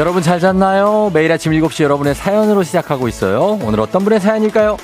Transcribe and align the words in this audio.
여러분 0.00 0.22
잘 0.22 0.40
잤나요? 0.40 1.10
매일 1.12 1.30
아침 1.30 1.52
7시 1.52 1.82
여러분의 1.82 2.14
사연으로 2.14 2.62
시작하고 2.62 3.06
있어요. 3.06 3.58
오늘 3.62 3.80
어떤 3.80 4.02
분의 4.02 4.18
사연일까요? 4.18 4.78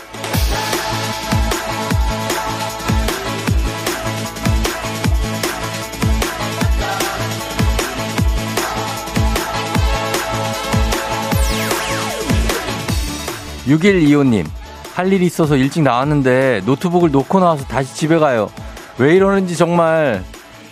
6125님, 13.67 14.45
할 14.93 15.11
일이 15.11 15.25
있어서 15.25 15.57
일찍 15.57 15.83
나왔는데 15.83 16.61
노트북을 16.67 17.11
놓고 17.11 17.41
나와서 17.41 17.65
다시 17.65 17.95
집에 17.95 18.19
가요. 18.19 18.51
왜 18.99 19.15
이러는지 19.17 19.57
정말 19.57 20.23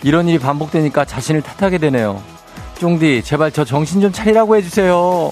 이런 0.03 0.27
일이 0.27 0.37
반복되니까 0.37 1.03
자신을 1.05 1.41
탓하게 1.41 1.79
되네요. 1.79 2.34
쫑디, 2.79 3.23
제발 3.23 3.51
저 3.51 3.63
정신 3.63 4.01
좀 4.01 4.11
차리라고 4.11 4.55
해주세요. 4.57 5.31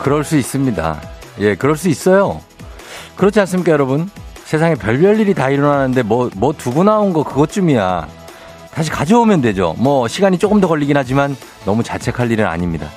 그럴 0.00 0.24
수 0.24 0.36
있습니다. 0.36 1.00
예, 1.40 1.54
그럴 1.54 1.76
수 1.76 1.88
있어요. 1.88 2.40
그렇지 3.16 3.40
않습니까, 3.40 3.72
여러분? 3.72 4.08
세상에 4.44 4.76
별별 4.76 5.18
일이 5.18 5.34
다 5.34 5.50
일어나는데 5.50 6.02
뭐, 6.02 6.30
뭐 6.36 6.52
두고 6.52 6.84
나온 6.84 7.12
거 7.12 7.24
그것쯤이야. 7.24 8.06
다시 8.72 8.90
가져오면 8.90 9.40
되죠. 9.40 9.74
뭐 9.78 10.06
시간이 10.06 10.38
조금 10.38 10.60
더 10.60 10.68
걸리긴 10.68 10.96
하지만 10.96 11.36
너무 11.64 11.82
자책할 11.82 12.30
일은 12.30 12.46
아닙니다. 12.46 12.88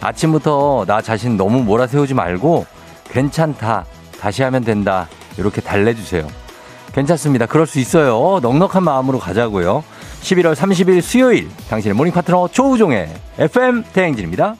아침부터 0.00 0.84
나 0.86 1.02
자신 1.02 1.36
너무 1.36 1.62
몰아세우지 1.62 2.14
말고 2.14 2.66
괜찮다. 3.10 3.84
다시 4.20 4.42
하면 4.42 4.62
된다. 4.62 5.08
이렇게 5.38 5.60
달래주세요. 5.60 6.28
괜찮습니다. 6.92 7.46
그럴 7.46 7.66
수 7.66 7.78
있어요. 7.78 8.40
넉넉한 8.42 8.84
마음으로 8.84 9.18
가자고요. 9.18 9.82
11월 10.20 10.54
30일 10.54 11.00
수요일 11.00 11.48
당신의 11.70 11.94
모닝 11.96 12.12
파트너 12.12 12.48
조우종의 12.48 13.08
FM 13.38 13.84
대행진입니다. 13.92 14.56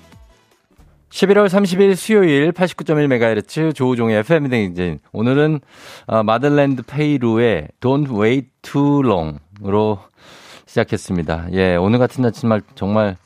11월 1.10 1.48
30일 1.48 1.96
수요일 1.96 2.52
89.1MHz 2.52 3.74
조우종의 3.74 4.20
FM 4.20 4.48
대행진. 4.48 5.00
오늘은 5.12 5.60
어, 6.06 6.22
마들렌 6.22 6.82
페이루의 6.82 7.68
Don't 7.80 8.18
Wait 8.18 8.48
Too 8.62 9.02
Long으로 9.04 9.98
시작했습니다. 10.66 11.48
예, 11.52 11.74
오늘 11.74 11.98
같은 11.98 12.22
날 12.22 12.32
정말, 12.32 12.62
정말, 12.76 13.16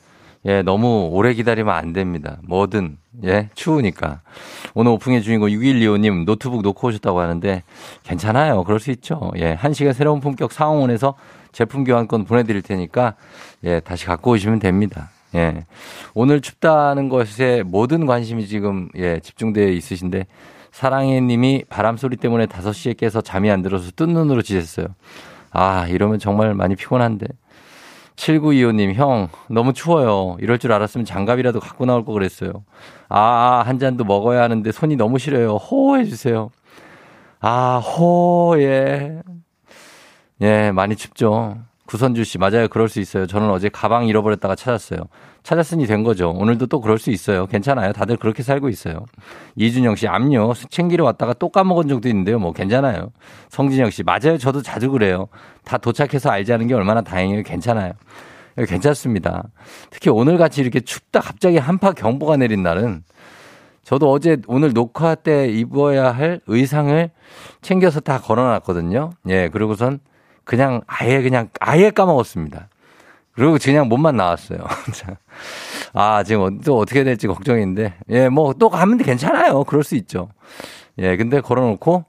예, 0.45 0.63
너무 0.63 1.09
오래 1.11 1.33
기다리면 1.33 1.73
안 1.73 1.93
됩니다. 1.93 2.39
뭐든, 2.43 2.97
예, 3.23 3.49
추우니까. 3.55 4.21
오늘 4.73 4.91
오픈의 4.91 5.21
주인공 5.23 5.49
6125님 5.49 6.25
노트북 6.25 6.61
놓고 6.61 6.87
오셨다고 6.87 7.19
하는데 7.19 7.63
괜찮아요. 8.03 8.63
그럴 8.63 8.79
수 8.79 8.91
있죠. 8.91 9.31
예, 9.37 9.53
한시간 9.53 9.93
새로운 9.93 10.19
품격 10.19 10.51
상황원에서 10.51 11.15
제품 11.51 11.83
교환권 11.83 12.25
보내드릴 12.25 12.61
테니까 12.61 13.15
예, 13.63 13.79
다시 13.79 14.05
갖고 14.05 14.31
오시면 14.31 14.59
됩니다. 14.59 15.09
예. 15.35 15.65
오늘 16.13 16.41
춥다는 16.41 17.09
것에 17.09 17.63
모든 17.65 18.05
관심이 18.05 18.47
지금 18.47 18.89
예, 18.95 19.19
집중되어 19.19 19.69
있으신데 19.69 20.27
사랑해 20.71 21.21
님이 21.21 21.63
바람 21.69 21.95
소리 21.95 22.17
때문에 22.17 22.47
5시에 22.47 22.97
깨서 22.97 23.21
잠이 23.21 23.49
안 23.49 23.61
들어서 23.61 23.91
뜬 23.95 24.09
눈으로 24.13 24.41
지냈어요. 24.41 24.87
아, 25.51 25.87
이러면 25.87 26.19
정말 26.19 26.53
많이 26.53 26.75
피곤한데. 26.75 27.27
7925님, 28.15 28.93
형, 28.93 29.29
너무 29.49 29.73
추워요. 29.73 30.37
이럴 30.39 30.57
줄 30.59 30.71
알았으면 30.71 31.05
장갑이라도 31.05 31.59
갖고 31.59 31.85
나올 31.85 32.05
거 32.05 32.13
그랬어요. 32.13 32.63
아, 33.09 33.19
아, 33.19 33.63
한 33.65 33.79
잔도 33.79 34.03
먹어야 34.03 34.41
하는데 34.43 34.71
손이 34.71 34.95
너무 34.95 35.19
시려요. 35.19 35.55
호 35.55 35.97
해주세요. 35.97 36.49
아, 37.41 37.77
호, 37.79 38.55
예. 38.59 39.21
예, 40.41 40.71
많이 40.71 40.95
춥죠. 40.95 41.57
구선주 41.95 42.25
씨, 42.25 42.37
맞아요. 42.37 42.67
그럴 42.67 42.89
수 42.89 42.99
있어요. 42.99 43.25
저는 43.25 43.49
어제 43.49 43.69
가방 43.69 44.05
잃어버렸다가 44.05 44.55
찾았어요. 44.55 44.99
찾았으니 45.43 45.85
된 45.85 46.03
거죠. 46.03 46.29
오늘도 46.31 46.65
또 46.65 46.81
그럴 46.81 46.99
수 46.99 47.09
있어요. 47.09 47.45
괜찮아요. 47.45 47.93
다들 47.93 48.17
그렇게 48.17 48.43
살고 48.43 48.67
있어요. 48.67 49.05
이준영 49.55 49.95
씨, 49.95 50.05
압류. 50.05 50.51
챙기러 50.69 51.05
왔다가 51.05 51.31
또 51.33 51.47
까먹은 51.47 51.87
적도 51.87 52.09
있는데요. 52.09 52.37
뭐 52.37 52.51
괜찮아요. 52.51 53.11
성진영 53.47 53.91
씨, 53.91 54.03
맞아요. 54.03 54.37
저도 54.37 54.61
자주 54.61 54.91
그래요. 54.91 55.29
다 55.63 55.77
도착해서 55.77 56.29
알자는 56.29 56.67
게 56.67 56.73
얼마나 56.73 57.01
다행이에요. 57.01 57.43
괜찮아요. 57.43 57.93
괜찮습니다. 58.57 59.43
특히 59.89 60.09
오늘 60.09 60.37
같이 60.37 60.59
이렇게 60.59 60.81
춥다 60.81 61.21
갑자기 61.21 61.57
한파 61.57 61.93
경보가 61.93 62.35
내린 62.35 62.61
날은 62.61 63.03
저도 63.83 64.11
어제 64.11 64.37
오늘 64.47 64.73
녹화 64.73 65.15
때 65.15 65.47
입어야 65.47 66.11
할 66.11 66.41
의상을 66.47 67.09
챙겨서 67.61 68.01
다 68.01 68.19
걸어놨거든요. 68.19 69.11
예, 69.29 69.47
그리고선 69.47 69.99
그냥 70.45 70.81
아예 70.87 71.21
그냥 71.21 71.49
아예 71.59 71.89
까먹었습니다. 71.91 72.69
그리고 73.33 73.57
그냥 73.61 73.89
몸만 73.89 74.15
나왔어요. 74.15 74.59
아, 75.93 76.23
지금 76.23 76.61
또 76.61 76.77
어떻게 76.79 77.03
될지 77.03 77.27
걱정인데. 77.27 77.95
예, 78.09 78.29
뭐 78.29 78.53
또 78.53 78.69
가면 78.69 78.97
괜찮아요. 78.99 79.63
그럴 79.65 79.83
수 79.83 79.95
있죠. 79.95 80.29
예, 80.99 81.17
근데 81.17 81.41
걸어놓고 81.41 82.05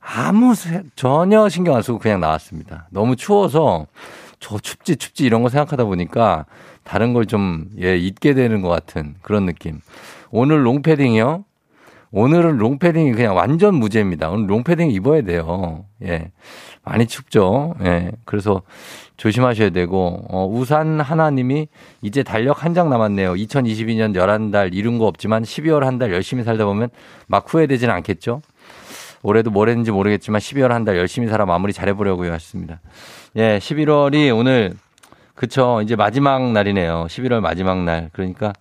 아무 0.00 0.54
전혀 0.96 1.48
신경 1.48 1.76
안 1.76 1.82
쓰고 1.82 1.98
그냥 1.98 2.20
나왔습니다. 2.20 2.88
너무 2.90 3.14
추워서 3.16 3.86
저 4.40 4.58
춥지 4.58 4.96
춥지 4.96 5.24
이런 5.24 5.42
거 5.42 5.48
생각하다 5.48 5.84
보니까 5.84 6.46
다른 6.82 7.14
걸 7.14 7.24
좀 7.26 7.66
예, 7.80 7.96
잊게 7.96 8.34
되는 8.34 8.60
것 8.60 8.68
같은 8.68 9.14
그런 9.22 9.46
느낌. 9.46 9.80
오늘 10.30 10.66
롱패딩이요. 10.66 11.44
오늘은 12.10 12.58
롱패딩이 12.58 13.12
그냥 13.12 13.34
완전 13.36 13.74
무죄입니다. 13.76 14.30
오늘 14.30 14.48
롱패딩 14.50 14.90
입어야 14.90 15.22
돼요. 15.22 15.84
예. 16.02 16.30
많이 16.84 17.06
춥죠. 17.06 17.74
예. 17.84 18.12
그래서 18.24 18.62
조심하셔야 19.16 19.70
되고, 19.70 20.24
어, 20.28 20.46
우산 20.46 21.00
하나님이 21.00 21.68
이제 22.02 22.22
달력 22.22 22.64
한 22.64 22.74
장 22.74 22.90
남았네요. 22.90 23.34
2022년 23.34 24.12
11달 24.14 24.74
이룬 24.74 24.98
거 24.98 25.06
없지만 25.06 25.42
12월 25.44 25.80
한 25.84 25.98
달 25.98 26.12
열심히 26.12 26.42
살다 26.44 26.64
보면 26.66 26.88
막 27.26 27.44
후회되지는 27.48 27.94
않겠죠? 27.94 28.42
올해도 29.22 29.50
뭘 29.50 29.68
했는지 29.70 29.90
모르겠지만 29.90 30.40
12월 30.40 30.68
한 30.68 30.84
달 30.84 30.98
열심히 30.98 31.28
살아 31.28 31.46
마무리 31.46 31.72
잘해보려고 31.72 32.24
하셨습니다. 32.24 32.80
예, 33.36 33.58
11월이 33.58 34.36
오늘, 34.36 34.74
그쵸. 35.34 35.80
이제 35.82 35.96
마지막 35.96 36.52
날이네요. 36.52 37.06
11월 37.08 37.40
마지막 37.40 37.82
날. 37.84 38.10
그러니까 38.12 38.52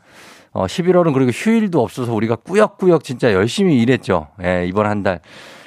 어, 0.52 0.66
11월은 0.68 1.14
그리고 1.14 1.32
휴일도 1.32 1.82
없어서 1.82 2.14
우리가 2.14 2.36
꾸역꾸역 2.38 3.04
진짜 3.04 3.34
열심히 3.34 3.82
일했죠. 3.82 4.28
예, 4.44 4.66
이번 4.68 4.86
한 4.86 5.02
달. 5.04 5.20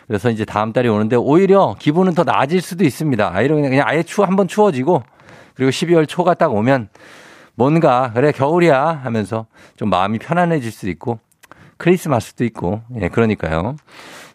그래서 0.07 0.31
이제 0.31 0.45
다음 0.45 0.73
달이 0.73 0.89
오는데 0.89 1.17
오히려 1.17 1.75
기분은 1.79 2.15
더 2.15 2.25
나아질 2.25 2.61
수도 2.61 2.85
있습니다. 2.85 3.33
아, 3.35 3.43
이런 3.43 3.63
그냥 3.63 3.87
아예 3.87 4.03
추워, 4.03 4.27
한번 4.27 4.47
추워지고 4.47 5.03
그리고 5.55 5.71
12월 5.71 6.09
초가 6.09 6.35
딱 6.35 6.55
오면 6.55 6.89
뭔가 7.55 8.13
그래 8.15 8.33
겨울이야 8.33 9.01
하면서 9.03 9.47
좀 9.77 9.91
마음이 9.91 10.19
편안해질 10.19 10.71
수도 10.71 10.91
있고 10.91 11.19
크리스마스도 11.79 12.45
있고 12.45 12.83
예 13.01 13.09
그러니까요. 13.09 13.77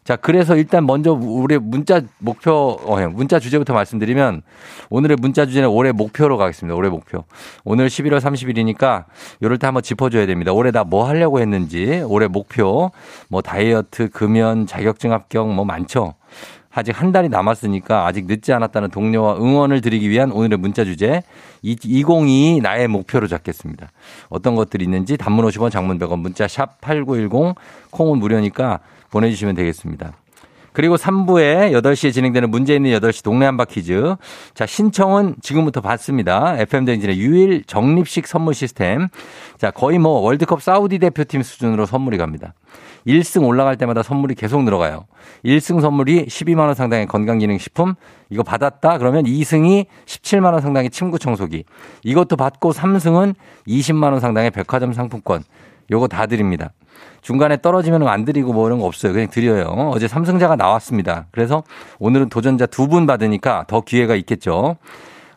자, 0.03 0.16
그래서 0.16 0.56
일단 0.56 0.88
먼저 0.88 1.13
우리 1.13 1.59
문자 1.59 2.01
목표, 2.17 2.79
어, 2.85 3.00
예, 3.01 3.06
문자 3.06 3.38
주제부터 3.38 3.73
말씀드리면 3.73 4.41
오늘의 4.89 5.17
문자 5.22 5.45
주제는 5.45 5.69
올해 5.69 5.91
목표로 5.91 6.37
가겠습니다. 6.37 6.76
올해 6.76 6.90
목표. 6.90 7.23
오늘 7.64 7.87
11월 7.87 8.20
30일이니까 8.20 9.05
요럴 9.43 9.59
때 9.59 9.67
한번 9.67 9.84
짚어줘야 9.84 10.26
됩니다. 10.26 10.53
올해 10.53 10.72
다뭐 10.72 11.08
하려고 11.08 11.40
했는지, 11.40 12.03
올해 12.08 12.28
목표, 12.28 12.91
뭐 13.28 13.43
다이어트, 13.43 14.09
금연, 14.09 14.66
자격증 14.66 15.11
합격 15.11 15.53
뭐 15.53 15.66
많죠. 15.66 16.16
아직 16.73 16.99
한 16.99 17.11
달이 17.11 17.29
남았으니까 17.29 18.08
아직 18.08 18.26
늦지 18.26 18.53
않았다는 18.53 18.90
동료와 18.91 19.35
응원을 19.35 19.81
드리기 19.81 20.09
위한 20.09 20.31
오늘의 20.31 20.58
문자 20.58 20.85
주제 20.85 21.22
2022 21.64 22.61
나의 22.61 22.87
목표로 22.87 23.28
잡겠습니다. 23.28 23.91
어떤 24.29 24.55
것들이 24.55 24.85
있는지 24.85 25.17
단문 25.17 25.46
50원 25.46 25.70
장문 25.70 25.99
100원 25.99 26.20
문자 26.20 26.47
샵 26.47 26.79
8910 26.79 27.55
콩은 27.91 28.20
무료니까 28.20 28.79
보내주시면 29.11 29.55
되겠습니다. 29.55 30.13
그리고 30.73 30.96
3부에 30.96 31.72
8시에 31.73 32.13
진행되는 32.13 32.49
문제 32.49 32.75
있는 32.75 32.91
8시 32.91 33.23
동네 33.23 33.46
한바 33.46 33.66
퀴즈. 33.66 34.16
자, 34.53 34.66
신청은 34.66 35.35
지금부터 35.41 35.81
받습니다. 35.81 36.55
FM대행진의 36.59 37.19
유일 37.19 37.63
적립식 37.66 38.25
선물 38.25 38.53
시스템. 38.53 39.08
자, 39.58 39.69
거의 39.72 39.99
뭐 39.99 40.19
월드컵 40.22 40.61
사우디 40.61 40.99
대표팀 40.99 41.43
수준으로 41.43 41.85
선물이 41.85 42.17
갑니다. 42.17 42.53
1승 43.05 43.46
올라갈 43.46 43.78
때마다 43.78 44.03
선물이 44.03 44.35
계속 44.35 44.63
늘어가요. 44.63 45.05
1승 45.43 45.81
선물이 45.81 46.28
12만원 46.28 46.75
상당의 46.75 47.07
건강기능식품. 47.07 47.96
이거 48.29 48.43
받았다? 48.43 48.97
그러면 48.99 49.25
2승이 49.25 49.87
17만원 50.05 50.61
상당의 50.61 50.90
침구 50.91 51.19
청소기. 51.19 51.66
이것도 52.03 52.37
받고 52.37 52.72
3승은 52.72 53.35
20만원 53.67 54.19
상당의 54.19 54.52
백화점 54.52 54.93
상품권. 54.93 55.43
요거 55.90 56.07
다 56.07 56.28
드립니다. 56.28 56.72
중간에 57.22 57.62
떨어지면 57.62 58.08
안 58.08 58.26
드리고 58.26 58.53
뭐 58.53 58.68
이런 58.68 58.80
거 58.80 58.86
없어요. 58.88 59.14
그냥 59.14 59.30
드려요. 59.30 59.66
어제 59.94 60.08
삼성자가 60.08 60.56
나왔습니다. 60.56 61.26
그래서 61.32 61.64
오늘은 62.00 62.30
도전자 62.30 62.66
두 62.66 62.88
분 62.88 63.06
받으니까 63.06 63.66
더 63.68 63.82
기회가 63.82 64.16
있겠죠. 64.16 64.76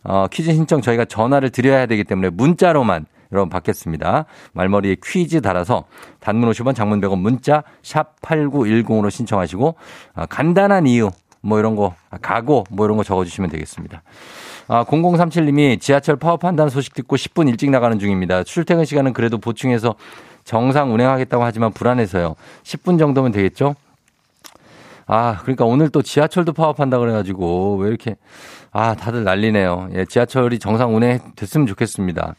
어, 0.02 0.26
퀴즈 0.30 0.52
신청 0.52 0.80
저희가 0.80 1.04
전화를 1.04 1.50
드려야 1.50 1.86
되기 1.86 2.04
때문에 2.04 2.30
문자로만 2.30 3.06
여러분 3.32 3.48
받겠습니다. 3.48 4.26
말머리에 4.52 4.96
퀴즈 5.04 5.40
달아서 5.40 5.84
단문 6.20 6.50
50원 6.50 6.74
장문 6.74 7.00
100원 7.00 7.18
문자 7.18 7.62
샵 7.82 8.20
8910으로 8.22 9.10
신청하시고 9.10 9.74
어, 10.16 10.26
간단한 10.28 10.86
이유 10.86 11.10
뭐 11.40 11.58
이런 11.58 11.76
거, 11.76 11.94
아, 12.10 12.16
가고 12.18 12.64
뭐 12.70 12.86
이런 12.86 12.96
거 12.96 13.04
적어주시면 13.04 13.50
되겠습니다. 13.50 14.02
아, 14.66 14.84
0037님이 14.84 15.78
지하철 15.80 16.16
파업 16.16 16.44
한다는 16.44 16.70
소식 16.70 16.94
듣고 16.94 17.16
10분 17.16 17.48
일찍 17.48 17.70
나가는 17.70 17.98
중입니다. 17.98 18.44
출퇴근 18.44 18.86
시간은 18.86 19.12
그래도 19.12 19.36
보충해서 19.38 19.94
정상 20.44 20.92
운행하겠다고 20.92 21.42
하지만 21.42 21.72
불안해서요. 21.72 22.34
10분 22.62 22.98
정도면 22.98 23.32
되겠죠? 23.32 23.74
아, 25.06 25.38
그러니까 25.42 25.64
오늘 25.64 25.90
또 25.90 26.02
지하철도 26.02 26.52
파업한다 26.52 26.98
그래가지고 26.98 27.76
왜 27.76 27.88
이렇게 27.88 28.16
아, 28.72 28.94
다들 28.94 29.24
난리네요. 29.24 29.90
예, 29.94 30.04
지하철이 30.04 30.58
정상 30.58 30.94
운행 30.94 31.20
됐으면 31.36 31.66
좋겠습니다. 31.66 32.34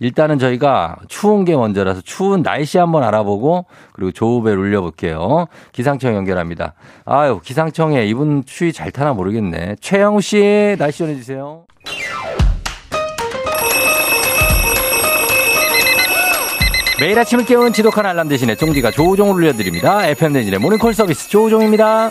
일단은 0.00 0.38
저희가 0.38 0.96
추운 1.08 1.44
게 1.44 1.54
먼저라서 1.54 2.00
추운 2.00 2.42
날씨 2.42 2.78
한번 2.78 3.02
알아보고 3.04 3.66
그리고 3.92 4.12
조우벨 4.12 4.56
울려볼게요. 4.56 5.46
기상청 5.72 6.14
연결합니다. 6.14 6.74
아유, 7.04 7.40
기상청에 7.44 8.06
이분 8.06 8.42
추위 8.46 8.72
잘 8.72 8.90
타나 8.90 9.12
모르겠네. 9.12 9.76
최영우 9.80 10.22
씨, 10.22 10.76
날씨 10.78 11.00
전해주세요. 11.00 11.64
매일 17.00 17.18
아침을 17.18 17.46
깨우는 17.46 17.72
지독한 17.72 18.04
알람 18.04 18.28
대신에 18.28 18.54
쫑디가 18.54 18.90
조우종을 18.90 19.32
울려드립니다. 19.32 20.06
FM대진의 20.06 20.58
모닝콜 20.58 20.92
서비스 20.92 21.30
조우종입니다. 21.30 22.10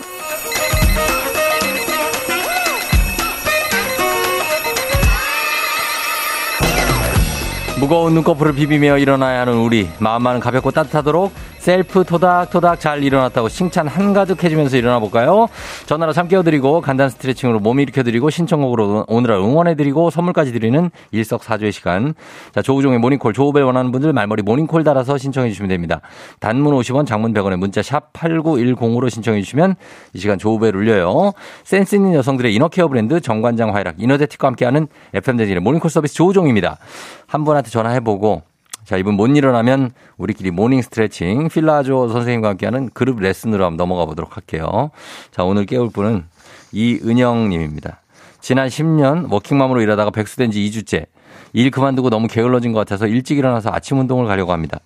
무거운 7.78 8.14
눈꺼풀을 8.14 8.52
비비며 8.52 8.98
일어나야 8.98 9.42
하는 9.42 9.58
우리 9.58 9.88
마음만은 10.00 10.40
가볍고 10.40 10.72
따뜻하도록 10.72 11.32
셀프 11.60 12.04
토닥토닥 12.04 12.80
잘 12.80 13.04
일어났다고 13.04 13.50
칭찬 13.50 13.86
한가득 13.86 14.42
해주면서 14.42 14.78
일어나 14.78 14.98
볼까요? 14.98 15.46
전화로 15.84 16.14
잠 16.14 16.26
깨워드리고 16.26 16.80
간단 16.80 17.10
스트레칭으로 17.10 17.60
몸 17.60 17.80
일으켜드리고 17.80 18.30
신청곡으로 18.30 19.04
오늘을 19.06 19.34
응원해드리고 19.34 20.08
선물까지 20.08 20.52
드리는 20.52 20.90
일석사조의 21.10 21.72
시간. 21.72 22.14
자 22.54 22.62
조우종의 22.62 22.98
모닝콜 22.98 23.34
조우벨 23.34 23.62
원하는 23.64 23.92
분들 23.92 24.14
말머리 24.14 24.42
모닝콜 24.42 24.84
달아서 24.84 25.18
신청해 25.18 25.50
주시면 25.50 25.68
됩니다. 25.68 26.00
단문 26.40 26.74
50원 26.76 27.06
장문 27.06 27.34
100원에 27.34 27.56
문자 27.56 27.82
샵 27.82 28.10
8910으로 28.14 29.10
신청해 29.10 29.42
주시면 29.42 29.74
이 30.14 30.18
시간 30.18 30.38
조우벨 30.38 30.74
울려요. 30.74 31.32
센스 31.64 31.94
있는 31.94 32.14
여성들의 32.14 32.54
inner 32.54 32.73
care 32.73 32.88
브랜드 32.88 33.20
정관장 33.20 33.74
화이락 33.74 33.96
이너제틱과 33.98 34.48
함께하는 34.48 34.88
FM대행진의 35.12 35.60
모닝콜 35.60 35.90
서비스 35.90 36.14
조우종입니다. 36.14 36.78
한 37.26 37.44
분한테 37.44 37.68
전화해보고 37.68 38.49
자, 38.84 38.96
이분 38.96 39.14
못 39.14 39.28
일어나면 39.28 39.92
우리끼리 40.16 40.50
모닝 40.50 40.82
스트레칭 40.82 41.48
필라조 41.48 42.08
선생님과 42.08 42.48
함께하는 42.50 42.90
그룹 42.90 43.20
레슨으로 43.20 43.64
한번 43.64 43.76
넘어가 43.76 44.04
보도록 44.04 44.36
할게요. 44.36 44.90
자, 45.30 45.44
오늘 45.44 45.66
깨울 45.66 45.90
분은 45.90 46.24
이은영 46.72 47.48
님입니다. 47.48 48.00
지난 48.40 48.68
10년 48.68 49.30
워킹맘으로 49.30 49.82
일하다가 49.82 50.10
백수된 50.10 50.50
지 50.50 50.60
2주째. 50.60 51.06
일 51.52 51.70
그만두고 51.70 52.10
너무 52.10 52.28
게을러진 52.28 52.72
것 52.72 52.78
같아서 52.80 53.06
일찍 53.06 53.38
일어나서 53.38 53.70
아침 53.72 53.98
운동을 53.98 54.26
가려고 54.26 54.52
합니다. 54.52 54.80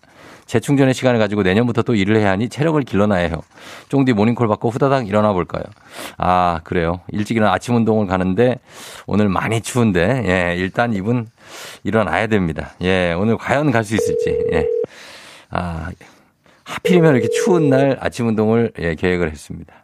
재충전의 0.46 0.94
시간을 0.94 1.19
가지고 1.19 1.43
내년부터 1.43 1.82
또 1.82 1.94
일을 1.94 2.17
해야 2.17 2.31
하니 2.31 2.49
체력을 2.49 2.81
길러놔야 2.82 3.29
해요. 3.29 3.41
쫑디 3.88 4.12
모닝콜 4.12 4.46
받고 4.49 4.70
후다닥 4.70 5.08
일어나 5.08 5.32
볼까요? 5.32 5.64
아, 6.19 6.61
그래요. 6.64 7.00
일찍 7.08 7.37
일어나 7.37 7.52
아침 7.52 7.75
운동을 7.76 8.06
가는데 8.06 8.58
오늘 9.06 9.29
많이 9.29 9.61
추운데, 9.61 10.23
예, 10.26 10.56
일단 10.56 10.93
이분 10.93 11.26
일어나야 11.82 12.26
됩니다. 12.26 12.75
예, 12.82 13.12
오늘 13.12 13.37
과연 13.37 13.70
갈 13.70 13.85
수 13.85 13.94
있을지, 13.94 14.38
예. 14.52 14.67
아, 15.50 15.91
하필이면 16.64 17.14
이렇게 17.14 17.29
추운 17.29 17.69
날 17.70 17.97
아침 18.00 18.29
운동을 18.29 18.73
예, 18.79 18.94
계획을 18.94 19.31
했습니다. 19.31 19.75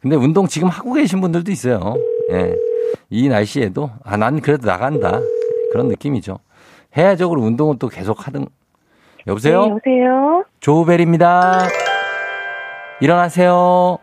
근데 0.00 0.16
운동 0.16 0.46
지금 0.46 0.68
하고 0.68 0.92
계신 0.92 1.20
분들도 1.20 1.50
있어요. 1.50 1.96
예. 2.32 2.54
이 3.10 3.28
날씨에도, 3.28 3.90
아, 4.04 4.16
난 4.16 4.40
그래도 4.40 4.66
나간다. 4.66 5.20
그런 5.72 5.88
느낌이죠. 5.88 6.38
해야적으로 6.96 7.42
운동은 7.42 7.78
또 7.78 7.88
계속 7.88 8.26
하든, 8.26 8.46
여보세요? 9.26 9.62
네, 9.62 9.68
여보세요? 9.70 10.44
조우벨입니다. 10.60 11.52
일어나세요. 13.00 13.98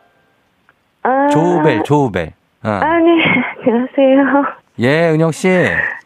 아, 1.04 1.28
조우벨, 1.28 1.84
조우벨. 1.84 2.34
어. 2.64 2.70
아, 2.70 3.00
네. 3.00 3.24
안녕하세요. 3.66 4.46
예, 4.80 5.10
은영 5.12 5.32
씨. 5.32 5.48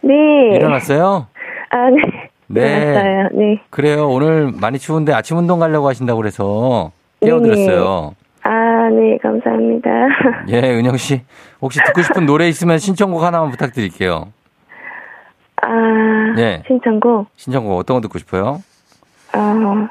네. 0.02 0.56
일어났어요? 0.56 1.28
아, 1.70 1.90
네. 1.90 2.30
네. 2.48 2.62
일어났어요. 2.62 3.30
네. 3.34 3.62
그래요. 3.70 4.10
오늘 4.10 4.52
많이 4.52 4.80
추운데 4.80 5.14
아침 5.14 5.38
운동 5.38 5.60
가려고 5.60 5.88
하신다고 5.88 6.20
그래서 6.20 6.92
깨워드렸어요. 7.22 8.16
아, 8.44 8.90
네. 8.90 9.18
감사합니다. 9.22 9.90
예, 10.50 10.60
은영 10.78 10.98
씨. 10.98 11.22
혹시 11.62 11.80
듣고 11.86 12.02
싶은 12.02 12.26
노래 12.26 12.48
있으면 12.50 12.78
신청곡 12.80 13.24
하나만 13.24 13.50
부탁드릴게요. 13.52 14.28
아, 15.62 16.36
예. 16.38 16.64
신청곡. 16.68 17.28
신청곡 17.38 17.78
어떤 17.80 17.96
거 17.98 18.02
듣고 18.02 18.20
싶어요? 18.20 18.62
아, 19.36 19.90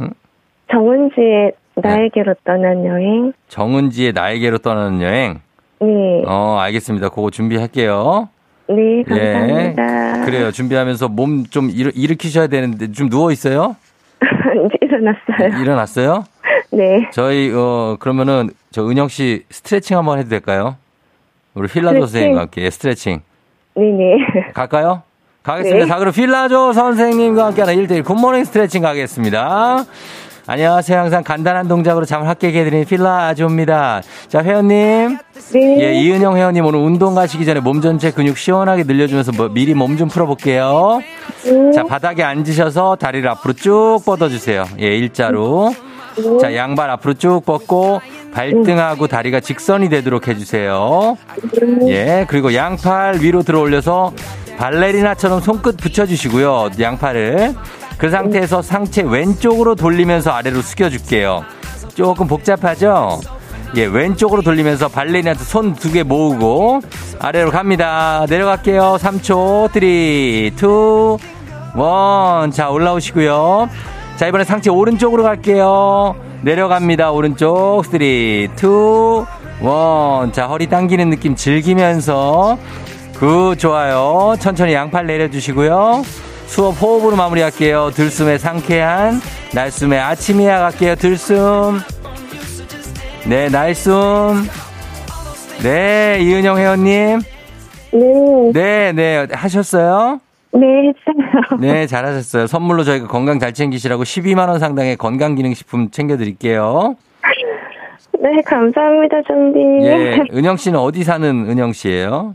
응? 0.00 0.10
정은지의 0.70 1.52
네. 1.76 1.82
나에게로 1.88 2.34
떠난 2.44 2.84
여행. 2.86 3.32
정은지의 3.48 4.12
나에게로 4.12 4.58
떠나는 4.58 5.02
여행. 5.02 5.40
네. 5.80 6.22
어, 6.26 6.56
알겠습니다. 6.60 7.10
그거 7.10 7.30
준비할게요. 7.30 8.28
네, 8.68 9.02
감사합니다. 9.04 10.20
예. 10.20 10.24
그래요. 10.24 10.50
준비하면서 10.50 11.08
몸 11.08 11.44
좀 11.50 11.68
일으키셔야 11.70 12.46
되는데 12.48 12.90
좀 12.92 13.08
누워 13.08 13.30
있어요? 13.30 13.76
이제 14.20 14.76
일어났어요. 14.80 15.62
일어났어요? 15.62 16.24
네. 16.72 17.08
저희 17.12 17.52
어 17.54 17.96
그러면은 18.00 18.50
저 18.70 18.88
은영 18.88 19.06
씨 19.08 19.44
스트레칭 19.50 19.96
한번 19.98 20.18
해도 20.18 20.28
될까요? 20.30 20.76
우리 21.54 21.68
스트레칭? 21.68 22.00
선생님과 22.00 22.40
함께 22.40 22.62
예, 22.62 22.70
스트레칭 22.70 23.20
네네. 23.74 24.52
갈까요? 24.54 25.02
가겠습니다. 25.46 25.84
네. 25.84 25.88
자, 25.88 25.98
그럼 25.98 26.12
필라조 26.12 26.72
선생님과 26.72 27.46
함께하는 27.46 27.86
1대1 27.86 28.04
굿모닝 28.04 28.44
스트레칭 28.44 28.82
가겠습니다. 28.82 29.84
안녕하세요. 30.48 30.98
항상 30.98 31.24
간단한 31.24 31.66
동작으로 31.66 32.04
잠을 32.04 32.28
확 32.28 32.38
깨게 32.38 32.60
해드리는 32.60 32.84
필라조입니다. 32.84 34.02
자, 34.28 34.42
회원님. 34.42 35.18
네. 35.52 35.80
예, 35.80 35.92
이은영 35.94 36.36
회원님 36.36 36.64
오늘 36.64 36.80
운동 36.80 37.14
가시기 37.14 37.44
전에 37.44 37.60
몸 37.60 37.80
전체 37.80 38.10
근육 38.10 38.36
시원하게 38.38 38.84
늘려주면서 38.84 39.32
뭐 39.32 39.48
미리 39.48 39.74
몸 39.74 39.96
좀 39.96 40.08
풀어볼게요. 40.08 41.00
네. 41.44 41.72
자, 41.72 41.84
바닥에 41.84 42.22
앉으셔서 42.22 42.96
다리를 42.96 43.28
앞으로 43.28 43.54
쭉 43.54 44.00
뻗어주세요. 44.04 44.66
예, 44.80 44.96
일자로. 44.96 45.74
자, 46.40 46.54
양발 46.54 46.90
앞으로 46.90 47.14
쭉 47.14 47.42
뻗고 47.44 48.00
발등하고 48.32 49.06
다리가 49.06 49.40
직선이 49.40 49.88
되도록 49.88 50.28
해주세요. 50.28 51.16
예, 51.88 52.24
그리고 52.28 52.54
양팔 52.54 53.20
위로 53.20 53.42
들어 53.42 53.60
올려서 53.60 54.12
발레리나처럼 54.58 55.40
손끝 55.40 55.76
붙여주시고요. 55.76 56.70
양팔을. 56.80 57.54
그 57.98 58.10
상태에서 58.10 58.62
상체 58.62 59.02
왼쪽으로 59.02 59.74
돌리면서 59.74 60.30
아래로 60.32 60.60
숙여줄게요. 60.62 61.44
조금 61.94 62.26
복잡하죠? 62.26 63.20
예, 63.76 63.84
왼쪽으로 63.86 64.42
돌리면서 64.42 64.88
발레리나한테 64.88 65.44
손 65.44 65.74
두 65.74 65.92
개 65.92 66.02
모으고 66.02 66.80
아래로 67.18 67.50
갑니다. 67.50 68.24
내려갈게요. 68.28 68.96
3초, 69.00 69.72
3, 69.72 69.82
2, 69.82 70.52
1. 72.46 72.50
자, 72.52 72.70
올라오시고요. 72.70 73.68
자, 74.16 74.26
이번에 74.26 74.44
상체 74.44 74.70
오른쪽으로 74.70 75.22
갈게요. 75.22 76.14
내려갑니다. 76.42 77.10
오른쪽. 77.12 77.82
3, 77.84 78.00
2, 78.02 78.48
1. 78.56 80.32
자, 80.32 80.46
허리 80.46 80.66
당기는 80.68 81.10
느낌 81.10 81.34
즐기면서. 81.34 82.58
Good, 83.18 83.56
좋아요. 83.58 84.34
천천히 84.38 84.74
양팔 84.74 85.06
내려주시고요. 85.06 86.02
수업 86.46 86.80
호흡으로 86.80 87.16
마무리할게요. 87.16 87.90
들숨에 87.94 88.38
상쾌한, 88.38 89.14
날숨에 89.54 89.98
아침이야 89.98 90.58
갈게요. 90.60 90.94
들숨. 90.96 91.78
네, 93.26 93.48
날숨. 93.48 94.46
네, 95.62 96.18
이은영 96.20 96.58
회원님. 96.58 97.20
네. 97.92 98.52
네, 98.52 98.92
네, 98.92 99.26
하셨어요? 99.32 100.20
네, 100.52 100.60
했어요. 100.66 101.58
네, 101.60 101.86
잘하셨어요. 101.86 102.46
선물로 102.46 102.84
저희가 102.84 103.06
건강 103.08 103.38
잘 103.38 103.54
챙기시라고 103.54 104.04
12만원 104.04 104.58
상당의 104.58 104.96
건강기능식품 104.96 105.90
챙겨드릴게요. 105.90 106.96
네, 108.20 108.42
감사합니다, 108.44 109.16
좀비. 109.26 109.86
예, 109.86 110.18
은영 110.32 110.56
씨는 110.56 110.78
어디 110.78 111.02
사는 111.04 111.28
은영 111.48 111.72
씨예요? 111.72 112.34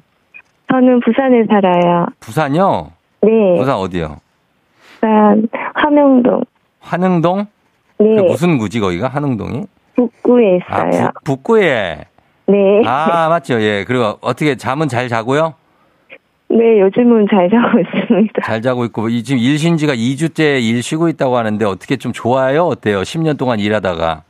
저는 0.72 1.00
부산에 1.02 1.44
살아요. 1.50 2.06
부산요? 2.20 2.92
네. 3.22 3.58
부산 3.58 3.76
어디요? 3.76 4.18
부산 4.96 5.48
화명동. 5.74 6.42
한흥동? 6.80 7.46
네. 8.00 8.16
그 8.16 8.22
무슨 8.22 8.58
구지 8.58 8.80
거기가? 8.80 9.08
한흥동이? 9.10 9.66
북구에 9.96 10.60
아, 10.68 10.88
있어요. 10.88 11.10
북, 11.24 11.24
북구에. 11.44 12.06
네. 12.48 12.82
아, 12.86 13.28
맞죠. 13.30 13.62
예. 13.62 13.84
그리고 13.86 14.18
어떻게 14.22 14.56
잠은 14.56 14.88
잘 14.88 15.08
자고요? 15.10 15.54
네, 16.50 16.80
요즘은 16.82 17.28
잘 17.30 17.50
자고 17.50 17.80
있습니다. 17.80 18.42
잘 18.44 18.62
자고 18.62 18.84
있고, 18.86 19.08
이 19.10 19.24
지금 19.24 19.40
일쉰 19.42 19.78
지가 19.78 19.94
2주째 19.94 20.62
일 20.62 20.82
쉬고 20.84 21.08
있다고 21.10 21.38
하는데 21.38 21.64
어떻게 21.66 21.96
좀 21.98 22.12
좋아요? 22.12 22.64
어때요? 22.66 23.02
10년 23.02 23.38
동안 23.38 23.60
일하다가. 23.60 24.24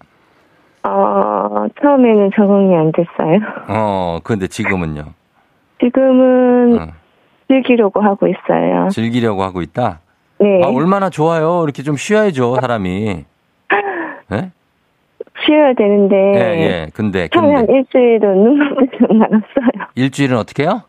어, 0.84 1.66
처음에는 1.82 2.32
적응이 2.36 2.76
안 2.76 2.92
됐어요. 2.92 3.40
어, 3.70 4.20
근데 4.24 4.48
지금은요? 4.48 5.04
지금은 5.82 6.80
어, 6.80 6.88
즐기려고 7.48 8.02
하고 8.02 8.28
있어요. 8.28 8.88
즐기려고 8.90 9.44
하고 9.44 9.62
있다? 9.62 10.00
네. 10.40 10.62
아, 10.64 10.68
얼마나 10.70 11.10
좋아요. 11.10 11.64
이렇게 11.64 11.84
좀 11.84 11.96
쉬어야죠, 11.98 12.56
사람이. 12.62 13.26
예? 14.34 14.52
쉬어야 15.46 15.74
되는데. 15.78 16.16
예, 16.16 16.40
예. 16.62 16.88
근데, 16.94 17.28
처음에 17.30 17.56
한. 17.56 17.68
일주일도 17.70 18.28
눈만 18.28 18.90
뜨면 18.92 19.18
나갔어요. 19.20 19.88
일주일은 19.96 20.38
어떻게 20.38 20.64
해요? 20.64 20.82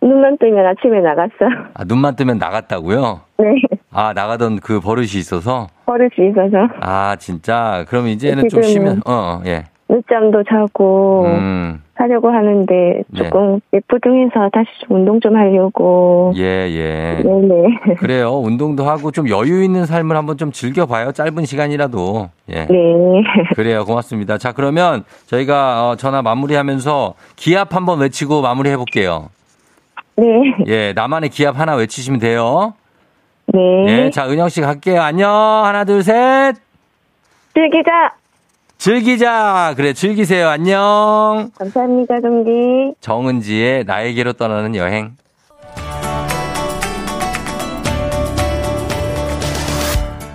눈만 0.00 0.38
뜨면 0.38 0.66
아침에 0.66 1.00
나갔어요. 1.00 1.66
아, 1.74 1.84
눈만 1.84 2.16
뜨면 2.16 2.38
나갔다고요? 2.38 3.20
네. 3.38 3.46
아, 3.92 4.12
나가던 4.12 4.58
그 4.60 4.80
버릇이 4.80 5.06
있어서? 5.18 5.68
버릇이 5.86 6.10
있어서. 6.30 6.68
아, 6.80 7.16
진짜? 7.18 7.84
그럼 7.88 8.08
이제는 8.08 8.48
좀 8.48 8.60
지금은- 8.60 8.64
쉬면, 8.64 9.02
어, 9.06 9.40
예. 9.46 9.64
늦잠도 9.92 10.44
자고 10.44 11.24
음, 11.26 11.82
하려고 11.94 12.30
하는데 12.30 13.02
네. 13.06 13.22
조금 13.22 13.60
예쁘둥해서 13.74 14.48
다시 14.50 14.68
좀 14.80 14.96
운동 14.96 15.20
좀 15.20 15.36
하려고. 15.36 16.32
예, 16.36 16.42
예. 16.42 17.22
네네. 17.22 17.96
그래요. 18.00 18.30
운동도 18.38 18.84
하고 18.84 19.10
좀 19.10 19.28
여유 19.28 19.62
있는 19.62 19.84
삶을 19.84 20.16
한번 20.16 20.38
좀 20.38 20.50
즐겨봐요. 20.50 21.12
짧은 21.12 21.44
시간이라도. 21.44 22.30
예. 22.50 22.64
네. 22.64 22.68
그래요. 23.54 23.84
고맙습니다. 23.84 24.38
자, 24.38 24.52
그러면 24.52 25.04
저희가 25.26 25.90
어, 25.90 25.96
전화 25.96 26.22
마무리하면서 26.22 27.14
기합 27.36 27.74
한번 27.74 28.00
외치고 28.00 28.40
마무리해 28.40 28.76
볼게요. 28.78 29.28
네. 30.16 30.24
예, 30.66 30.92
나만의 30.94 31.28
기합 31.28 31.58
하나 31.58 31.74
외치시면 31.74 32.18
돼요. 32.18 32.74
네. 33.46 33.60
예, 33.88 34.10
자, 34.10 34.26
은영 34.26 34.48
씨 34.48 34.62
갈게요. 34.62 35.02
안녕. 35.02 35.30
하나, 35.30 35.84
둘, 35.84 36.02
셋. 36.02 36.54
즐기자! 37.54 38.21
즐기자. 38.82 39.74
그래, 39.76 39.92
즐기세요. 39.92 40.48
안녕. 40.48 41.52
감사합니다, 41.56 42.20
동기. 42.20 42.94
정은지의 43.00 43.84
나에게로 43.84 44.32
떠나는 44.32 44.74
여행. 44.74 45.16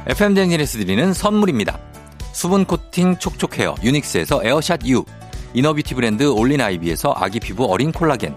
FM 0.07 0.33
댕진에서 0.33 0.77
드리는 0.77 1.11
선물입니다. 1.11 1.77
수분 2.31 2.63
코팅 2.63 3.17
촉촉 3.17 3.59
헤어 3.59 3.75
유닉스에서 3.83 4.39
에어샷 4.45 4.87
U 4.87 5.03
inner 5.53 5.72
beauty 5.72 5.95
브랜드 5.95 6.23
올린 6.23 6.61
아이비에서 6.61 7.15
아기 7.17 7.41
피부 7.41 7.65
어린 7.65 7.91
콜라겐 7.91 8.33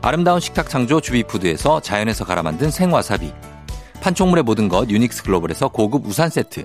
아름다운 0.00 0.40
식탁 0.40 0.70
창조 0.70 1.02
주비푸드에서 1.02 1.80
자연에서 1.80 2.24
갈아 2.24 2.42
만든 2.42 2.70
생와사비 2.70 3.30
판촉물의 4.00 4.44
모든 4.44 4.68
것 4.68 4.88
유닉스 4.88 5.24
글로벌에서 5.24 5.68
고급 5.68 6.06
우산 6.06 6.30
세트 6.30 6.64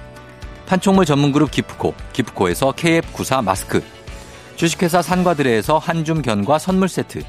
판촉물 0.71 1.03
전문 1.03 1.33
그룹 1.33 1.51
기프코, 1.51 1.93
기프코에서 2.13 2.71
KF94 2.71 3.43
마스크, 3.43 3.83
주식회사 4.55 5.01
산과드레에서 5.01 5.77
한줌 5.77 6.21
견과 6.21 6.59
선물 6.59 6.87
세트, 6.87 7.23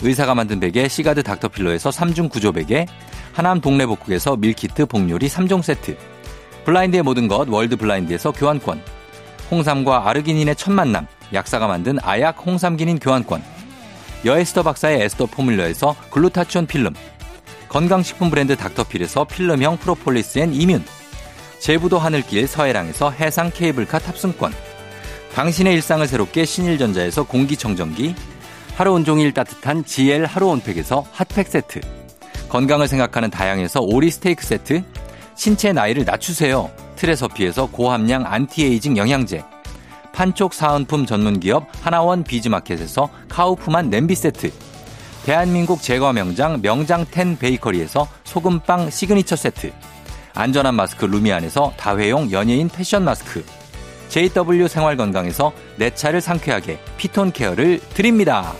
의사가 0.00 0.34
만든 0.34 0.58
베개 0.58 0.88
시가드 0.88 1.22
닥터필로에서 1.22 1.90
3중 1.90 2.28
구조 2.28 2.50
베개, 2.50 2.86
하남 3.32 3.60
동네 3.60 3.86
복국에서 3.86 4.36
밀키트 4.36 4.86
복요리 4.86 5.28
3종 5.28 5.62
세트, 5.62 5.96
블라인드의 6.64 7.04
모든 7.04 7.28
것 7.28 7.48
월드 7.48 7.76
블라인드에서 7.76 8.32
교환권, 8.32 8.82
홍삼과 9.52 10.08
아르기닌의 10.08 10.56
첫 10.56 10.72
만남, 10.72 11.06
약사가 11.32 11.68
만든 11.68 11.98
아약 12.02 12.44
홍삼기닌 12.44 12.98
교환권, 12.98 13.44
여에스더 14.24 14.64
박사의 14.64 15.02
에스더 15.02 15.26
포뮬러에서 15.26 15.94
글루타치온 16.10 16.66
필름, 16.66 16.94
건강식품 17.68 18.28
브랜드 18.28 18.56
닥터필에서 18.56 19.22
필름형 19.22 19.76
프로폴리스 19.76 20.40
and 20.40 20.52
immune, 20.52 20.82
제부도 21.58 21.98
하늘길 21.98 22.46
서해랑에서 22.46 23.10
해상 23.10 23.50
케이블카 23.52 23.98
탑승권, 23.98 24.52
당신의 25.34 25.74
일상을 25.74 26.06
새롭게 26.06 26.44
신일전자에서 26.44 27.24
공기청정기, 27.24 28.14
하루 28.76 28.92
온종일 28.92 29.34
따뜻한 29.34 29.84
GL 29.84 30.24
하루 30.24 30.48
온팩에서 30.48 31.04
핫팩 31.12 31.48
세트, 31.48 31.80
건강을 32.48 32.88
생각하는 32.88 33.30
다양에서 33.30 33.80
오리 33.80 34.10
스테이크 34.10 34.44
세트, 34.44 34.82
신체 35.34 35.72
나이를 35.72 36.04
낮추세요. 36.04 36.70
트레서피에서 36.96 37.66
고함량 37.66 38.24
안티에이징 38.26 38.96
영양제, 38.96 39.44
판촉 40.12 40.54
사은품 40.54 41.06
전문기업 41.06 41.66
하나원 41.82 42.24
비즈마켓에서 42.24 43.08
카우프만 43.28 43.90
냄비 43.90 44.14
세트, 44.14 44.50
대한민국 45.24 45.82
제과 45.82 46.12
명장 46.12 46.60
명장텐 46.62 47.38
베이커리에서 47.38 48.08
소금빵 48.24 48.90
시그니처 48.90 49.36
세트, 49.36 49.72
안전한 50.38 50.76
마스크 50.76 51.04
루미안에서 51.04 51.72
다회용 51.76 52.30
연예인 52.30 52.68
패션 52.68 53.02
마스크, 53.02 53.44
JW 54.08 54.68
생활건강에서 54.68 55.52
내 55.74 55.92
차를 55.92 56.20
상쾌하게 56.20 56.78
피톤 56.96 57.32
케어를 57.32 57.80
드립니다. 57.92 58.52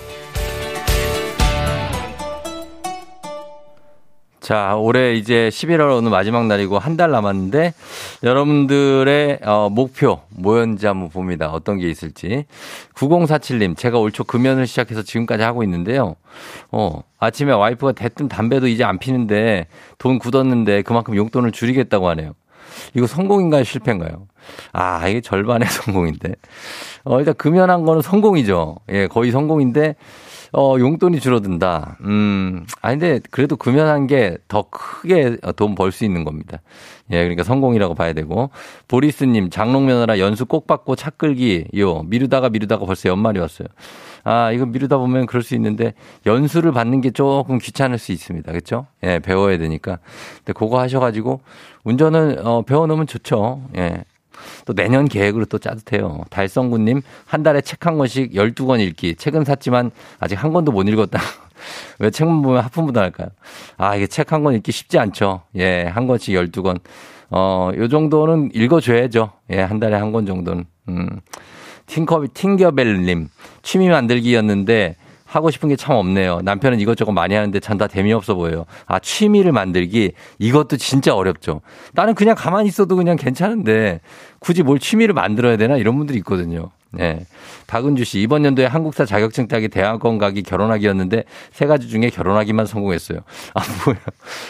자, 4.49 4.77
올해 4.79 5.13
이제 5.13 5.51
11월 5.53 5.95
오늘 5.99 6.11
마지막 6.11 6.47
날이고 6.47 6.79
한 6.79 6.97
달 6.97 7.11
남았는데 7.11 7.75
여러분들의 8.23 9.41
어, 9.45 9.69
목표 9.69 10.23
뭐였는지 10.31 10.87
한번 10.87 11.11
봅니다. 11.11 11.51
어떤 11.53 11.77
게 11.79 11.87
있을지. 11.87 12.47
9047님, 12.95 13.77
제가 13.77 13.99
올 13.99 14.11
초 14.11 14.25
금연을 14.25 14.67
시작해서 14.67 15.03
지금까지 15.03 15.43
하고 15.43 15.63
있는데요. 15.65 16.17
어, 16.73 17.03
아침에 17.19 17.53
와이프가 17.53 17.93
대뜸 17.93 18.31
담배도 18.31 18.69
이제 18.69 18.85
안 18.85 18.99
피는데 18.99 19.67
돈 19.99 20.19
굳었는데 20.19 20.81
그만큼 20.81 21.15
용돈을 21.15 21.53
줄이겠다고 21.53 22.09
하네요. 22.09 22.33
이거 22.95 23.07
성공인가요, 23.07 23.65
실패인가요? 23.65 24.29
아, 24.73 25.07
이게 25.09 25.21
절반의 25.21 25.69
성공인데. 25.69 26.37
어, 27.05 27.19
일단 27.19 27.35
금연한 27.35 27.85
거는 27.85 28.01
성공이죠. 28.01 28.77
예, 28.93 29.09
거의 29.09 29.31
성공인데 29.31 29.95
어, 30.53 30.77
용돈이 30.79 31.21
줄어든다. 31.21 31.99
음, 32.03 32.65
아, 32.83 32.91
근데 32.91 33.21
그래도 33.31 33.57
금연한 33.57 34.07
게 34.07 34.39
더 34.49 34.65
크게 34.71 35.37
돈 35.57 35.75
벌 35.75 35.93
수 35.93 36.05
있는 36.05 36.25
겁니다. 36.25 36.59
예, 37.11 37.19
그러니까 37.19 37.43
성공이라고 37.43 37.95
봐야 37.95 38.13
되고. 38.13 38.51
보리스님, 38.89 39.51
장롱면허라 39.51 40.19
연수 40.19 40.47
꼭 40.47 40.67
받고 40.67 40.97
차 40.97 41.11
끌기, 41.11 41.67
요, 41.77 42.03
미루다가 42.05 42.49
미루다가 42.51 42.87
벌써 42.87 43.09
연말이 43.09 43.39
왔어요. 43.41 43.69
아, 44.25 44.51
이거 44.53 44.67
미루다 44.67 44.97
보면 44.99 45.27
그럴 45.27 45.43
수 45.43 45.55
있는데 45.55 45.95
연수를 46.27 46.73
받는 46.73 47.01
게 47.03 47.11
조금 47.11 47.59
귀찮을 47.59 47.99
수 47.99 48.13
있습니다. 48.13 48.51
그렇죠? 48.51 48.87
예, 49.03 49.19
배워야 49.21 49.59
되니까. 49.59 49.99
근데 50.39 50.53
그거 50.55 50.81
하셔가지고 50.81 51.41
운전을 51.85 52.41
어, 52.45 52.63
배워놓으면 52.63 53.07
좋죠. 53.07 53.63
예. 53.77 54.05
또 54.67 54.73
내년 54.75 55.07
계획으로 55.09 55.45
또 55.47 55.59
짜도 55.59 55.81
돼요. 55.85 56.23
달성구님, 56.31 57.03
한 57.27 57.43
달에 57.43 57.61
책 57.61 57.87
한 57.87 57.99
권씩 57.99 58.33
12권 58.33 58.81
읽기. 58.81 59.15
책은 59.17 59.45
샀지만 59.45 59.91
아직 60.21 60.43
한 60.43 60.53
권도 60.53 60.73
못 60.73 60.89
읽었다. 60.89 61.19
왜 61.99 62.11
책만 62.11 62.43
보면 62.43 62.63
하품보다 62.65 63.01
할까요? 63.03 63.29
아, 63.77 63.97
이게 63.97 64.07
책 64.07 64.33
한 64.33 64.43
권 64.45 64.55
읽기 64.55 64.73
쉽지 64.73 64.99
않죠. 64.99 65.43
예, 65.57 65.85
한 65.85 66.07
권씩 66.07 66.35
12권. 66.35 66.81
어, 67.31 67.71
요 67.77 67.89
정도는 67.89 68.51
읽어줘야죠. 68.55 69.31
예, 69.51 69.61
한 69.61 69.79
달에 69.81 69.97
한 69.97 70.13
권 70.13 70.27
정도는. 70.27 70.65
음. 70.89 71.21
팅커비, 71.87 72.29
팅겨벨님, 72.35 73.29
취미 73.63 73.89
만들기였는데 73.89 74.97
하고 75.29 75.51
싶은 75.51 75.69
게 75.69 75.77
참 75.77 75.95
없네요. 75.95 76.41
남편은 76.43 76.81
이것저것 76.81 77.13
많이 77.13 77.35
하는데 77.35 77.61
전다 77.61 77.87
재미없어 77.87 78.35
보여요. 78.35 78.65
아, 78.87 78.99
취미를 78.99 79.53
만들기. 79.53 80.13
이것도 80.39 80.77
진짜 80.77 81.15
어렵죠. 81.15 81.61
나는 81.93 82.15
그냥 82.15 82.35
가만히 82.37 82.69
있어도 82.69 82.97
그냥 82.97 83.17
괜찮은데 83.17 84.01
굳이 84.41 84.63
뭘 84.65 84.79
취미를 84.81 85.15
만들어야 85.15 85.57
되나 85.57 85.77
이런 85.77 85.97
분들이 85.97 86.19
있거든요. 86.19 86.71
네. 86.91 87.21
박은주 87.67 88.05
씨, 88.05 88.21
이번 88.21 88.45
연도에 88.47 88.65
한국사 88.65 89.05
자격증 89.05 89.47
따기 89.47 89.69
대학원 89.69 90.17
가기 90.17 90.43
결혼하기였는데 90.43 91.25
세 91.53 91.67
가지 91.67 91.87
중에 91.89 92.09
결혼하기만 92.11 92.65
성공했어요. 92.67 93.19
아, 93.55 93.61
뭐야. 93.85 93.99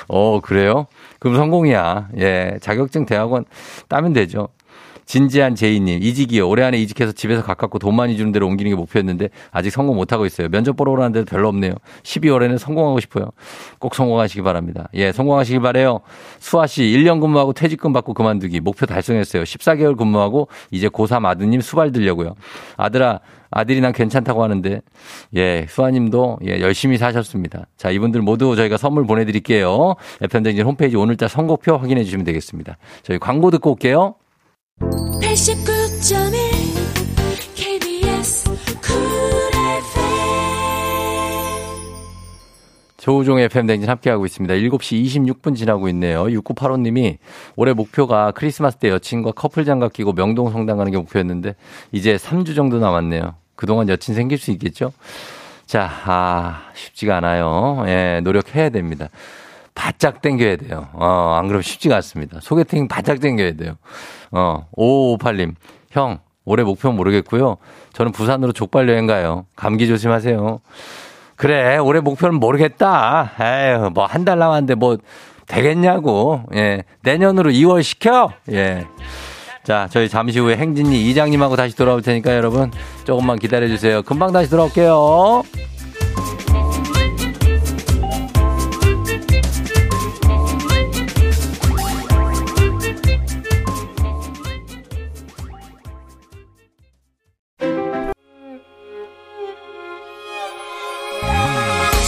어, 0.06 0.40
그래요? 0.40 0.86
그럼 1.18 1.36
성공이야. 1.36 2.08
예. 2.18 2.58
자격증 2.62 3.06
대학원 3.06 3.44
따면 3.88 4.12
되죠. 4.12 4.48
진지한 5.08 5.54
제이님, 5.54 6.02
이직이요. 6.02 6.46
올해 6.46 6.64
안에 6.64 6.78
이직해서 6.78 7.12
집에서 7.12 7.42
가깝고 7.42 7.78
돈 7.78 7.96
많이 7.96 8.18
주는 8.18 8.30
데로 8.30 8.46
옮기는 8.46 8.70
게 8.70 8.76
목표였는데 8.76 9.30
아직 9.50 9.70
성공 9.70 9.96
못하고 9.96 10.26
있어요. 10.26 10.50
면접 10.50 10.76
보러 10.76 10.92
오라는 10.92 11.12
데도 11.12 11.24
별로 11.24 11.48
없네요. 11.48 11.72
12월에는 12.02 12.58
성공하고 12.58 13.00
싶어요. 13.00 13.30
꼭 13.78 13.94
성공하시기 13.94 14.42
바랍니다. 14.42 14.90
예, 14.92 15.10
성공하시기 15.10 15.60
바래요. 15.60 16.00
수아 16.40 16.66
씨, 16.66 16.82
1년 16.82 17.22
근무하고 17.22 17.54
퇴직금 17.54 17.94
받고 17.94 18.12
그만두기. 18.12 18.60
목표 18.60 18.84
달성했어요. 18.84 19.44
14개월 19.44 19.96
근무하고 19.96 20.48
이제 20.70 20.88
고3 20.88 21.24
아드님 21.24 21.62
수발 21.62 21.90
들려고요. 21.90 22.34
아들아, 22.76 23.20
아들이 23.50 23.80
난 23.80 23.94
괜찮다고 23.94 24.42
하는데, 24.42 24.82
예, 25.36 25.66
수아님도, 25.70 26.40
예, 26.44 26.60
열심히 26.60 26.98
사셨습니다. 26.98 27.64
자, 27.78 27.90
이분들 27.90 28.20
모두 28.20 28.54
저희가 28.56 28.76
선물 28.76 29.06
보내드릴게요. 29.06 29.94
FM댕진 30.20 30.66
홈페이지 30.66 30.96
오늘자 30.96 31.28
선곡표 31.28 31.78
확인해 31.78 32.04
주시면 32.04 32.26
되겠습니다. 32.26 32.76
저희 33.04 33.18
광고 33.18 33.50
듣고 33.50 33.70
올게요. 33.70 34.16
89.1 34.80 36.32
KBS 37.54 38.48
조우종의 42.96 43.46
FM댕진 43.46 43.88
함께하고 43.88 44.26
있습니다. 44.26 44.54
7시 44.54 45.04
26분 45.04 45.56
지나고 45.56 45.88
있네요. 45.88 46.24
6985님이 46.24 47.18
올해 47.56 47.72
목표가 47.72 48.32
크리스마스 48.32 48.76
때 48.76 48.90
여친과 48.90 49.32
커플 49.32 49.64
장갑 49.64 49.92
끼고 49.92 50.12
명동 50.12 50.50
성당 50.50 50.76
가는 50.76 50.92
게 50.92 50.98
목표였는데 50.98 51.54
이제 51.92 52.16
3주 52.16 52.54
정도 52.54 52.78
남았네요. 52.78 53.34
그동안 53.56 53.88
여친 53.88 54.14
생길 54.14 54.38
수 54.38 54.50
있겠죠? 54.52 54.92
자, 55.66 55.90
아, 56.06 56.70
쉽지가 56.74 57.16
않아요. 57.18 57.84
예, 57.86 58.20
노력해야 58.22 58.70
됩니다. 58.70 59.08
바짝 59.82 60.20
땡겨야 60.22 60.56
돼요. 60.56 60.88
어, 60.92 61.36
안 61.38 61.46
그러면 61.46 61.62
쉽지가 61.62 61.94
않습니다. 61.96 62.40
소개팅 62.42 62.88
바짝 62.88 63.20
땡겨야 63.20 63.52
돼요. 63.52 63.74
어, 64.32 64.66
5558님. 64.76 65.54
형, 65.92 66.18
올해 66.44 66.64
목표 66.64 66.90
모르겠고요. 66.90 67.58
저는 67.92 68.10
부산으로 68.10 68.52
족발 68.52 68.88
여행 68.88 69.06
가요. 69.06 69.46
감기 69.54 69.86
조심하세요. 69.86 70.60
그래, 71.36 71.76
올해 71.78 72.00
목표는 72.00 72.40
모르겠다. 72.40 73.30
에휴, 73.40 73.90
뭐 73.90 74.06
한 74.06 74.24
달 74.24 74.40
남았는데 74.40 74.74
뭐 74.74 74.98
되겠냐고. 75.46 76.42
예. 76.56 76.82
내년으로 77.04 77.50
2월 77.52 77.84
시켜. 77.84 78.32
예. 78.50 78.84
자, 79.62 79.86
저희 79.90 80.08
잠시 80.08 80.40
후에 80.40 80.56
행진이 80.56 81.08
이장님하고 81.08 81.54
다시 81.54 81.76
돌아올 81.76 82.02
테니까 82.02 82.34
여러분 82.34 82.72
조금만 83.04 83.38
기다려 83.38 83.68
주세요. 83.68 84.02
금방 84.02 84.32
다시 84.32 84.50
돌아올게요. 84.50 85.44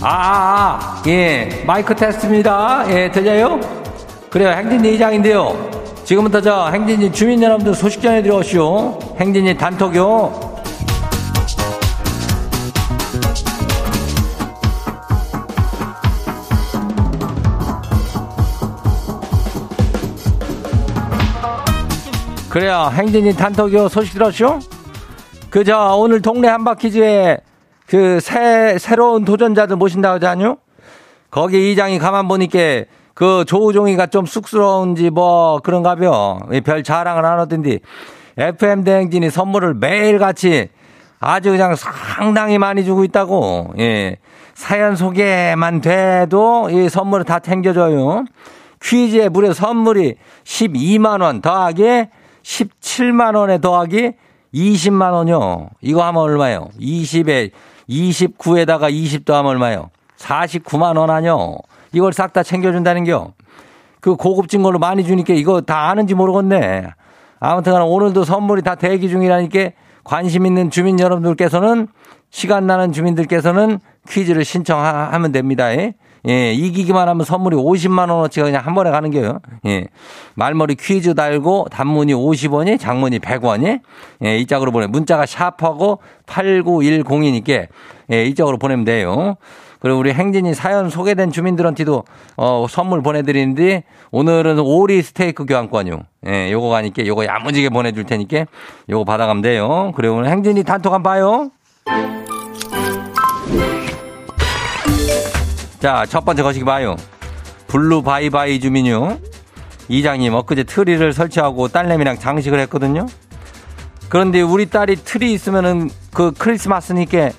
아, 0.00 0.06
아, 0.06 0.78
아, 0.80 1.02
예, 1.08 1.64
마이크 1.66 1.94
테스트입니다. 1.94 2.84
예, 2.88 3.10
들려요? 3.10 3.58
그래요, 4.30 4.50
행진이 4.50 4.94
이장인데요. 4.94 5.70
지금부터 6.04 6.40
저 6.40 6.68
행진이 6.68 7.12
주민 7.12 7.42
여러분들 7.42 7.74
소식 7.74 8.00
전해드려오시오. 8.00 8.98
행진이 9.18 9.56
단톡요. 9.56 10.48
그래요, 22.48 22.90
행진이 22.92 23.34
단톡요 23.34 23.88
소식 23.88 24.14
들었쇼? 24.14 24.60
그저 25.50 25.96
오늘 25.96 26.22
동네 26.22 26.48
한바퀴즈에 26.48 27.38
그 27.88 28.20
새, 28.20 28.76
새로운 28.78 29.24
도전자들 29.24 29.76
모신다고 29.76 30.16
하지 30.16 30.26
않요? 30.26 30.58
거기 31.30 31.72
이장이 31.72 31.98
가만 31.98 32.28
보니까 32.28 32.84
그 33.14 33.44
조우종이가 33.46 34.06
좀 34.06 34.26
쑥스러운지 34.26 35.10
뭐 35.10 35.58
그런가벼. 35.60 36.40
별 36.64 36.82
자랑을 36.82 37.24
안 37.24 37.38
하던데 37.38 37.80
FM 38.36 38.84
대행진이 38.84 39.30
선물을 39.30 39.74
매일 39.74 40.18
같이 40.18 40.68
아주 41.18 41.50
그냥 41.50 41.74
상당히 41.74 42.58
많이 42.58 42.84
주고 42.84 43.04
있다고. 43.04 43.74
예. 43.78 44.18
사연 44.54 44.94
소개만 44.94 45.80
돼도 45.80 46.70
이 46.70 46.88
선물을 46.88 47.24
다 47.24 47.38
챙겨줘요. 47.38 48.24
퀴즈에 48.82 49.28
무려 49.28 49.52
선물이 49.52 50.14
12만원 50.44 51.42
더하기 51.42 51.82
17만원에 52.42 53.60
더하기 53.60 54.12
20만원이요. 54.54 55.70
이거 55.80 56.04
하면 56.04 56.22
얼마예요? 56.22 56.68
20에 56.80 57.50
29에다가 57.88 58.92
20 58.92 59.24
더하면 59.24 59.50
얼마요? 59.52 59.90
49만 60.18 60.96
원 60.96 61.10
아뇨. 61.10 61.58
이걸 61.92 62.12
싹 62.12 62.32
다 62.32 62.42
챙겨준다는 62.42 63.04
겨. 63.04 63.32
그 64.00 64.16
고급진 64.16 64.62
걸로 64.62 64.78
많이 64.78 65.04
주니까 65.04 65.34
이거 65.34 65.60
다 65.60 65.88
아는지 65.88 66.14
모르겠네. 66.14 66.88
아무튼 67.40 67.80
오늘도 67.82 68.24
선물이 68.24 68.62
다 68.62 68.74
대기 68.74 69.08
중이라니까 69.08 69.70
관심 70.04 70.46
있는 70.46 70.70
주민 70.70 70.98
여러분들께서는 71.00 71.88
시간 72.30 72.66
나는 72.66 72.92
주민들께서는 72.92 73.80
퀴즈를 74.08 74.44
신청하면 74.44 75.32
됩니다. 75.32 75.66
예. 76.28 76.32
예, 76.32 76.52
이기기만 76.52 77.08
하면 77.08 77.24
선물이 77.24 77.56
50만 77.56 78.10
원어치가 78.10 78.46
그냥 78.46 78.64
한 78.64 78.74
번에 78.74 78.90
가는 78.90 79.10
거예요. 79.10 79.40
예. 79.66 79.86
말머리 80.34 80.76
퀴즈 80.76 81.14
달고 81.14 81.68
단문이 81.70 82.14
50원이 82.14 82.78
장문이 82.78 83.18
100원이 83.18 83.80
예, 84.24 84.38
이 84.38 84.46
짝으로 84.46 84.70
보내. 84.70 84.86
문자가 84.86 85.26
샵하고 85.26 86.00
8910이니까 86.26 87.66
예, 88.12 88.24
이 88.24 88.34
짝으로 88.34 88.58
보내면 88.58 88.84
돼요. 88.84 89.36
그리고 89.80 89.98
우리 89.98 90.12
행진이 90.12 90.54
사연 90.54 90.90
소개된 90.90 91.30
주민들한테도 91.30 92.04
어, 92.36 92.66
선물 92.68 93.02
보내드리는데 93.02 93.84
오늘은 94.10 94.58
오리 94.58 95.02
스테이크 95.02 95.46
교환권요. 95.46 96.00
예, 96.26 96.52
요거 96.52 96.68
가니까 96.68 97.06
요거 97.06 97.26
야무지게 97.26 97.70
보내줄 97.70 98.04
테니까 98.04 98.46
요거 98.88 99.04
받아가면 99.04 99.42
돼요. 99.42 99.92
그리고 99.94 100.16
오늘 100.16 100.30
행진이 100.30 100.64
단톡 100.64 100.92
한번 100.92 101.12
봐요. 101.12 102.37
자, 105.80 106.04
첫 106.08 106.24
번째 106.24 106.42
거시기 106.42 106.64
봐요. 106.64 106.96
블루 107.68 108.02
바이바이 108.02 108.60
주민요. 108.60 109.18
이장님, 109.88 110.34
엊그제 110.34 110.64
트리를 110.64 111.12
설치하고 111.12 111.68
딸내미랑 111.68 112.18
장식을 112.18 112.58
했거든요. 112.60 113.06
그런데 114.08 114.40
우리 114.40 114.66
딸이 114.66 114.96
트리 114.96 115.32
있으면은 115.32 115.90
그 116.12 116.32
크리스마스니까 116.36 117.30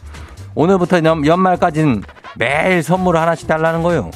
오늘부터 0.56 1.02
연, 1.04 1.26
연말까지는 1.26 2.04
매일 2.36 2.84
선물을 2.84 3.20
하나씩 3.20 3.48
달라는 3.48 3.84
거요. 3.84 4.12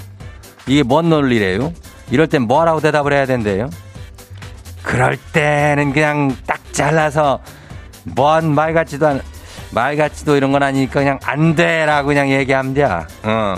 이게 0.67 0.83
뭔 0.83 1.09
논리래요? 1.09 1.73
이럴 2.11 2.27
땐 2.27 2.43
뭐라고 2.43 2.79
대답을 2.79 3.11
해야 3.13 3.25
된대요? 3.25 3.69
그럴 4.83 5.17
때는 5.17 5.93
그냥 5.93 6.35
딱 6.45 6.59
잘라서 6.71 7.39
뭔 8.03 8.53
말 8.53 8.73
같지도 8.73 9.07
않, 9.07 9.21
말 9.71 9.95
같지도 9.97 10.35
이런 10.35 10.51
건 10.51 10.61
아니니까 10.63 10.99
그냥 10.99 11.19
안 11.23 11.55
돼라고 11.55 12.07
그냥 12.07 12.29
얘기하면 12.29 12.73
돼. 12.73 12.83
어. 12.83 13.55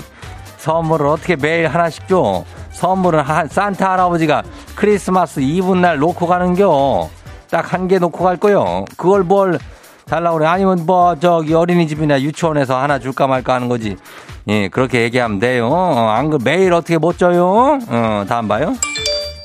선물을 0.70 1.06
어떻게 1.06 1.36
매일 1.36 1.68
하나씩 1.68 2.08
줘? 2.08 2.44
선물은 2.72 3.20
한, 3.20 3.46
산타 3.46 3.92
할아버지가 3.92 4.42
크리스마스 4.74 5.38
이브 5.38 5.74
날 5.76 5.98
놓고 5.98 6.26
가는겨. 6.26 7.08
딱 7.48 7.72
한 7.72 7.86
개 7.86 8.00
놓고 8.00 8.24
갈 8.24 8.36
거요. 8.36 8.84
그걸 8.96 9.22
뭘 9.22 9.60
달라고 10.06 10.38
그래. 10.38 10.48
아니면 10.48 10.82
뭐, 10.84 11.14
저기 11.20 11.54
어린이집이나 11.54 12.20
유치원에서 12.20 12.76
하나 12.76 12.98
줄까 12.98 13.28
말까 13.28 13.54
하는 13.54 13.68
거지. 13.68 13.96
예, 14.48 14.66
그렇게 14.68 15.02
얘기하면 15.02 15.38
돼요. 15.38 15.68
어, 15.70 16.08
안, 16.08 16.30
그, 16.30 16.38
매일 16.42 16.72
어떻게 16.72 16.98
못 16.98 17.16
줘요? 17.16 17.78
어, 17.88 18.24
다음 18.28 18.48
봐요. 18.48 18.74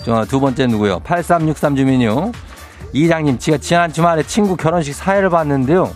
저, 0.04 0.26
두 0.26 0.40
번째 0.40 0.66
누구요? 0.66 1.02
8363 1.04 1.76
주민요. 1.76 2.32
이장님, 2.94 3.38
제가 3.38 3.60
지난 3.60 3.94
주말에 3.94 4.24
친구 4.24 4.58
결혼식 4.58 4.96
사회를 4.96 5.30
봤는데요. 5.30 5.92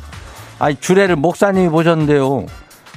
아니, 0.60 0.76
주례를 0.76 1.16
목사님이 1.16 1.70
보셨는데요. 1.70 2.46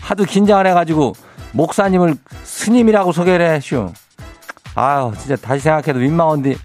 하도 0.02 0.24
긴장을 0.24 0.66
해가지고 0.66 1.14
목사님을 1.52 2.16
스님이라고 2.44 3.12
소개를 3.12 3.50
해쇼. 3.50 3.92
아유, 4.74 5.12
진짜 5.18 5.36
다시 5.36 5.62
생각해도 5.62 5.98
민망한데 5.98 6.56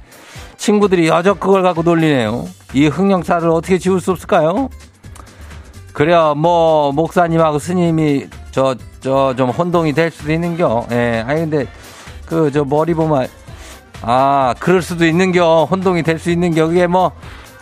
친구들이 0.57 1.07
여적 1.07 1.39
그걸 1.39 1.63
갖고 1.63 1.81
놀리네요. 1.83 2.45
이 2.73 2.87
흑령살을 2.87 3.49
어떻게 3.49 3.77
지울 3.77 3.99
수 4.01 4.11
없을까요? 4.11 4.69
그래야 5.93 6.33
뭐 6.33 6.91
목사님하고 6.91 7.59
스님이 7.59 8.27
저 8.51 8.75
저 9.03 9.33
좀 9.35 9.49
혼동이 9.49 9.91
될 9.91 10.11
수도 10.11 10.31
있는겨. 10.31 10.87
예. 10.91 11.23
아니 11.27 11.41
근데 11.41 11.67
그 12.25 12.49
저 12.53 12.63
머리 12.63 12.93
보면 12.93 13.27
아 14.01 14.55
그럴 14.59 14.81
수도 14.81 15.05
있는겨. 15.05 15.67
혼동이 15.69 16.03
될 16.03 16.17
수 16.19 16.29
있는겨. 16.31 16.67
그게 16.67 16.87
뭐 16.87 17.11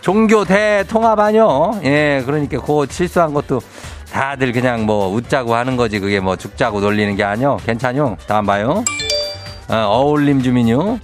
종교 0.02 0.44
대통합 0.44 1.18
아니요. 1.18 1.80
예. 1.82 2.22
그러니까 2.24 2.60
그 2.60 2.86
실수한 2.88 3.34
것도 3.34 3.60
다들 4.12 4.52
그냥 4.52 4.84
뭐 4.84 5.08
웃자고 5.08 5.54
하는 5.54 5.76
거지. 5.76 5.98
그게 5.98 6.20
뭐 6.20 6.36
죽자고 6.36 6.80
놀리는 6.80 7.16
게 7.16 7.24
아니요. 7.24 7.56
괜찮요. 7.64 8.18
다음 8.26 8.46
봐요. 8.46 8.84
어, 9.68 9.74
어울림 9.74 10.42
주민요. 10.42 11.00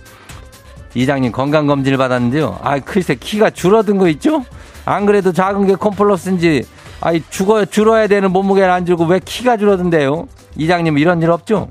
이장님 0.94 1.32
건강 1.32 1.66
검진을 1.66 1.96
받았는데요. 1.96 2.58
아, 2.62 2.78
글쎄, 2.78 3.14
키가 3.14 3.50
줄어든 3.50 3.98
거 3.98 4.08
있죠? 4.08 4.44
안 4.84 5.06
그래도 5.06 5.32
작은 5.32 5.66
게 5.66 5.74
콤플러스인지, 5.74 6.64
아이, 7.00 7.22
죽어, 7.30 7.64
줄어야 7.64 8.06
되는 8.06 8.30
몸무게를 8.32 8.70
안 8.70 8.84
줄고 8.84 9.04
왜 9.04 9.20
키가 9.22 9.56
줄어든대요? 9.56 10.26
이장님 10.56 10.98
이런 10.98 11.22
일 11.22 11.30
없죠? 11.30 11.68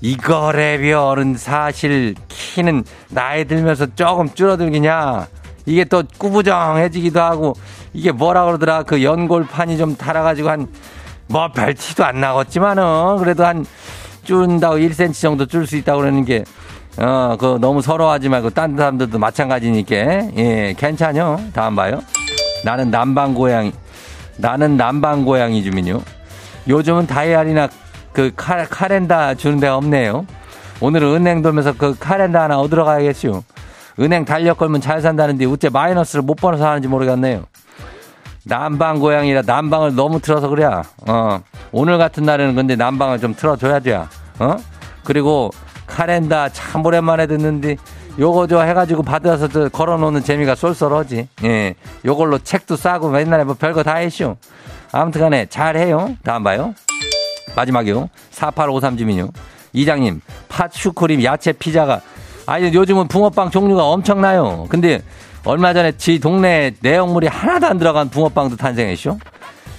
이거래별은 0.00 1.36
사실 1.36 2.14
키는 2.28 2.84
나이 3.08 3.44
들면서 3.44 3.86
조금 3.94 4.32
줄어들기냐? 4.32 5.26
이게 5.66 5.84
또 5.84 6.02
꾸부정해지기도 6.18 7.20
하고, 7.20 7.54
이게 7.92 8.12
뭐라 8.12 8.44
그러더라? 8.44 8.82
그 8.84 9.02
연골판이 9.02 9.76
좀 9.78 9.96
달아가지고 9.96 10.50
한, 10.50 10.68
뭐 11.26 11.48
별 11.52 11.74
티도 11.74 12.04
안 12.04 12.20
나겠지만은, 12.20 13.16
그래도 13.18 13.44
한, 13.44 13.64
줄다고 14.24 14.76
1cm 14.76 15.12
정도 15.20 15.46
줄 15.46 15.66
수 15.66 15.76
있다고 15.76 16.00
그러는 16.00 16.24
게, 16.24 16.44
어, 16.98 17.36
그 17.38 17.58
너무 17.60 17.82
서러워하지 17.82 18.28
말고 18.28 18.50
딴 18.50 18.76
사람들도 18.76 19.18
마찬가지니까, 19.18 19.96
예, 20.36 20.74
괜찮요. 20.76 21.40
다음 21.52 21.76
봐요. 21.76 22.00
나는 22.64 22.90
남방 22.90 23.34
고양이, 23.34 23.72
나는 24.36 24.76
남방 24.76 25.24
고양이 25.24 25.62
주민요. 25.62 26.00
요즘은 26.68 27.06
다이아리나 27.06 27.68
그 28.12 28.30
카, 28.36 28.64
카렌다 28.66 29.34
주는 29.34 29.58
데가 29.58 29.76
없네요. 29.76 30.26
오늘은 30.80 31.08
은행 31.14 31.42
돌면서 31.42 31.72
그 31.76 31.96
카렌다 31.98 32.42
하나 32.42 32.58
얻으러 32.58 32.84
가야겠슈. 32.84 33.42
은행 33.98 34.24
달력 34.24 34.58
걸면 34.58 34.80
잘 34.80 35.00
산다는데 35.00 35.44
어째 35.46 35.68
마이너스를 35.68 36.22
못 36.22 36.34
벌어서 36.36 36.68
하는지 36.68 36.88
모르겠네요. 36.88 37.44
남방 38.50 38.98
고양이라 38.98 39.42
남방을 39.46 39.94
너무 39.94 40.20
틀어서 40.20 40.48
그래. 40.48 40.64
어. 41.06 41.40
오늘 41.70 41.98
같은 41.98 42.24
날에는 42.24 42.56
근데 42.56 42.74
남방을 42.74 43.20
좀 43.20 43.32
틀어줘야 43.32 43.78
돼. 43.78 43.94
어? 43.94 44.56
그리고 45.04 45.50
카렌다 45.86 46.48
참 46.48 46.84
오랜만에 46.84 47.28
듣는데 47.28 47.76
요거 48.18 48.48
저 48.48 48.60
해가지고 48.60 49.04
받아서 49.04 49.46
저 49.46 49.68
걸어놓는 49.68 50.24
재미가 50.24 50.56
쏠쏠하지. 50.56 51.28
예. 51.44 51.74
요걸로 52.04 52.40
책도 52.40 52.74
싸고 52.74 53.10
맨날에 53.10 53.44
뭐 53.44 53.54
별거 53.54 53.84
다 53.84 53.94
했쇼. 53.94 54.36
아무튼 54.90 55.20
간에 55.20 55.46
잘해요. 55.46 56.16
다음 56.24 56.42
봐요. 56.42 56.74
마지막이요. 57.54 58.08
4853 58.32 58.96
주민요. 58.96 59.28
이장님, 59.72 60.20
팥 60.48 60.72
슈크림 60.74 61.22
야채 61.22 61.52
피자가 61.52 62.00
아니 62.46 62.74
요즘은 62.74 63.06
붕어빵 63.06 63.50
종류가 63.50 63.84
엄청나요. 63.84 64.66
근데 64.68 65.00
얼마 65.44 65.72
전에 65.72 65.92
지 65.92 66.18
동네 66.18 66.72
내용물이 66.80 67.26
하나도 67.26 67.66
안 67.66 67.78
들어간 67.78 68.10
붕어빵도 68.10 68.56
탄생했쇼. 68.56 69.18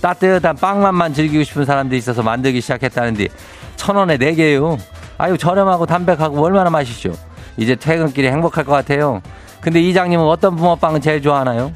따뜻한 0.02 0.56
빵맛만 0.56 1.14
즐기고 1.14 1.44
싶은 1.44 1.66
사람들이 1.66 2.00
있어서 2.00 2.24
만들기 2.24 2.60
시작했다는데 2.62 3.28
천 3.76 3.96
원에 3.96 4.18
네 4.18 4.34
개요. 4.34 4.78
아유 5.20 5.38
저렴하고 5.38 5.86
담백하고 5.86 6.44
얼마나 6.44 6.72
맛있죠. 6.72 7.14
이제 7.58 7.76
퇴근길에 7.76 8.32
행복할 8.32 8.64
것 8.66 8.72
같아요. 8.72 9.22
근데 9.60 9.80
이장님은 9.80 10.26
어떤 10.26 10.56
붕어빵은 10.56 11.02
제일 11.02 11.22
좋아하나요? 11.22 11.72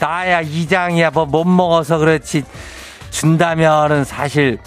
나야 0.00 0.40
이장이야 0.40 1.10
뭐 1.10 1.26
못 1.26 1.44
먹어서 1.44 1.98
그렇지 1.98 2.44
준다면은 3.10 4.04
사실 4.04 4.58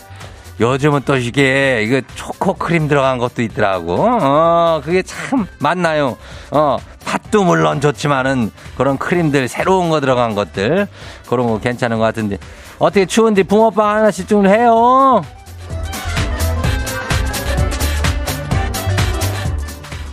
요즘은 0.61 1.01
또 1.05 1.17
이게 1.17 1.81
이거 1.81 2.01
초코 2.13 2.53
크림 2.53 2.87
들어간 2.87 3.17
것도 3.17 3.41
있더라고. 3.41 3.95
어 3.99 4.79
그게 4.85 5.01
참 5.01 5.47
맞나요? 5.57 6.17
어 6.51 6.77
팥도 7.03 7.43
물론 7.43 7.81
좋지만은 7.81 8.51
그런 8.77 8.99
크림들 8.99 9.47
새로운 9.47 9.89
거 9.89 9.99
들어간 9.99 10.35
것들 10.35 10.87
그런 11.27 11.47
거 11.47 11.59
괜찮은 11.59 11.97
것 11.97 12.03
같은데 12.03 12.37
어떻게 12.77 13.07
추운데 13.07 13.41
붕어빵 13.41 13.89
하나씩 13.97 14.27
좀 14.27 14.45
해요. 14.45 15.23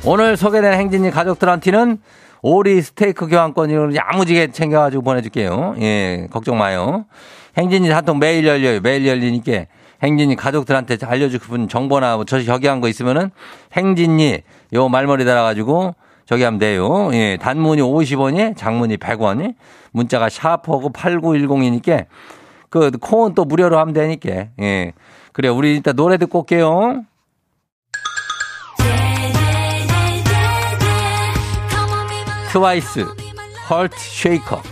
오늘 0.03 0.39
소개된 0.39 0.73
행진이 0.73 1.11
가족들한테는 1.11 1.99
오리 2.41 2.81
스테이크 2.81 3.27
교환권을 3.27 3.95
야무지게 3.95 4.53
챙겨가지고 4.53 5.03
보내줄게요. 5.03 5.75
예, 5.81 6.27
걱정 6.31 6.57
마요. 6.57 7.05
행진이 7.59 7.91
한통 7.91 8.19
매일 8.19 8.47
열려요. 8.47 8.81
매일 8.81 9.07
열리니까 9.07 9.67
행진이 10.03 10.37
가족들한테 10.37 10.99
알려주고 11.05 11.67
정보나 11.67 12.17
뭐 12.17 12.25
저, 12.25 12.43
저기 12.43 12.67
한 12.67 12.81
거 12.81 12.89
있으면은 12.89 13.31
행진이 13.73 14.39
요 14.75 14.89
말머리 14.89 15.25
달아가지고 15.25 15.95
저기 16.27 16.43
하면 16.43 16.59
돼요. 16.59 17.11
예, 17.15 17.39
단문이 17.41 17.81
50원이, 17.83 18.57
장문이 18.57 18.99
100원이, 18.99 19.55
문자가 19.93 20.29
샤프하고 20.29 20.91
8910이니까 20.93 22.05
그 22.71 22.91
콩은 22.91 23.35
또 23.35 23.45
무료로 23.45 23.79
하면 23.79 23.95
되니까. 23.95 24.47
예. 24.61 24.93
그래, 25.33 25.49
우리 25.49 25.75
일단 25.77 25.97
노래 25.97 26.19
듣고 26.19 26.41
올게요. 26.41 27.03
트와이스, 32.51 33.05
헐트 33.69 33.97
쉐이커. 33.99 34.63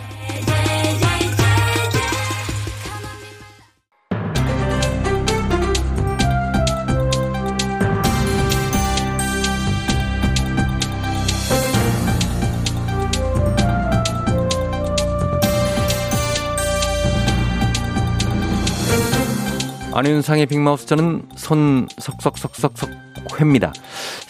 안윤상의 19.97 20.45
빅마우스 20.45 20.85
저는 20.85 21.23
손 21.37 21.89
석석석석석 21.99 22.91
희입니다. 23.41 23.73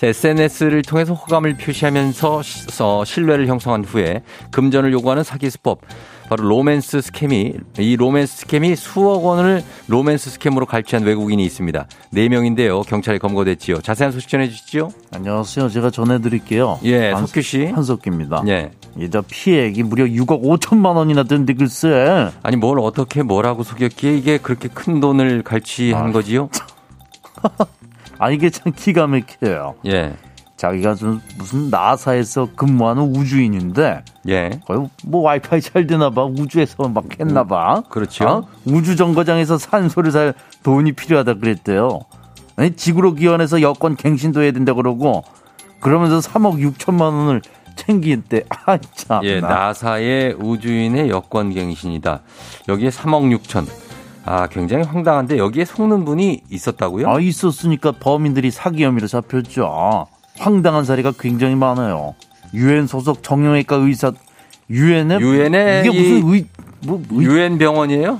SNS를 0.00 0.82
통해서 0.82 1.12
호감을 1.12 1.56
표시하면서 1.56 2.42
신뢰를 3.04 3.48
형성한 3.48 3.84
후에 3.84 4.22
금전을 4.52 4.92
요구하는 4.92 5.24
사기 5.24 5.50
수법 5.50 5.80
바로 6.28 6.44
로맨스 6.44 7.00
스캠이 7.00 7.54
이 7.80 7.96
로맨스 7.96 8.36
스캠이 8.38 8.76
수억 8.76 9.24
원을 9.24 9.64
로맨스 9.88 10.30
스캠으로 10.30 10.66
갈취한 10.66 11.04
외국인이 11.04 11.44
있습니다. 11.44 11.88
네 12.12 12.28
명인데요. 12.28 12.82
경찰에 12.82 13.18
검거됐지요. 13.18 13.80
자세한 13.82 14.12
소식 14.12 14.28
전해 14.28 14.48
주시죠. 14.48 14.90
안녕하세요. 15.12 15.68
제가 15.68 15.90
전해 15.90 16.20
드릴게요. 16.20 16.78
예, 16.84 17.12
석규 17.12 17.42
씨. 17.42 17.66
한석규입니다. 17.66 18.44
예. 18.46 18.70
이자 18.98 19.22
피해액이 19.22 19.82
무려 19.82 20.04
6억 20.04 20.42
5천만 20.42 20.96
원이나 20.96 21.22
된데 21.24 21.52
글쎄. 21.54 22.30
아니 22.42 22.56
뭘 22.56 22.78
어떻게 22.80 23.22
뭐라고 23.22 23.62
속였기에 23.62 24.16
이게 24.16 24.38
그렇게 24.38 24.68
큰 24.68 25.00
돈을 25.00 25.42
갈취한 25.42 26.08
아. 26.08 26.12
거지요? 26.12 26.48
아 28.18 28.30
이게 28.30 28.50
참 28.50 28.72
기가 28.74 29.06
막혀요. 29.06 29.74
예. 29.86 30.14
자기가 30.56 30.94
좀 30.94 31.20
무슨 31.36 31.68
나사에서 31.68 32.48
근무하는 32.56 33.14
우주인인데 33.14 34.02
예. 34.28 34.60
거의 34.66 34.88
뭐 35.04 35.20
와이파이 35.20 35.60
잘 35.60 35.86
되나 35.86 36.08
봐 36.08 36.24
우주에서 36.24 36.88
막 36.88 37.04
했나 37.20 37.44
봐. 37.44 37.82
그렇죠. 37.90 38.24
어? 38.26 38.48
우주 38.64 38.96
정거장에서 38.96 39.58
산소를 39.58 40.10
살 40.12 40.34
돈이 40.62 40.92
필요하다 40.92 41.34
그랬대요. 41.34 42.00
아니, 42.56 42.74
지구로 42.74 43.12
기원해서 43.12 43.60
여권 43.60 43.96
갱신도 43.96 44.42
해야 44.42 44.50
된다 44.50 44.72
그러고 44.72 45.22
그러면서 45.80 46.18
3억 46.18 46.58
6천만 46.74 47.02
원을 47.02 47.42
챙기는데 47.76 48.42
아 48.66 48.78
참. 48.94 49.24
예, 49.24 49.40
나사의 49.40 50.34
우주인의 50.38 51.08
여권 51.10 51.52
갱신이다. 51.54 52.22
여기에 52.68 52.88
3억 52.88 53.38
6천. 53.38 53.66
아, 54.24 54.48
굉장히 54.48 54.82
황당한데 54.82 55.38
여기에 55.38 55.64
속는 55.66 56.04
분이 56.04 56.42
있었다고요? 56.50 57.08
아 57.08 57.20
있었으니까 57.20 57.92
범인들이 57.92 58.50
사기 58.50 58.82
혐의로 58.84 59.06
잡혔죠. 59.06 60.06
황당한 60.38 60.84
사례가 60.84 61.12
굉장히 61.18 61.54
많아요. 61.54 62.14
유엔 62.52 62.86
소속 62.88 63.22
정형외과 63.22 63.76
의사 63.76 64.12
유엔에 64.68 65.20
유엔에 65.20 65.82
이게 65.86 65.96
이- 65.96 66.00
무슨 66.22 66.34
의, 66.34 66.46
뭐, 66.86 67.02
의, 67.12 67.24
유엔 67.26 67.58
병원이에요? 67.58 68.18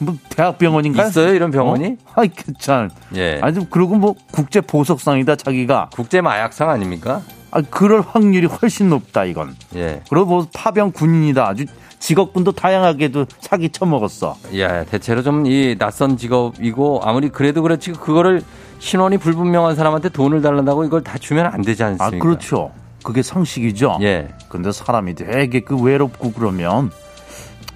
뭐 0.00 0.16
대학병원인가? 0.30 1.06
있어요, 1.06 1.34
이런 1.34 1.50
병원이? 1.50 1.86
어? 2.04 2.12
아이 2.20 2.30
참. 2.58 2.90
예. 3.14 3.38
아니 3.42 3.68
그리고 3.70 3.96
뭐 3.96 4.14
국제 4.32 4.60
보석상이다 4.60 5.36
자기가. 5.36 5.90
국제 5.92 6.20
마약상 6.20 6.70
아닙니까? 6.70 7.22
아 7.50 7.60
그럴 7.62 8.00
확률이 8.00 8.46
훨씬 8.46 8.88
높다 8.88 9.24
이건. 9.24 9.54
예. 9.76 10.02
그리고 10.08 10.26
뭐 10.26 10.46
파병 10.54 10.92
군인이다 10.92 11.46
아주 11.48 11.66
직업군도 11.98 12.52
다양하게도 12.52 13.26
사기 13.40 13.68
쳐먹었어. 13.68 14.36
야, 14.58 14.84
대체로 14.84 15.22
좀 15.22 15.44
이 15.46 15.76
낯선 15.78 16.16
직업이고 16.16 17.02
아무리 17.04 17.28
그래도 17.28 17.60
그렇지 17.62 17.92
그거를 17.92 18.42
신원이 18.78 19.18
불분명한 19.18 19.76
사람한테 19.76 20.08
돈을 20.08 20.40
달란다고 20.40 20.84
이걸 20.84 21.02
다 21.04 21.18
주면 21.18 21.46
안 21.46 21.60
되지 21.60 21.82
아 21.82 21.88
않습니까? 21.88 22.24
그렇죠. 22.24 22.70
그게 23.04 23.22
상식이죠. 23.22 23.98
예. 24.02 24.28
근데 24.48 24.72
사람이 24.72 25.14
되게 25.14 25.60
그 25.60 25.76
외롭고 25.76 26.32
그러면 26.32 26.90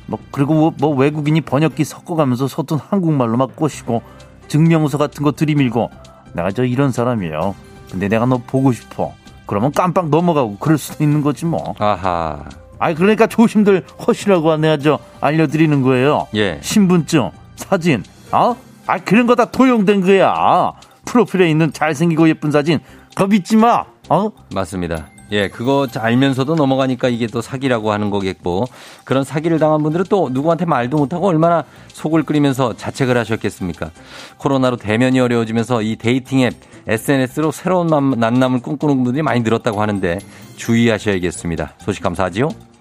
뭐 0.07 0.19
그리고 0.31 0.55
뭐, 0.55 0.73
뭐 0.79 0.95
외국인이 0.95 1.41
번역기 1.41 1.85
섞어가면서 1.85 2.49
서툰 2.49 2.79
한국말로 2.91 3.37
막 3.37 3.57
꼬시고 3.57 4.03
증명서 4.49 4.99
같은 4.99 5.23
거 5.23 5.33
들이밀고 5.33 5.91
내가 6.35 6.51
저 6.51 6.65
이런 6.65 6.93
사람이에요. 6.93 7.55
근데 7.91 8.09
내가 8.09 8.27
너 8.27 8.39
보고 8.39 8.73
싶어. 8.73 9.13
그러면 9.47 9.73
깜빡 9.73 10.09
넘어가고 10.09 10.57
그럴 10.59 10.79
수도 10.79 11.05
있는 11.05 11.23
거지 11.23 11.47
뭐. 11.47 11.75
아하. 11.79 12.45
아이 12.79 12.95
그러니까 12.95 13.27
조심들 13.27 13.85
하시라고 13.99 14.57
내가 14.57 14.77
저 14.79 14.99
알려드리는 15.21 15.81
거예요. 15.83 16.27
예. 16.35 16.59
신분증, 16.61 17.31
사진, 17.57 18.03
어? 18.33 18.57
아 18.87 18.99
그런 18.99 19.27
거 19.27 19.35
다 19.35 19.47
도용된 19.47 20.03
거야. 20.03 20.73
프로필에 21.07 21.49
있는 21.49 21.73
잘생기고 21.73 22.29
예쁜 22.29 22.51
사진 22.51 22.81
더 23.15 23.27
믿지 23.27 23.57
마. 23.57 23.85
어? 24.11 24.31
맞습니다. 24.55 25.07
예, 25.33 25.49
그거 25.49 25.89
알면서도 25.95 26.55
넘어가니까 26.55 27.09
이게 27.09 27.27
또 27.27 27.41
사기라고 27.41 27.93
하는 27.93 28.11
거겠고 28.11 28.67
그런 29.05 29.25
사기를 29.25 29.59
당한 29.59 29.83
분들은 29.83 30.07
또 30.09 30.29
누구한테 30.31 30.65
말도 30.65 30.99
못하고 30.99 31.29
얼마나 31.29 31.65
속을 31.89 32.25
끓이면서 32.25 32.75
자책을 32.77 33.17
하셨겠습니까? 33.17 33.91
코로나로 34.39 34.77
대면이 34.77 35.21
어려워지면서 35.21 35.83
이 35.83 35.97
dating 35.97 36.41
앱 36.41 36.55
SNS로 36.87 37.51
새로운 37.51 37.89
만남을 37.89 38.61
꿈꾸는 38.61 39.03
분들이 39.03 39.23
많이 39.23 39.41
늘었다고 39.41 39.81
하는데 39.81 40.19
주의하셔야겠습니다. 40.57 41.75
소식 41.79 42.03
감사하지요. 42.03 42.74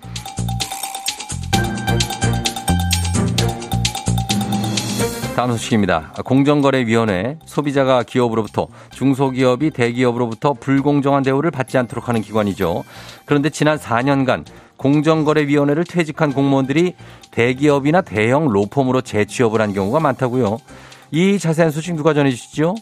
다음 5.36 5.52
소식입니다. 5.52 6.14
공정거래위원회 6.26 7.40
소비자가 7.46 8.04
기업으로부터 8.04 8.68
중소기업이 8.92 9.72
대기업으로부터 9.72 10.54
불공정한 10.54 11.24
대우를 11.24 11.50
받지 11.50 11.78
않도록 11.78 12.08
하는 12.08 12.22
기관이죠. 12.22 12.84
그런데 13.26 13.50
지난 13.50 13.80
4년간 13.80 14.46
공정거래위원회를 14.78 15.86
퇴직한 15.86 16.34
공무원들이 16.34 16.94
대기업이나 17.32 18.02
대형 18.02 18.48
로펌으로 18.48 19.02
재취업을 19.02 19.60
한 19.60 19.74
경우가 19.74 20.00
많다고요. 20.00 20.60
이 21.12 21.40
자세한 21.40 21.72
소식 21.72 21.96
누가 21.96 22.14
전해주시죠? 22.14 22.76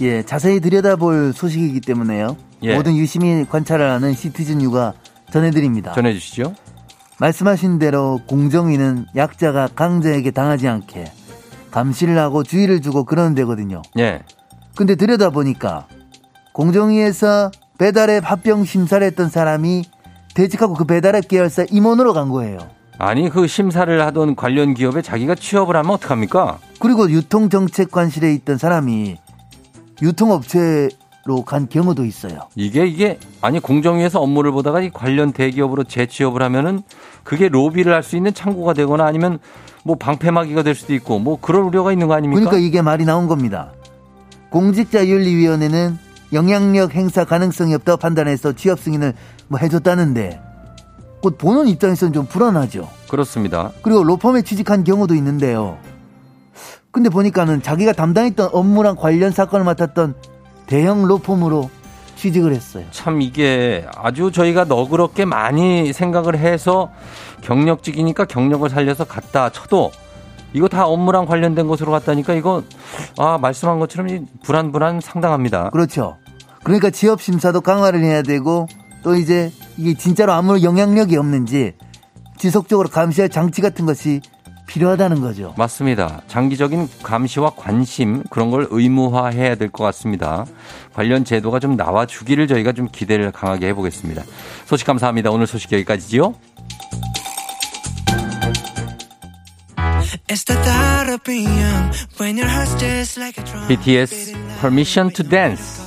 예, 0.00 0.22
자세히 0.22 0.60
들여다볼 0.60 1.34
소식이기 1.34 1.80
때문에요. 1.82 2.36
예. 2.62 2.74
모든 2.74 2.96
유심히 2.96 3.44
관찰을 3.48 3.90
하는 3.90 4.14
시티즌 4.14 4.62
유가 4.62 4.94
전해드립니다. 5.30 5.92
전해주시죠. 5.92 6.54
말씀하신 7.18 7.78
대로 7.78 8.20
공정위는 8.26 9.06
약자가 9.14 9.68
강자에게 9.74 10.30
당하지 10.30 10.68
않게 10.68 11.04
감시를 11.70 12.18
하고 12.18 12.42
주의를 12.42 12.80
주고 12.80 13.04
그러는 13.04 13.34
데거든요. 13.34 13.82
예. 13.98 14.22
근데 14.76 14.94
들여다보니까 14.94 15.86
공정위에서 16.52 17.50
배달앱 17.78 18.28
합병 18.30 18.64
심사를 18.64 19.04
했던 19.06 19.28
사람이 19.28 19.84
퇴직하고 20.34 20.74
그 20.74 20.84
배달앱 20.84 21.28
계열사 21.28 21.66
임원으로 21.70 22.12
간 22.12 22.28
거예요. 22.28 22.58
아니 22.98 23.28
그 23.28 23.46
심사를 23.46 24.00
하던 24.06 24.34
관련 24.34 24.74
기업에 24.74 25.02
자기가 25.02 25.36
취업을 25.36 25.76
하면 25.76 25.92
어떡합니까? 25.92 26.58
그리고 26.80 27.08
유통정책관실에 27.10 28.32
있던 28.34 28.58
사람이 28.58 29.16
유통업체로 30.02 31.42
간 31.46 31.68
경우도 31.68 32.04
있어요. 32.04 32.48
이게 32.56 32.86
이게 32.86 33.18
아니 33.40 33.60
공정위에서 33.60 34.20
업무를 34.20 34.50
보다가 34.52 34.80
이 34.80 34.90
관련 34.90 35.32
대기업으로 35.32 35.84
재취업을 35.84 36.42
하면은 36.42 36.82
그게 37.24 37.48
로비를 37.48 37.92
할 37.92 38.02
수 38.02 38.16
있는 38.16 38.32
창구가 38.34 38.72
되거나 38.74 39.04
아니면 39.04 39.38
뭐 39.84 39.96
방패막이가 39.96 40.62
될 40.62 40.74
수도 40.74 40.94
있고 40.94 41.18
뭐 41.18 41.38
그럴 41.40 41.62
우려가 41.62 41.92
있는 41.92 42.08
거 42.08 42.14
아닙니까? 42.14 42.40
그러니까 42.40 42.58
이게 42.66 42.82
말이 42.82 43.04
나온 43.04 43.26
겁니다. 43.26 43.72
공직자윤리위원회는 44.50 45.98
영향력 46.32 46.94
행사 46.94 47.24
가능성이 47.24 47.74
없다고 47.74 47.98
판단해서 47.98 48.52
취업 48.52 48.80
승인을 48.80 49.14
뭐 49.48 49.58
해줬다는데 49.58 50.40
곧 51.22 51.38
보는 51.38 51.68
입장에서는 51.68 52.12
좀 52.12 52.26
불안하죠. 52.26 52.88
그렇습니다. 53.08 53.72
그리고 53.82 54.04
로펌에 54.04 54.42
취직한 54.42 54.84
경우도 54.84 55.14
있는데요. 55.14 55.78
근데 56.90 57.08
보니까는 57.10 57.62
자기가 57.62 57.92
담당했던 57.92 58.50
업무랑 58.52 58.96
관련 58.96 59.30
사건을 59.30 59.64
맡았던 59.64 60.14
대형 60.66 61.06
로펌으로 61.06 61.70
취직을 62.18 62.52
했어요. 62.52 62.84
참 62.90 63.22
이게 63.22 63.86
아주 63.96 64.32
저희가 64.32 64.64
너그럽게 64.64 65.24
많이 65.24 65.92
생각을 65.92 66.36
해서 66.36 66.90
경력직이니까 67.42 68.24
경력을 68.24 68.68
살려서 68.68 69.04
갔다 69.04 69.50
쳐도 69.50 69.92
이거 70.52 70.66
다 70.66 70.86
업무랑 70.86 71.26
관련된 71.26 71.68
것으로 71.68 71.92
갔다니까 71.92 72.34
이거 72.34 72.64
아 73.18 73.38
말씀한 73.38 73.78
것처럼 73.78 74.08
이 74.08 74.22
불안불안 74.42 75.00
상당합니다. 75.00 75.70
그렇죠. 75.70 76.16
그러니까 76.64 76.90
취업 76.90 77.22
심사도 77.22 77.60
강화를 77.60 78.02
해야 78.02 78.22
되고 78.22 78.66
또 79.04 79.14
이제 79.14 79.52
이게 79.76 79.94
진짜로 79.94 80.32
아무 80.32 80.60
영향력이 80.62 81.16
없는지 81.16 81.74
지속적으로 82.36 82.88
감시할 82.88 83.28
장치 83.28 83.60
같은 83.62 83.86
것이 83.86 84.20
필요하다는 84.68 85.20
거죠. 85.20 85.54
맞습니다. 85.56 86.20
장기적인 86.28 86.88
감시와 87.02 87.50
관심 87.56 88.22
그런 88.30 88.50
걸 88.50 88.68
의무화해야 88.70 89.54
될 89.56 89.70
것 89.70 89.82
같습니다. 89.84 90.44
관련 90.94 91.24
제도가 91.24 91.58
좀 91.58 91.76
나와 91.76 92.06
주기를 92.06 92.46
저희가 92.46 92.72
좀 92.72 92.88
기대를 92.90 93.32
강하게 93.32 93.68
해보겠습니다. 93.68 94.22
소식 94.66 94.86
감사합니다. 94.86 95.30
오늘 95.30 95.46
소식 95.46 95.72
여기까지지요. 95.72 96.34
BTS 103.68 104.32
Permission 104.60 105.10
to 105.12 105.22
Dance. 105.22 105.80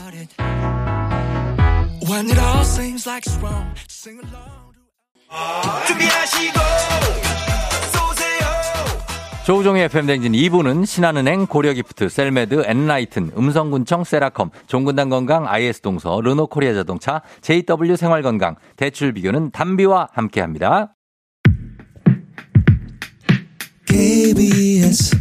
조우종의 9.51 9.83
FM댕진 9.83 10.31
2부는 10.31 10.85
신한은행, 10.85 11.45
고려기프트, 11.45 12.07
셀메드, 12.07 12.63
엔라이튼, 12.67 13.31
음성군청, 13.37 14.05
세라컴, 14.05 14.51
종근당 14.67 15.09
건강, 15.09 15.45
IS동서, 15.45 16.21
르노코리아 16.21 16.73
자동차, 16.73 17.21
JW 17.41 17.97
생활건강, 17.97 18.55
대출비교는 18.77 19.51
담비와 19.51 20.07
함께합니다. 20.13 20.95
KBS 23.87 25.17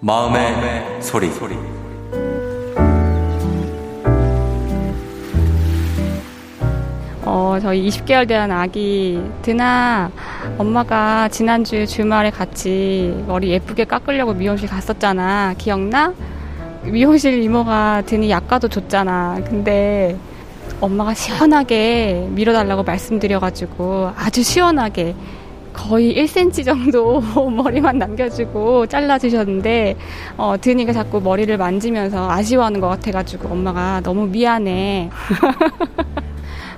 마음의, 0.00 0.52
마음의 0.52 1.00
소리. 1.00 1.30
소리. 1.30 1.81
어, 7.24 7.56
저희 7.62 7.88
20개월 7.88 8.26
된 8.26 8.50
아기 8.50 9.22
드나 9.42 10.10
엄마가 10.58 11.28
지난주 11.28 11.86
주말에 11.86 12.30
같이 12.30 13.14
머리 13.28 13.50
예쁘게 13.50 13.84
깎으려고 13.84 14.34
미용실 14.34 14.68
갔었잖아. 14.68 15.54
기억나? 15.56 16.12
미용실 16.84 17.42
이모가 17.42 18.02
드니 18.06 18.28
약과도 18.28 18.66
줬잖아. 18.68 19.40
근데 19.46 20.16
엄마가 20.80 21.14
시원하게 21.14 22.26
밀어달라고 22.30 22.82
말씀드려가지고 22.82 24.10
아주 24.16 24.42
시원하게 24.42 25.14
거의 25.72 26.14
1cm 26.16 26.64
정도 26.64 27.20
머리만 27.50 27.98
남겨주고 27.98 28.88
잘라주셨는데 28.88 29.96
어, 30.36 30.56
드니가 30.60 30.92
자꾸 30.92 31.20
머리를 31.20 31.56
만지면서 31.56 32.28
아쉬워하는 32.30 32.80
것 32.80 32.88
같아가지고 32.88 33.48
엄마가 33.48 34.00
너무 34.02 34.26
미안해. 34.26 35.10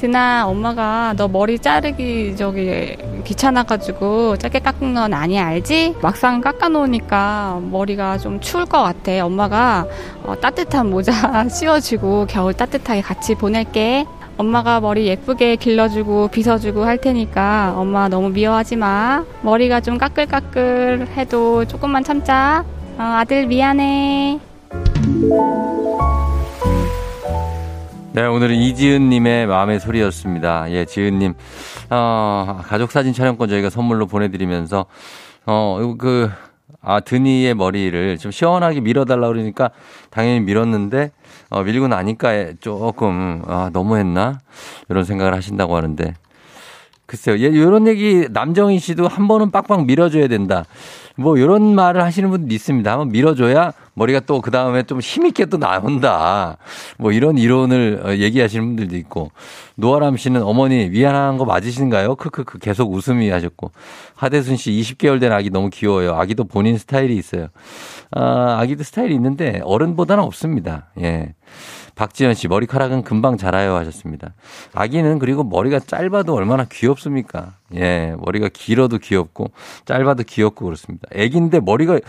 드나 0.04 0.46
엄마가 0.46 1.14
너 1.16 1.28
머리 1.28 1.58
자르기 1.58 2.36
저기 2.36 2.94
귀찮아가지고 3.24 4.36
짧게 4.36 4.58
깎은 4.58 4.92
건 4.92 5.14
아니야 5.14 5.46
알지? 5.46 5.94
막상 6.02 6.42
깎아놓으니까 6.42 7.62
머리가 7.70 8.18
좀 8.18 8.38
추울 8.38 8.66
것 8.66 8.82
같아. 8.82 9.24
엄마가 9.24 9.86
어, 10.22 10.38
따뜻한 10.38 10.90
모자 10.90 11.12
씌워주고 11.48 12.26
겨울 12.28 12.52
따뜻하게 12.52 13.00
같이 13.00 13.34
보낼게. 13.34 14.04
엄마가 14.36 14.80
머리 14.80 15.06
예쁘게 15.06 15.56
길러주고 15.56 16.28
빗어주고 16.28 16.84
할 16.84 16.98
테니까 16.98 17.72
엄마 17.74 18.06
너무 18.08 18.28
미워하지 18.28 18.76
마. 18.76 19.24
머리가 19.40 19.80
좀 19.80 19.96
까끌까끌 19.96 21.08
해도 21.16 21.64
조금만 21.64 22.04
참자. 22.04 22.62
어, 22.98 23.02
아들 23.02 23.46
미안해. 23.46 24.38
네, 28.14 28.24
오늘은 28.26 28.54
이지은님의 28.54 29.48
마음의 29.48 29.80
소리였습니다. 29.80 30.70
예, 30.70 30.84
지은님. 30.84 31.34
어, 31.90 32.60
가족사진 32.62 33.12
촬영권 33.12 33.48
저희가 33.48 33.70
선물로 33.70 34.06
보내드리면서, 34.06 34.86
어, 35.46 35.94
그, 35.98 36.30
아, 36.80 37.00
드니의 37.00 37.56
머리를 37.56 38.18
좀 38.18 38.30
시원하게 38.30 38.82
밀어달라 38.82 39.26
그러니까 39.26 39.70
당연히 40.10 40.38
밀었는데, 40.42 41.10
어, 41.50 41.64
밀고 41.64 41.88
나니까 41.88 42.52
조금, 42.60 43.42
아, 43.48 43.70
너무했나? 43.72 44.38
이런 44.88 45.02
생각을 45.02 45.34
하신다고 45.34 45.74
하는데, 45.74 46.14
글쎄요. 47.06 47.36
예, 47.38 47.46
요런 47.52 47.88
얘기 47.88 48.28
남정희 48.30 48.78
씨도 48.78 49.08
한 49.08 49.26
번은 49.26 49.50
빡빡 49.50 49.86
밀어줘야 49.86 50.28
된다. 50.28 50.64
뭐 51.16 51.38
요런 51.38 51.74
말을 51.74 52.02
하시는 52.02 52.30
분도 52.30 52.54
있습니다. 52.54 52.90
한번 52.90 53.08
밀어줘야 53.08 53.72
머리가 53.94 54.20
또 54.20 54.40
그 54.44 54.50
다음에 54.50 54.82
좀 54.82 55.00
힘있게 55.00 55.46
또 55.46 55.56
나온다. 55.56 56.58
뭐 56.98 57.12
이런 57.12 57.38
이론을 57.38 58.02
어, 58.04 58.10
얘기하시는 58.16 58.64
분들도 58.66 58.96
있고. 58.96 59.30
노아람 59.76 60.16
씨는 60.16 60.42
어머니 60.42 60.88
미안한 60.90 61.38
거 61.38 61.44
맞으신가요? 61.44 62.16
크크크 62.16 62.58
계속 62.58 62.92
웃음이 62.92 63.30
하셨고. 63.30 63.70
하대순 64.16 64.56
씨 64.56 64.70
20개월 64.72 65.18
된 65.20 65.32
아기 65.32 65.48
너무 65.50 65.70
귀여워요. 65.70 66.14
아기도 66.14 66.44
본인 66.44 66.76
스타일이 66.76 67.16
있어요. 67.16 67.48
아, 68.10 68.58
아기도 68.60 68.82
스타일이 68.84 69.14
있는데 69.14 69.60
어른보다는 69.64 70.22
없습니다. 70.24 70.90
예. 71.00 71.34
박지현 71.94 72.34
씨 72.34 72.48
머리카락은 72.48 73.04
금방 73.04 73.36
자라요 73.36 73.76
하셨습니다. 73.76 74.34
아기는 74.74 75.18
그리고 75.20 75.44
머리가 75.44 75.78
짧아도 75.78 76.34
얼마나 76.34 76.64
귀엽습니까? 76.64 77.54
예, 77.76 78.14
머리가 78.18 78.48
길어도 78.52 78.98
귀엽고 78.98 79.52
짧아도 79.84 80.24
귀엽고 80.24 80.64
그렇습니다. 80.64 81.06
애기인데 81.12 81.60
머리가 81.60 82.00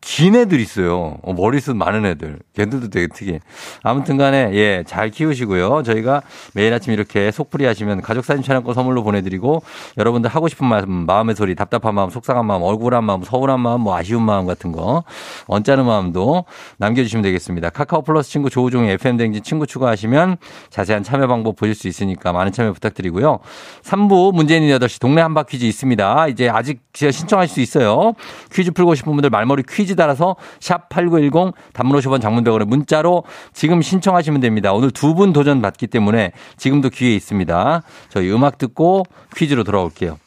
긴 0.00 0.36
애들 0.36 0.60
있어요. 0.60 1.18
어, 1.22 1.32
머리숱 1.32 1.76
많은 1.76 2.06
애들. 2.06 2.38
걔들도 2.54 2.88
되게 2.88 3.08
특이해. 3.08 3.40
아무튼 3.82 4.16
간에, 4.16 4.50
예, 4.54 4.84
잘 4.86 5.10
키우시고요. 5.10 5.82
저희가 5.82 6.22
매일 6.54 6.72
아침 6.72 6.92
이렇게 6.92 7.30
속풀이 7.30 7.64
하시면 7.64 8.02
가족사진 8.02 8.44
촬영권 8.44 8.74
선물로 8.74 9.02
보내드리고 9.02 9.62
여러분들 9.96 10.30
하고 10.30 10.48
싶은 10.48 10.66
말, 10.66 10.86
마음의 10.86 11.34
소리, 11.34 11.54
답답한 11.54 11.94
마음, 11.94 12.10
속상한 12.10 12.46
마음, 12.46 12.62
억울한 12.62 13.04
마음, 13.04 13.22
서운한 13.22 13.60
마음, 13.60 13.80
뭐 13.80 13.96
아쉬운 13.96 14.22
마음 14.22 14.46
같은 14.46 14.70
거, 14.70 15.02
언짢은 15.46 15.84
마음도 15.84 16.44
남겨주시면 16.78 17.22
되겠습니다. 17.22 17.70
카카오 17.70 18.02
플러스 18.02 18.30
친구 18.30 18.50
조우종의 18.50 18.92
FM댕진 18.92 19.42
친구 19.42 19.66
추가하시면 19.66 20.36
자세한 20.70 21.02
참여 21.02 21.26
방법 21.26 21.56
보실 21.56 21.74
수 21.74 21.88
있으니까 21.88 22.32
많은 22.32 22.52
참여 22.52 22.72
부탁드리고요. 22.72 23.40
3부 23.82 24.32
문재인 24.32 24.62
8시 24.62 25.00
동네 25.00 25.22
한바 25.22 25.42
퀴즈 25.44 25.64
있습니다. 25.64 26.28
이제 26.28 26.48
아직 26.48 26.80
신청하실 26.94 27.52
수 27.52 27.60
있어요. 27.60 28.12
퀴즈 28.52 28.70
풀고 28.70 28.94
싶은 28.94 29.12
분들 29.12 29.30
말머리 29.30 29.64
퀴즈 29.68 29.87
따라서 29.96 30.36
샵 30.60 30.88
8910 30.88 31.54
단문 31.72 31.98
50원 31.98 32.20
장문 32.20 32.44
100원에 32.44 32.64
문자로 32.64 33.24
지금 33.52 33.82
신청하시면 33.82 34.40
됩니다. 34.40 34.72
오늘 34.72 34.90
두 34.90 35.14
분 35.14 35.32
도전 35.32 35.60
받기 35.60 35.88
때문에 35.88 36.32
지금도 36.56 36.90
기회 36.90 37.14
있습니다. 37.14 37.82
저희 38.08 38.30
음악 38.32 38.58
듣고 38.58 39.04
퀴즈로 39.36 39.64
돌아올게요. 39.64 40.18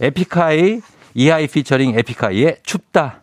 에픽하이 0.00 0.80
이하이 1.14 1.46
피처링 1.48 1.98
에픽하이의 1.98 2.58
춥다. 2.62 3.22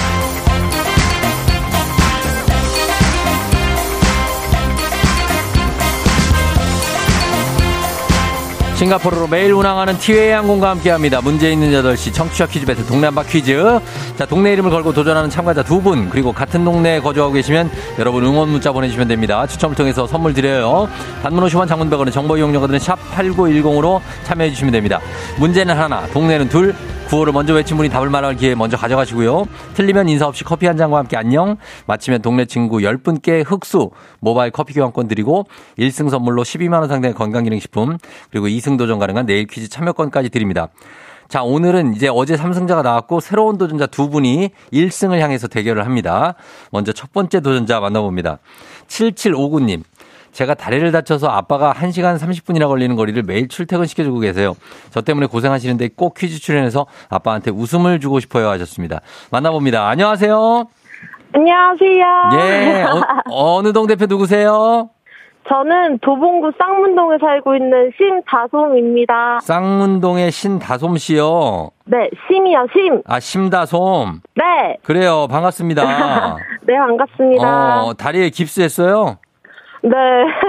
싱가포르로 8.81 9.27
매일 9.27 9.53
운항하는 9.53 9.99
티웨이 9.99 10.31
항공과 10.31 10.71
함께합니다. 10.71 11.21
문제 11.21 11.51
있는 11.51 11.71
8시 11.71 12.11
청취자 12.15 12.47
퀴즈 12.47 12.65
배틀 12.65 12.83
동네 12.87 13.05
한바 13.05 13.21
퀴즈. 13.23 13.79
자, 14.17 14.25
동네 14.25 14.53
이름을 14.53 14.71
걸고 14.71 14.91
도전하는 14.91 15.29
참가자 15.29 15.61
두 15.61 15.79
분, 15.79 16.09
그리고 16.09 16.31
같은 16.31 16.65
동네에 16.65 16.99
거주하고 16.99 17.31
계시면 17.31 17.69
여러분 17.99 18.25
응원 18.25 18.49
문자 18.49 18.71
보내주시면 18.71 19.07
됩니다. 19.07 19.45
추첨을 19.45 19.75
통해서 19.75 20.07
선물 20.07 20.33
드려요. 20.33 20.89
단문 21.21 21.45
50원 21.45 21.67
장문 21.67 21.91
100원은 21.91 22.11
정보 22.11 22.35
이용료가 22.35 22.65
드는 22.65 22.79
샵 22.79 22.97
8910으로 23.15 24.01
참여해 24.23 24.49
주시면 24.49 24.71
됩니다. 24.71 24.99
문제는 25.37 25.77
하나, 25.77 26.07
동네는 26.07 26.49
둘, 26.49 26.73
구호를 27.11 27.33
먼저 27.33 27.53
외친 27.53 27.75
분이 27.75 27.89
답을 27.89 28.09
말할 28.09 28.37
기회 28.37 28.55
먼저 28.55 28.77
가져가시고요. 28.77 29.45
틀리면 29.73 30.07
인사 30.07 30.27
없이 30.27 30.45
커피 30.45 30.65
한 30.65 30.77
잔과 30.77 30.97
함께 30.97 31.17
안녕. 31.17 31.57
마치면 31.85 32.21
동네 32.21 32.45
친구 32.45 32.77
10분께 32.77 33.43
흑수 33.45 33.91
모바일 34.21 34.51
커피 34.51 34.73
교환권 34.73 35.09
드리고 35.09 35.45
1승 35.77 36.09
선물로 36.09 36.43
12만 36.43 36.79
원 36.79 36.87
상당의 36.87 37.13
건강기능식품 37.13 37.97
그리고 38.29 38.47
2승 38.47 38.77
도전 38.77 38.97
가능한 38.97 39.25
내일 39.25 39.45
퀴즈 39.45 39.67
참여권까지 39.67 40.29
드립니다. 40.29 40.69
자, 41.27 41.43
오늘은 41.43 41.95
이제 41.95 42.07
어제 42.09 42.37
3승자가 42.37 42.81
나왔고 42.81 43.19
새로운 43.19 43.57
도전자 43.57 43.87
두 43.87 44.09
분이 44.09 44.51
1승을 44.71 45.19
향해서 45.19 45.49
대결을 45.49 45.85
합니다. 45.85 46.35
먼저 46.71 46.93
첫 46.93 47.11
번째 47.11 47.41
도전자 47.41 47.81
만나봅니다. 47.81 48.39
7759님. 48.87 49.83
제가 50.31 50.53
다리를 50.53 50.91
다쳐서 50.91 51.27
아빠가 51.27 51.73
1시간 51.73 52.17
30분이나 52.17 52.67
걸리는 52.67 52.95
거리를 52.95 53.21
매일 53.23 53.47
출퇴근시켜주고 53.47 54.19
계세요. 54.19 54.55
저 54.91 55.01
때문에 55.01 55.27
고생하시는데 55.27 55.89
꼭 55.95 56.13
퀴즈 56.15 56.39
출연해서 56.39 56.85
아빠한테 57.09 57.51
웃음을 57.51 57.99
주고 57.99 58.19
싶어요 58.19 58.49
하셨습니다. 58.49 59.01
만나봅니다. 59.31 59.87
안녕하세요. 59.87 60.65
안녕하세요. 61.33 62.05
예. 62.33 62.83
어, 62.83 63.01
어느 63.29 63.71
동 63.73 63.87
대표 63.87 64.05
누구세요? 64.05 64.89
저는 65.49 65.99
도봉구 65.99 66.51
쌍문동에 66.57 67.17
살고 67.19 67.55
있는 67.55 67.91
심다솜입니다. 67.97 69.39
쌍문동의 69.41 70.31
신다솜 70.31 70.97
씨요. 70.97 71.71
네, 71.85 72.09
심이요, 72.27 72.67
심. 72.71 73.01
아, 73.05 73.19
심다솜. 73.19 74.21
네, 74.35 74.77
그래요. 74.83 75.27
반갑습니다. 75.29 75.83
네, 76.63 76.77
반갑습니다. 76.77 77.83
어, 77.83 77.93
다리에 77.95 78.29
깁스했어요? 78.29 79.17
네, 79.83 79.91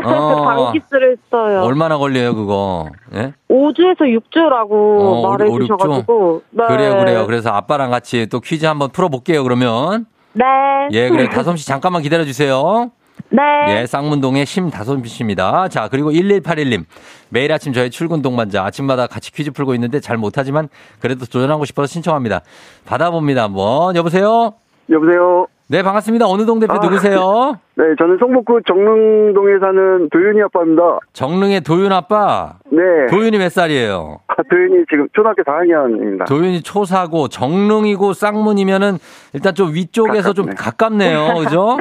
어. 0.05 0.43
방기스를 0.45 1.17
했어요. 1.17 1.63
얼마나 1.63 1.97
걸려요, 1.99 2.35
그거? 2.35 2.91
예? 3.15 3.33
5주에서 3.49 4.01
6주라고 4.01 4.71
어, 4.71 5.29
말해주셔가지고. 5.29 6.43
네. 6.51 6.65
그래요, 6.67 6.97
그래요. 6.97 7.27
그래서 7.27 7.51
아빠랑 7.51 7.91
같이 7.91 8.27
또 8.27 8.41
퀴즈 8.41 8.67
한번 8.67 8.91
풀어볼게요, 8.91 9.43
그러면. 9.43 10.07
네. 10.35 10.45
예, 10.93 11.09
그래. 11.09 11.29
다솜 11.29 11.57
씨 11.57 11.67
잠깐만 11.67 12.03
기다려주세요. 12.03 12.91
네. 13.31 13.43
예, 13.69 13.87
쌍문동의 13.87 14.45
심다솜 14.45 15.05
씨입니다. 15.07 15.69
자, 15.69 15.89
그리고 15.89 16.11
1181님. 16.11 16.85
매일 17.31 17.53
아침 17.53 17.73
저희 17.73 17.89
출근 17.89 18.21
동반자. 18.21 18.63
아침마다 18.65 19.07
같이 19.07 19.33
퀴즈 19.33 19.51
풀고 19.53 19.75
있는데 19.75 20.01
잘 20.01 20.19
못하지만 20.19 20.69
그래도 21.01 21.25
도전하고 21.25 21.65
싶어서 21.65 21.87
신청합니다. 21.87 22.43
받아봅니다, 22.85 23.45
한번. 23.45 23.97
여보세요? 23.97 24.53
여보세요. 24.91 25.47
네, 25.73 25.83
반갑습니다. 25.83 26.27
어느 26.29 26.45
동 26.45 26.59
대표 26.61 26.75
아. 26.75 26.79
누구세요? 26.83 27.57
네, 27.77 27.85
저는 27.99 28.19
성북구 28.21 28.61
정릉동에 28.69 29.59
사는 29.59 30.07
도윤이 30.11 30.43
아빠입니다. 30.43 30.99
정릉의 31.15 31.63
도윤 31.63 31.91
아빠. 31.91 32.57
네, 32.71 33.07
도윤이 33.11 33.39
몇 33.39 33.51
살이에요? 33.51 34.19
아, 34.29 34.35
도윤이 34.51 34.85
지금 34.91 35.09
초등학교 35.15 35.43
4학년입니다. 35.43 36.27
도윤이 36.29 36.61
초사고 36.63 37.29
정릉이고 37.29 38.13
쌍문이면은 38.13 38.99
일단 39.33 39.55
좀 39.55 39.73
위쪽에서 39.73 40.35
좀 40.35 40.51
가깝네요. 40.55 41.37
그죠? 41.43 41.79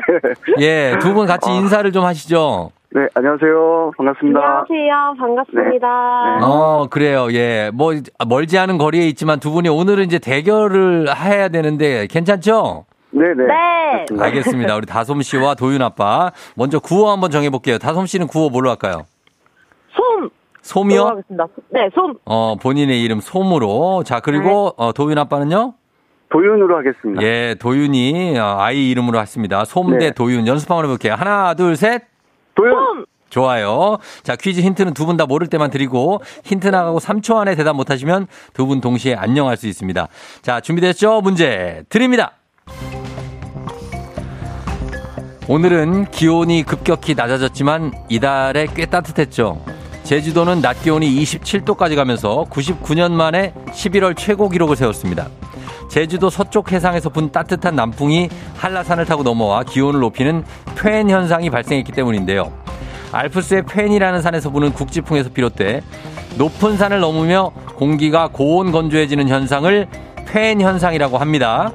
예, 0.62 0.96
두 1.02 1.12
분 1.14 1.26
같이 1.28 1.52
인사를 1.52 1.92
좀 1.92 2.06
하시죠. 2.06 2.72
네, 2.96 3.02
안녕하세요. 3.14 3.92
반갑습니다. 3.98 4.40
안녕하세요. 4.40 5.14
반갑습니다. 5.20 6.38
네. 6.40 6.46
어, 6.46 6.88
그래요. 6.90 7.28
예. 7.34 7.70
뭐 7.74 7.92
멀지 8.26 8.58
않은 8.58 8.78
거리에 8.78 9.06
있지만 9.10 9.42
두 9.42 9.52
분이 9.52 9.68
오늘은 9.68 10.06
이제 10.06 10.18
대결을 10.20 11.08
해야 11.14 11.50
되는데 11.50 12.08
괜찮죠? 12.10 12.86
네, 13.12 13.28
네. 13.36 13.44
네. 13.46 14.24
알겠습니다. 14.24 14.76
우리 14.78 14.86
다솜 14.86 15.22
씨와 15.22 15.56
도윤 15.56 15.82
아빠 15.82 16.32
먼저 16.56 16.80
구호 16.80 17.10
한번 17.12 17.30
정해 17.32 17.50
볼게요. 17.50 17.78
다솜 17.78 18.06
씨는 18.08 18.28
구호 18.28 18.50
뭘로 18.50 18.70
할까요? 18.70 19.06
솜. 19.94 20.30
솜이요? 20.62 21.04
하겠습니다. 21.08 21.48
네, 21.70 21.90
솜. 21.94 22.16
어, 22.26 22.56
본인의 22.62 23.02
이름 23.04 23.20
솜으로. 23.20 24.04
자, 24.06 24.20
그리고 24.20 24.74
어, 24.78 24.94
도윤 24.94 25.18
아빠는요? 25.18 25.74
도윤으로 26.32 26.78
하겠습니다. 26.78 27.22
예, 27.24 27.56
도윤이 27.60 28.38
어, 28.40 28.58
아이 28.60 28.90
이름으로 28.92 29.20
했습니다. 29.20 29.66
솜대 29.66 29.98
네. 29.98 30.12
도윤 30.12 30.48
연습 30.48 30.72
한번 30.72 30.86
해볼게요. 30.86 31.16
하나, 31.16 31.54
둘, 31.56 31.76
셋. 31.76 32.04
도윤! 32.56 32.74
솜. 32.74 33.06
좋아요. 33.30 33.98
자, 34.24 34.36
퀴즈 34.36 34.60
힌트는 34.62 34.94
두 34.94 35.06
분 35.06 35.16
다 35.18 35.26
모를 35.26 35.48
때만 35.48 35.70
드리고 35.72 36.22
힌트 36.44 36.68
나가고 36.68 37.00
3초 37.00 37.38
안에 37.38 37.56
대답 37.56 37.76
못하시면 37.76 38.28
두 38.54 38.66
분 38.66 38.80
동시에 38.82 39.16
안녕할 39.16 39.58
수 39.58 39.68
있습니다. 39.68 40.08
자, 40.42 40.60
준비됐죠? 40.62 41.22
문제 41.22 41.84
드립니다. 41.90 42.34
오늘은 45.52 46.12
기온이 46.12 46.64
급격히 46.64 47.14
낮아졌지만 47.14 47.92
이달에 48.08 48.68
꽤 48.74 48.86
따뜻했죠. 48.86 49.62
제주도는 50.04 50.62
낮 50.62 50.82
기온이 50.82 51.14
27도까지 51.14 51.98
가면서 51.98 52.46
99년 52.50 53.12
만에 53.12 53.54
11월 53.68 54.16
최고 54.16 54.48
기록을 54.48 54.78
세웠습니다. 54.78 55.28
제주도 55.90 56.30
서쪽 56.30 56.72
해상에서 56.72 57.10
분 57.10 57.34
따뜻한 57.34 57.76
남풍이 57.76 58.30
한라산을 58.56 59.04
타고 59.04 59.24
넘어와 59.24 59.64
기온을 59.64 60.00
높이는 60.00 60.46
팬 60.78 61.10
현상이 61.10 61.50
발생했기 61.50 61.92
때문인데요. 61.92 62.54
알프스의 63.12 63.64
팬이라는 63.66 64.22
산에서 64.22 64.52
부는 64.52 64.72
국지풍에서 64.72 65.32
비롯돼 65.32 65.82
높은 66.38 66.78
산을 66.78 67.02
넘으며 67.02 67.52
공기가 67.76 68.30
고온 68.30 68.72
건조해지는 68.72 69.28
현상을 69.28 69.86
팬 70.28 70.62
현상이라고 70.62 71.18
합니다. 71.18 71.74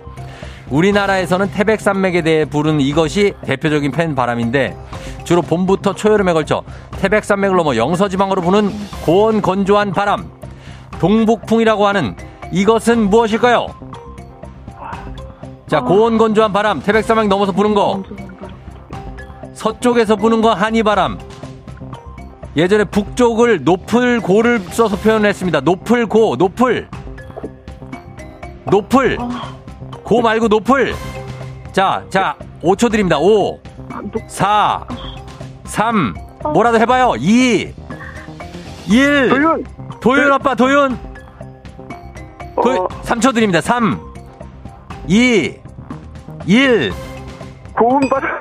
우리나라에서는 0.71 1.51
태백산맥에 1.51 2.23
대해 2.23 2.45
부르는 2.45 2.81
이것이 2.81 3.35
대표적인 3.43 3.93
팬 3.93 4.15
바람인데 4.15 4.77
주로 5.25 5.43
봄부터 5.43 5.95
초여름에 5.95 6.33
걸쳐 6.33 6.63
태백산맥을 7.01 7.57
넘어 7.57 7.77
영서지방으로 7.77 8.43
부는 8.43 8.71
고온 9.05 9.43
건조한 9.43 9.93
바람 9.93 10.31
동북풍이라고 10.99 11.87
하는 11.87 12.17
이것은 12.53 13.11
무엇일까요? 13.11 13.67
자 15.69 15.81
고온 15.81 16.19
건조한 16.19 16.53
바람 16.53 16.81
태백산맥 16.81 17.29
넘어서 17.29 17.53
부는 17.53 17.75
거 17.75 18.03
서쪽에서 19.55 20.17
부는 20.17 20.43
거 20.43 20.53
한이바람 20.53 21.19
예전에 22.57 22.85
북쪽을 22.85 23.65
높을 23.65 24.21
고를 24.21 24.61
써서 24.61 24.97
표현했습니다. 24.97 25.61
높을 25.61 26.07
고 26.07 26.37
높을 26.37 26.89
높을 28.71 29.19
고 30.07 30.23
말고 30.23 30.47
높을 30.47 30.95
자, 31.73 32.05
자, 32.09 32.37
5초 32.63 32.91
드립니다. 32.91 33.19
5, 33.19 33.61
4, 34.29 34.87
3, 35.65 36.15
뭐라도 36.55 36.79
해봐요. 36.79 37.15
2, 37.19 37.75
1. 38.89 39.29
도윤! 39.29 39.67
도윤 40.01 40.33
아빠, 40.33 40.55
도윤. 40.55 40.97
도, 42.55 42.71
어. 42.71 42.89
3초 43.03 43.35
드립니다. 43.35 43.61
3, 43.61 44.01
2, 45.09 45.55
1. 46.47 46.93
고운 47.77 48.09
바람. 48.09 48.41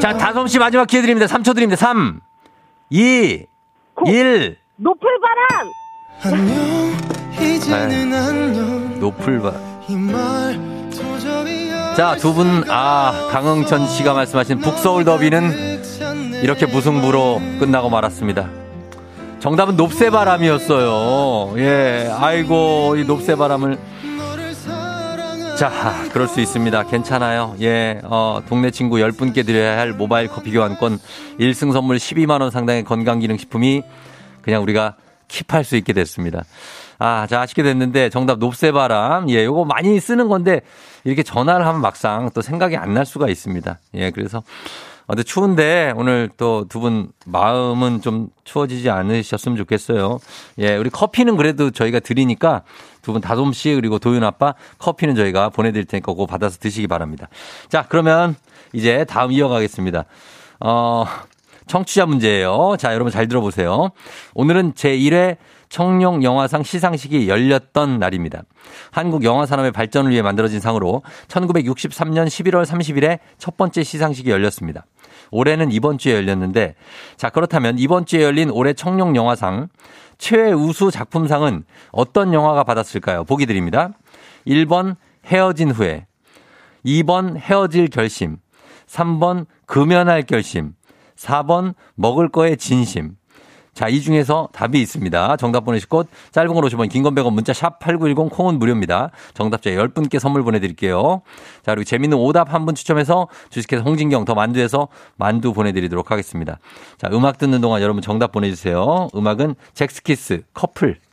자, 0.00 0.16
다솜 0.16 0.46
씨 0.46 0.58
마지막 0.58 0.86
기회 0.86 1.00
드립니다. 1.00 1.26
3초 1.26 1.54
드립니다. 1.54 1.76
3, 1.76 2.20
2, 2.90 3.46
1. 4.06 4.56
높을 4.76 5.08
바람! 6.22 7.10
높을 9.00 9.40
바. 9.40 9.52
자, 11.96 12.16
두 12.16 12.34
분, 12.34 12.64
아, 12.68 13.28
강흥천 13.30 13.86
씨가 13.86 14.14
말씀하신 14.14 14.58
북서울 14.58 15.04
더비는 15.04 16.42
이렇게 16.42 16.66
무승부로 16.66 17.40
끝나고 17.60 17.88
말았습니다. 17.90 18.48
정답은 19.40 19.76
높새바람이었어요. 19.76 21.54
예, 21.58 22.10
아이고, 22.18 22.96
이 22.96 23.04
높새바람을. 23.04 23.78
자, 25.58 25.70
그럴 26.12 26.26
수 26.26 26.40
있습니다. 26.40 26.86
괜찮아요. 26.88 27.54
예, 27.60 28.00
어, 28.02 28.40
동네 28.48 28.72
친구 28.72 28.96
10분께 28.96 29.46
드려야 29.46 29.78
할 29.78 29.92
모바일 29.92 30.26
커피 30.26 30.50
교환권 30.50 30.98
1승 31.38 31.72
선물 31.72 31.98
12만원 31.98 32.50
상당의 32.50 32.82
건강기능식품이 32.82 33.82
그냥 34.42 34.62
우리가 34.64 34.96
킵할 35.28 35.62
수 35.62 35.76
있게 35.76 35.92
됐습니다. 35.92 36.42
아, 36.98 37.26
자, 37.28 37.40
아쉽게 37.42 37.62
됐는데 37.62 38.08
정답 38.10 38.38
높새바람. 38.38 39.30
예, 39.30 39.44
요거 39.44 39.64
많이 39.64 39.98
쓰는 40.00 40.28
건데 40.28 40.60
이렇게 41.04 41.22
전화를 41.22 41.66
하면 41.66 41.80
막상 41.80 42.30
또 42.34 42.40
생각이 42.42 42.76
안 42.76 42.94
날 42.94 43.04
수가 43.06 43.28
있습니다. 43.28 43.78
예, 43.94 44.10
그래서 44.10 44.38
어, 44.38 45.08
근데 45.08 45.22
추운데 45.22 45.92
오늘 45.96 46.30
또 46.36 46.64
두 46.68 46.80
분 46.80 47.08
마음은 47.26 48.00
좀 48.00 48.28
추워지지 48.44 48.88
않으셨으면 48.88 49.58
좋겠어요. 49.58 50.18
예, 50.58 50.76
우리 50.76 50.88
커피는 50.90 51.36
그래도 51.36 51.70
저희가 51.70 52.00
드리니까 52.00 52.62
두 53.02 53.12
분 53.12 53.20
다솜 53.20 53.52
씨 53.52 53.74
그리고 53.74 53.98
도윤 53.98 54.22
아빠 54.24 54.54
커피는 54.78 55.14
저희가 55.14 55.50
보내드릴 55.50 55.84
테니까 55.86 56.12
그거 56.12 56.24
받아서 56.26 56.58
드시기 56.58 56.86
바랍니다. 56.86 57.28
자, 57.68 57.84
그러면 57.88 58.34
이제 58.72 59.04
다음 59.04 59.30
이어가겠습니다. 59.32 60.04
어, 60.60 61.04
청취자 61.66 62.06
문제예요. 62.06 62.76
자, 62.78 62.94
여러분 62.94 63.10
잘 63.12 63.26
들어보세요. 63.28 63.90
오늘은 64.34 64.74
제 64.74 64.96
1회 64.96 65.36
청룡 65.74 66.22
영화상 66.22 66.62
시상식이 66.62 67.28
열렸던 67.28 67.98
날입니다. 67.98 68.44
한국 68.92 69.24
영화 69.24 69.44
산업의 69.44 69.72
발전을 69.72 70.12
위해 70.12 70.22
만들어진 70.22 70.60
상으로 70.60 71.02
1963년 71.26 72.28
11월 72.28 72.64
30일에 72.64 73.18
첫 73.38 73.56
번째 73.56 73.82
시상식이 73.82 74.30
열렸습니다. 74.30 74.86
올해는 75.32 75.72
이번 75.72 75.98
주에 75.98 76.14
열렸는데 76.14 76.76
자 77.16 77.28
그렇다면 77.28 77.80
이번 77.80 78.06
주에 78.06 78.22
열린 78.22 78.50
올해 78.50 78.72
청룡 78.72 79.16
영화상 79.16 79.66
최우수 80.16 80.92
작품상은 80.92 81.64
어떤 81.90 82.32
영화가 82.32 82.62
받았을까요? 82.62 83.24
보기 83.24 83.44
드립니다. 83.44 83.90
1번 84.46 84.94
헤어진 85.26 85.72
후에 85.72 86.06
2번 86.86 87.36
헤어질 87.36 87.88
결심 87.88 88.36
3번 88.86 89.46
금연할 89.66 90.22
결심 90.22 90.74
4번 91.16 91.74
먹을 91.96 92.28
거에 92.28 92.54
진심 92.54 93.16
자, 93.74 93.88
이 93.88 94.00
중에서 94.00 94.48
답이 94.52 94.80
있습니다. 94.80 95.36
정답 95.36 95.64
보내실 95.64 95.88
곳 95.88 96.08
짧은 96.32 96.54
걸 96.54 96.64
50원, 96.64 96.88
긴 96.88 97.02
건 97.02 97.14
100원, 97.14 97.32
문자 97.34 97.52
샵 97.52 97.78
8910 97.80 98.30
콩은 98.30 98.58
무료입니다. 98.58 99.10
정답자 99.34 99.70
10분께 99.70 100.18
선물 100.18 100.42
보내드릴게요. 100.44 101.22
자, 101.62 101.74
그리고 101.74 101.84
재밌는 101.84 102.16
오답 102.18 102.52
한 102.54 102.64
분 102.64 102.74
추첨해서 102.74 103.28
주식회사 103.50 103.82
홍진경 103.82 104.24
더 104.24 104.34
만두에서 104.34 104.88
만두 105.16 105.52
보내드리도록 105.52 106.10
하겠습니다. 106.10 106.58
자, 106.96 107.10
음악 107.12 107.36
듣는 107.36 107.60
동안 107.60 107.82
여러분 107.82 108.00
정답 108.00 108.32
보내주세요. 108.32 109.08
음악은 109.14 109.54
잭스키스 109.74 110.44
커플. 110.54 111.03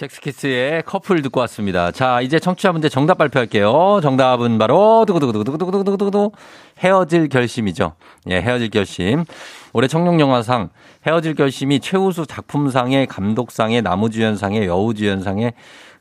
잭스키스의 0.00 0.82
커플 0.86 1.20
듣고 1.20 1.40
왔습니다. 1.40 1.90
자, 1.90 2.22
이제 2.22 2.38
청취자 2.38 2.72
문제 2.72 2.88
정답 2.88 3.18
발표할게요. 3.18 4.00
정답은 4.02 4.56
바로 4.58 5.04
두구두구두구두구두구두구두구 5.06 6.32
헤어질 6.78 7.28
결심이죠. 7.28 7.92
예, 8.30 8.40
헤어질 8.40 8.70
결심. 8.70 9.24
올해 9.74 9.88
청룡영화상 9.88 10.70
헤어질 11.06 11.34
결심이 11.34 11.80
최우수 11.80 12.26
작품상의 12.26 13.06
감독상의 13.08 13.82
나무주연상의 13.82 14.66
여우주연상의 14.66 15.52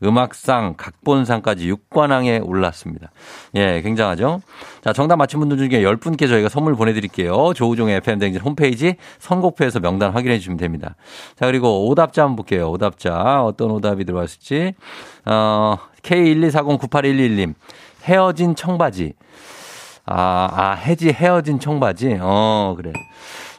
음악상, 0.04 0.76
각본상까지 0.78 1.72
6관왕에 1.72 2.45
올랐습니다. 2.47 3.12
예, 3.56 3.82
굉장하죠? 3.82 4.41
자, 4.82 4.93
정답 4.93 5.18
맞힌 5.18 5.39
분들 5.39 5.58
중에 5.58 5.82
10분께 5.82 6.28
저희가 6.28 6.50
선물 6.50 6.76
보내드릴게요. 6.76 7.54
조우종의 7.54 7.97
FM댕진 7.97 8.41
홈페이지 8.41 8.95
선곡표에서 9.20 9.80
명단 9.80 10.12
확인해 10.12 10.38
주시면 10.38 10.58
됩니다. 10.58 10.95
자, 11.38 11.45
그리고 11.45 11.88
오답자 11.89 12.24
한번 12.24 12.38
볼게요. 12.38 12.70
오답자. 12.72 13.43
어떤 13.43 13.72
오답이 13.72 14.06
들어왔을지. 14.06 14.74
어, 15.26 15.78
K124098111님. 16.04 17.54
헤어진 18.06 18.56
청바지. 18.56 19.14
아, 20.06 20.50
아, 20.52 20.72
해지 20.74 21.10
헤어진 21.10 21.60
청바지. 21.60 22.18
어, 22.22 22.74
그래. 22.78 22.93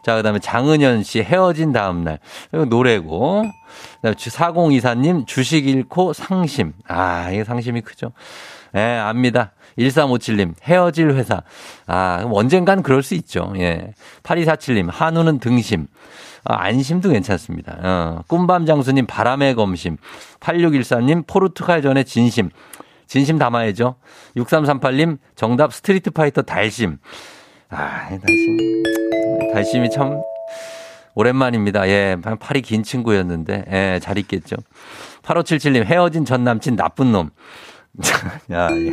자, 0.03 0.17
그 0.17 0.23
다음에 0.23 0.39
장은현 0.39 1.03
씨 1.03 1.23
헤어진 1.23 1.73
다음날. 1.73 2.19
노래고. 2.53 3.43
그 3.43 4.01
다음에 4.03 4.15
4024님 4.15 5.27
주식 5.27 5.67
잃고 5.67 6.13
상심. 6.13 6.73
아, 6.89 7.31
이게 7.31 7.45
상심이 7.45 7.81
크죠. 7.83 8.13
예, 8.75 8.81
압니다. 8.81 9.53
1357님 9.79 10.55
헤어질 10.63 11.11
회사. 11.13 11.43
아, 11.87 12.25
언젠간 12.31 12.83
그럴 12.83 13.03
수 13.03 13.15
있죠. 13.15 13.53
예. 13.57 13.93
8247님 14.23 14.89
한우는 14.91 15.39
등심. 15.39 15.87
아, 16.45 16.65
안심도 16.65 17.11
괜찮습니다. 17.11 17.77
어, 17.83 18.23
꿈밤 18.27 18.67
장수님 18.67 19.07
바람의 19.07 19.55
검심. 19.55 19.97
8614님 20.41 21.27
포르투갈전의 21.27 22.05
진심. 22.05 22.51
진심 23.07 23.39
담아야죠. 23.39 23.97
6338님 24.37 25.19
정답 25.35 25.75
스트리트 25.75 26.11
파이터 26.11 26.43
달심. 26.43 26.99
아, 27.71 28.09
달심. 28.09 28.83
달심이 29.53 29.91
참 29.91 30.21
오랜만입니다. 31.15 31.89
예, 31.89 32.17
팔이 32.41 32.63
긴 32.63 32.83
친구였는데, 32.83 33.65
예, 33.71 34.01
잘 34.03 34.19
있겠죠. 34.19 34.57
8577님, 35.23 35.85
헤어진 35.85 36.25
전 36.25 36.45
남친 36.45 36.77
나쁜 36.77 37.13
놈. 37.13 37.31
야, 38.53 38.69
예. 38.73 38.91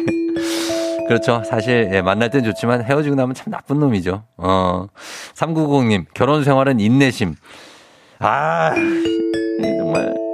그렇죠. 1.07 1.43
사실, 1.45 1.89
예, 1.93 2.01
만날 2.01 2.30
땐 2.30 2.43
좋지만 2.43 2.84
헤어지고 2.84 3.15
나면 3.15 3.34
참 3.34 3.51
나쁜 3.51 3.80
놈이죠. 3.80 4.23
어. 4.38 4.88
390님, 5.36 6.05
결혼 6.13 6.43
생활은 6.43 6.80
인내심. 6.80 7.36
아, 8.19 8.73
정말. 9.80 10.26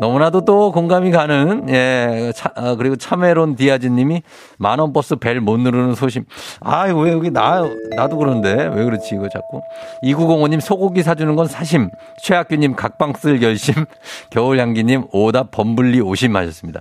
너무나도 0.00 0.44
또 0.44 0.72
공감이 0.72 1.10
가는, 1.12 1.68
예, 1.68 2.32
차, 2.34 2.50
어, 2.56 2.74
그리고 2.76 2.96
참외론 2.96 3.54
디아즈 3.54 3.86
님이 3.86 4.22
만원 4.58 4.92
버스 4.92 5.16
벨 5.16 5.40
못 5.40 5.58
누르는 5.60 5.94
소심. 5.94 6.24
아, 6.60 6.84
왜 6.84 7.12
여기 7.12 7.30
나, 7.30 7.62
나도 7.96 8.16
그런데. 8.16 8.54
왜 8.54 8.84
그렇지, 8.84 9.14
이거 9.14 9.28
자꾸. 9.28 9.60
2905님 10.02 10.60
소고기 10.60 11.02
사주는 11.02 11.36
건 11.36 11.46
사심. 11.46 11.90
최학규님 12.22 12.74
각방 12.74 13.12
쓸 13.14 13.38
결심. 13.38 13.74
겨울향기님 14.30 15.04
오답 15.12 15.50
범블리 15.52 16.00
오심 16.00 16.34
하셨습니다. 16.34 16.80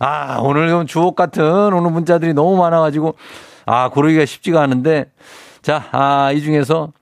아, 0.00 0.38
오늘 0.40 0.68
좀 0.68 0.86
주옥 0.86 1.14
같은 1.14 1.44
오늘 1.44 1.90
문자들이 1.90 2.32
너무 2.34 2.56
많아가지고, 2.56 3.14
아, 3.66 3.90
고르기가 3.90 4.24
쉽지가 4.24 4.60
않은데, 4.60 5.06
자, 5.62 5.84
아, 5.92 6.32
이 6.32 6.40
중에서, 6.40 6.92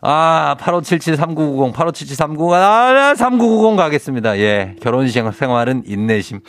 아, 0.00 0.56
8577-3990, 0.60 1.72
8577-3990, 1.72 2.52
아, 2.52 3.14
3990 3.14 3.76
가겠습니다. 3.76 4.38
예. 4.38 4.76
결혼 4.80 5.08
생활은 5.08 5.84
인내심. 5.86 6.40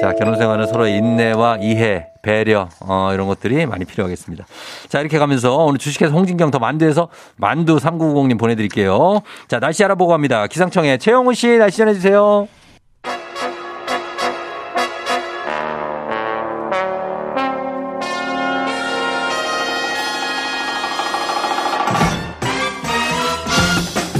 자, 0.00 0.12
결혼 0.14 0.36
생활은 0.36 0.66
서로의 0.68 0.96
인내와 0.96 1.58
이해, 1.60 2.06
배려, 2.22 2.68
어, 2.80 3.10
이런 3.12 3.26
것들이 3.26 3.66
많이 3.66 3.84
필요하겠습니다. 3.84 4.46
자, 4.88 5.00
이렇게 5.00 5.18
가면서 5.18 5.56
오늘 5.56 5.78
주식회사 5.78 6.12
홍진경 6.12 6.52
더 6.52 6.60
만두에서 6.60 7.08
만두 7.36 7.78
3990님 7.78 8.38
보내드릴게요. 8.38 9.22
자, 9.48 9.58
날씨 9.58 9.82
알아보고 9.84 10.10
갑니다. 10.10 10.46
기상청에 10.46 10.98
최영우 10.98 11.34
씨 11.34 11.58
날씨 11.58 11.78
전해주세요. 11.78 12.46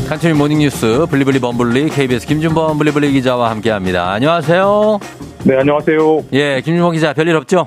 간추린 0.09 0.38
모닝뉴스 0.38 1.04
블리블리 1.11 1.38
범블리 1.38 1.90
KBS 1.90 2.26
김준범 2.26 2.78
블리블리 2.78 3.12
기자와 3.12 3.50
함께합니다. 3.50 4.11
안녕하세요. 4.12 4.98
네, 5.44 5.59
안녕하세요. 5.59 6.24
예, 6.32 6.62
김준범 6.62 6.92
기자 6.92 7.12
별일 7.12 7.36
없죠? 7.36 7.66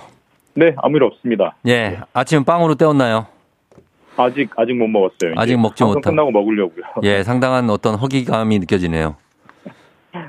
네, 0.56 0.74
아무 0.78 0.98
일 0.98 1.04
없습니다. 1.04 1.56
예, 1.68 2.00
아침 2.14 2.44
빵으로 2.44 2.74
때웠나요? 2.76 3.28
아직 4.18 4.50
아직 4.56 4.74
못 4.74 4.88
먹었어요. 4.88 5.34
아직 5.38 5.56
먹지 5.58 5.84
못한. 5.84 6.02
끝나고 6.02 6.32
먹으려고요. 6.32 6.84
예, 7.04 7.22
상당한 7.22 7.70
어떤 7.70 7.94
허기감이 7.96 8.58
느껴지네요. 8.60 9.16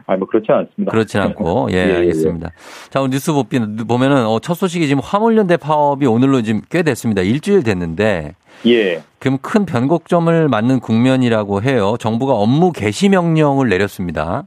아, 0.06 0.16
뭐 0.16 0.28
그렇지 0.28 0.50
않습니다. 0.50 0.92
그렇진 0.92 1.20
않고, 1.20 1.68
예, 1.72 1.76
예, 1.76 1.88
예, 1.88 1.94
알겠습니다. 1.96 2.50
자, 2.90 3.00
오늘 3.00 3.10
뉴스 3.10 3.32
보면은, 3.32 4.26
어, 4.26 4.38
첫 4.38 4.54
소식이 4.54 4.86
지금 4.86 5.02
화물연대 5.02 5.56
파업이 5.56 6.06
오늘로 6.06 6.42
지금 6.42 6.60
꽤 6.70 6.82
됐습니다. 6.82 7.22
일주일 7.22 7.62
됐는데, 7.62 8.34
예. 8.66 9.02
그럼 9.18 9.38
큰 9.40 9.66
변곡점을 9.66 10.48
맞는 10.48 10.80
국면이라고 10.80 11.62
해요. 11.62 11.96
정부가 11.98 12.34
업무 12.34 12.72
개시 12.72 13.08
명령을 13.08 13.68
내렸습니다. 13.68 14.46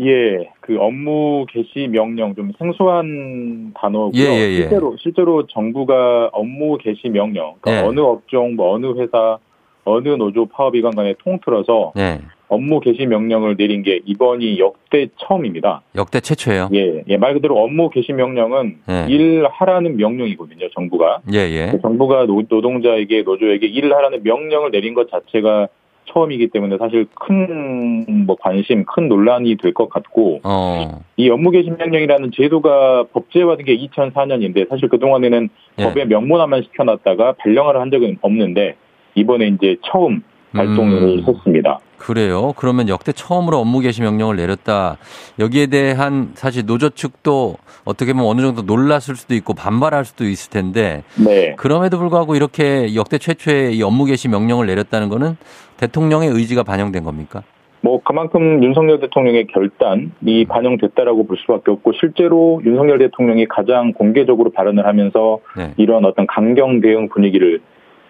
예, 0.00 0.50
그 0.60 0.76
업무 0.80 1.46
개시 1.48 1.86
명령 1.86 2.34
좀 2.34 2.50
생소한 2.58 3.72
단어고요. 3.74 4.20
예, 4.20 4.24
예, 4.24 4.50
예. 4.50 4.56
실제로 4.62 4.96
실제로 4.98 5.46
정부가 5.46 6.30
업무 6.32 6.78
개시 6.78 7.08
명령, 7.08 7.54
그러니까 7.60 7.84
예. 7.84 7.88
어느 7.88 8.00
업종, 8.00 8.56
뭐 8.56 8.74
어느 8.74 8.86
회사, 8.98 9.38
어느 9.84 10.08
노조 10.08 10.46
파업이건 10.46 10.96
간에 10.96 11.14
통틀어서 11.22 11.92
네. 11.94 12.20
업무 12.54 12.80
개시 12.80 13.06
명령을 13.06 13.56
내린 13.56 13.82
게 13.82 14.00
이번이 14.04 14.58
역대 14.58 15.08
처음입니다. 15.16 15.82
역대 15.96 16.20
최초예요. 16.20 16.70
예, 16.74 17.02
예, 17.08 17.16
말 17.16 17.34
그대로 17.34 17.62
업무 17.62 17.90
개시 17.90 18.12
명령은 18.12 18.76
예. 18.88 19.06
일하라는 19.08 19.96
명령이거든요, 19.96 20.68
정부가. 20.74 21.20
예, 21.32 21.38
예. 21.38 21.78
정부가 21.82 22.26
노, 22.26 22.42
노동자에게 22.48 23.22
노조에게 23.22 23.66
일을 23.66 23.94
하라는 23.94 24.22
명령을 24.22 24.70
내린 24.70 24.94
것 24.94 25.10
자체가 25.10 25.68
처음이기 26.06 26.48
때문에 26.48 26.76
사실 26.78 27.06
큰 27.14 28.04
뭐 28.26 28.36
관심, 28.40 28.84
큰 28.84 29.08
논란이 29.08 29.56
될 29.56 29.72
것 29.74 29.88
같고 29.88 30.40
어, 30.44 31.00
이 31.16 31.28
업무 31.30 31.50
개시 31.50 31.70
명령이라는 31.70 32.30
제도가 32.34 33.04
법제화된 33.12 33.66
게 33.66 33.76
2004년인데 33.76 34.68
사실 34.68 34.88
그 34.88 34.98
동안에는 34.98 35.48
예. 35.78 35.82
법에 35.84 36.04
명문화만 36.04 36.62
시켜놨다가 36.62 37.34
발령을 37.38 37.80
한 37.80 37.90
적은 37.90 38.18
없는데 38.20 38.76
이번에 39.14 39.48
이제 39.48 39.76
처음 39.84 40.22
발동을 40.52 41.02
음. 41.02 41.24
했습니다. 41.26 41.80
그래요. 42.04 42.52
그러면 42.56 42.90
역대 42.90 43.12
처음으로 43.12 43.56
업무 43.56 43.80
개시 43.80 44.02
명령을 44.02 44.36
내렸다. 44.36 44.98
여기에 45.38 45.68
대한 45.68 46.32
사실 46.34 46.66
노조 46.66 46.90
측도 46.90 47.56
어떻게 47.86 48.12
보면 48.12 48.28
어느 48.28 48.42
정도 48.42 48.60
놀랐을 48.60 49.16
수도 49.16 49.34
있고 49.34 49.54
반발할 49.54 50.04
수도 50.04 50.24
있을 50.24 50.50
텐데 50.50 51.02
네. 51.16 51.54
그럼에도 51.56 51.96
불구하고 51.96 52.36
이렇게 52.36 52.94
역대 52.94 53.16
최초의 53.16 53.76
이 53.76 53.82
업무 53.82 54.04
개시 54.04 54.28
명령을 54.28 54.66
내렸다는 54.66 55.08
거는 55.08 55.38
대통령의 55.78 56.28
의지가 56.28 56.62
반영된 56.62 57.04
겁니까? 57.04 57.42
뭐 57.80 58.02
그만큼 58.02 58.62
윤석열 58.62 59.00
대통령의 59.00 59.46
결단이 59.46 60.44
반영됐다라고 60.46 61.26
볼 61.26 61.38
수밖에 61.38 61.70
없고 61.70 61.92
실제로 62.00 62.60
윤석열 62.66 62.98
대통령이 62.98 63.46
가장 63.46 63.94
공개적으로 63.94 64.50
발언을 64.50 64.86
하면서 64.86 65.38
네. 65.56 65.72
이런 65.78 66.04
어떤 66.04 66.26
강경 66.26 66.82
대응 66.82 67.08
분위기를 67.08 67.60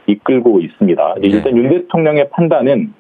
이끌고 0.08 0.60
있습니다. 0.60 1.14
네. 1.20 1.28
일단 1.28 1.56
윤 1.56 1.68
대통령의 1.68 2.30
판단은 2.30 2.92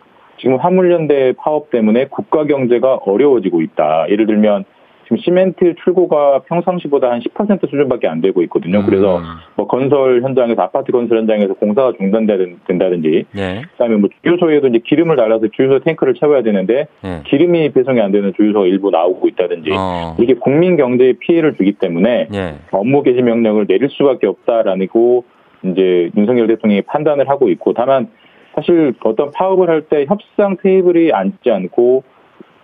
지금 0.44 0.58
화물연대 0.58 1.32
파업 1.38 1.70
때문에 1.70 2.08
국가 2.10 2.44
경제가 2.44 3.00
어려워지고 3.06 3.62
있다. 3.62 4.06
예를 4.10 4.26
들면 4.26 4.64
지금 5.04 5.16
시멘트 5.18 5.74
출고가 5.82 6.42
평상시보다 6.48 7.10
한 7.10 7.20
10% 7.20 7.60
수준밖에 7.70 8.08
안 8.08 8.20
되고 8.20 8.42
있거든요. 8.42 8.84
그래서 8.84 9.18
음. 9.18 9.22
뭐 9.54 9.66
건설 9.66 10.22
현장에서 10.22 10.62
아파트 10.62 10.92
건설 10.92 11.18
현장에서 11.18 11.54
공사가 11.54 11.92
중단된다든지 11.98 13.24
네. 13.32 13.62
그다음에 13.72 13.96
뭐 13.96 14.10
주유소에도 14.22 14.68
이제 14.68 14.80
기름을 14.84 15.16
달아서 15.16 15.48
주유소 15.54 15.80
탱크를 15.80 16.14
채워야 16.14 16.42
되는데 16.42 16.86
네. 17.02 17.22
기름이 17.26 17.72
배송이 17.72 18.00
안 18.00 18.12
되는 18.12 18.32
주유소가 18.36 18.66
일부 18.66 18.90
나오고 18.90 19.28
있다든지 19.28 19.70
어. 19.72 20.16
이게 20.20 20.34
국민 20.34 20.76
경제에 20.76 21.14
피해를 21.20 21.56
주기 21.56 21.72
때문에 21.72 22.28
예. 22.34 22.54
업무 22.70 23.02
개시 23.02 23.22
명령을 23.22 23.66
내릴 23.66 23.88
수밖에 23.90 24.26
없다라고 24.26 25.24
이제 25.64 26.10
윤석열 26.16 26.46
대통령이 26.48 26.82
판단을 26.82 27.28
하고 27.28 27.48
있고 27.48 27.72
다만 27.72 28.08
사실 28.54 28.94
어떤 29.04 29.30
파업을 29.30 29.68
할 29.68 29.82
때 29.88 30.06
협상 30.08 30.56
테이블이 30.62 31.12
앉지 31.12 31.50
않고 31.50 32.04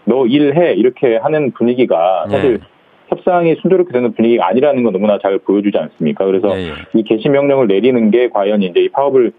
너 0.04 0.26
일해 0.26 0.74
이렇게 0.74 1.16
하는 1.16 1.50
분위기가 1.52 2.24
사실 2.30 2.58
네. 2.58 2.66
협상이 3.08 3.56
순조롭게 3.60 3.92
되는 3.92 4.12
분위기가 4.14 4.46
아니라는 4.48 4.82
건 4.84 4.92
너무나 4.92 5.18
잘 5.20 5.38
보여주지 5.38 5.76
않습니까? 5.76 6.24
그래서 6.24 6.56
예, 6.58 6.68
예. 6.68 6.72
이 6.94 7.02
개시 7.02 7.28
명령을 7.28 7.66
내리는 7.66 8.10
게 8.10 8.28
과연 8.28 8.62
이제 8.62 8.80
이 8.80 8.88
파업을 8.88 9.32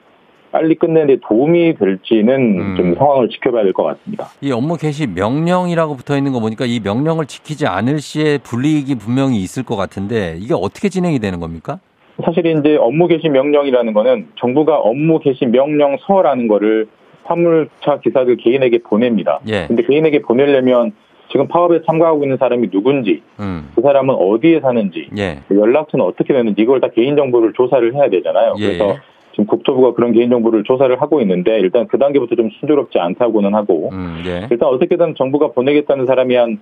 빨리 0.52 0.76
끝내는 0.76 1.08
데 1.08 1.18
도움이 1.26 1.76
될지는 1.76 2.60
음. 2.60 2.76
좀 2.76 2.95
상황을 2.95 3.30
지켜봐야 3.30 3.64
될 3.64 3.72
것 3.72 3.84
같습니다. 3.84 4.28
이 4.41 4.52
업무 4.52 4.76
개시 4.76 5.08
명령이라고 5.08 5.95
붙어 5.95 6.18
있는 6.18 6.34
거 6.34 6.41
보니까 6.41 6.66
이 6.66 6.82
명령을 6.84 7.26
지키지 7.26 7.66
않을 7.68 7.99
시에 8.02 8.38
불이익이 8.39 8.95
분명히 8.95 9.38
있을 9.41 9.64
것 9.64 9.78
같은데 9.78 10.36
이게 10.39 10.54
어떻게 10.54 10.89
진행이 10.89 11.20
되는 11.20 11.39
겁니까? 11.39 11.80
사실 12.24 12.45
이제 12.45 12.76
업무 12.76 13.07
개시 13.07 13.30
명령이라는 13.30 13.93
거는 13.93 14.28
정부가 14.39 14.78
업무 14.78 15.20
개시 15.20 15.45
명령서라는 15.45 16.47
거를 16.47 16.88
화물차 17.24 17.99
기사들 18.03 18.38
개인에게 18.38 18.80
보냅니다. 18.80 19.39
예. 19.47 19.68
근데 19.68 19.84
개인에게 19.84 20.22
보내려면 20.22 20.91
지금 21.32 21.47
파업에 21.47 21.82
참가하고 21.86 22.24
있는 22.24 22.38
사람이 22.38 22.70
누군지, 22.70 23.22
음. 23.39 23.70
그 23.74 23.82
사람은 23.82 24.16
어디에 24.16 24.59
사는지, 24.59 25.07
예. 25.18 25.39
연락처는 25.49 26.05
어떻게 26.05 26.34
되는지 26.34 26.62
이걸 26.62 26.82
다 26.82 26.89
개인 26.93 27.16
정보를 27.16 27.53
조사를 27.53 27.93
해야 27.95 28.09
되잖아요. 28.09 28.55
예, 28.59 28.66
그래서 28.66 28.89
예. 28.89 28.95
지금 29.32 29.45
국토부가 29.45 29.93
그런 29.93 30.12
개인 30.12 30.30
정보를 30.30 30.64
조사를 30.66 31.01
하고 31.01 31.22
있는데 31.22 31.59
일단 31.59 31.88
그 31.88 31.97
단계부터 31.97 32.36
좀 32.36 32.49
순조롭지 32.59 32.99
않다고는 32.99 33.55
하고 33.55 33.89
음, 33.93 34.22
예. 34.26 34.47
일단 34.51 34.68
어떻게든 34.68 35.16
정부가 35.16 35.51
보내겠다는 35.51 36.05
사람이 36.05 36.36
한 36.36 36.59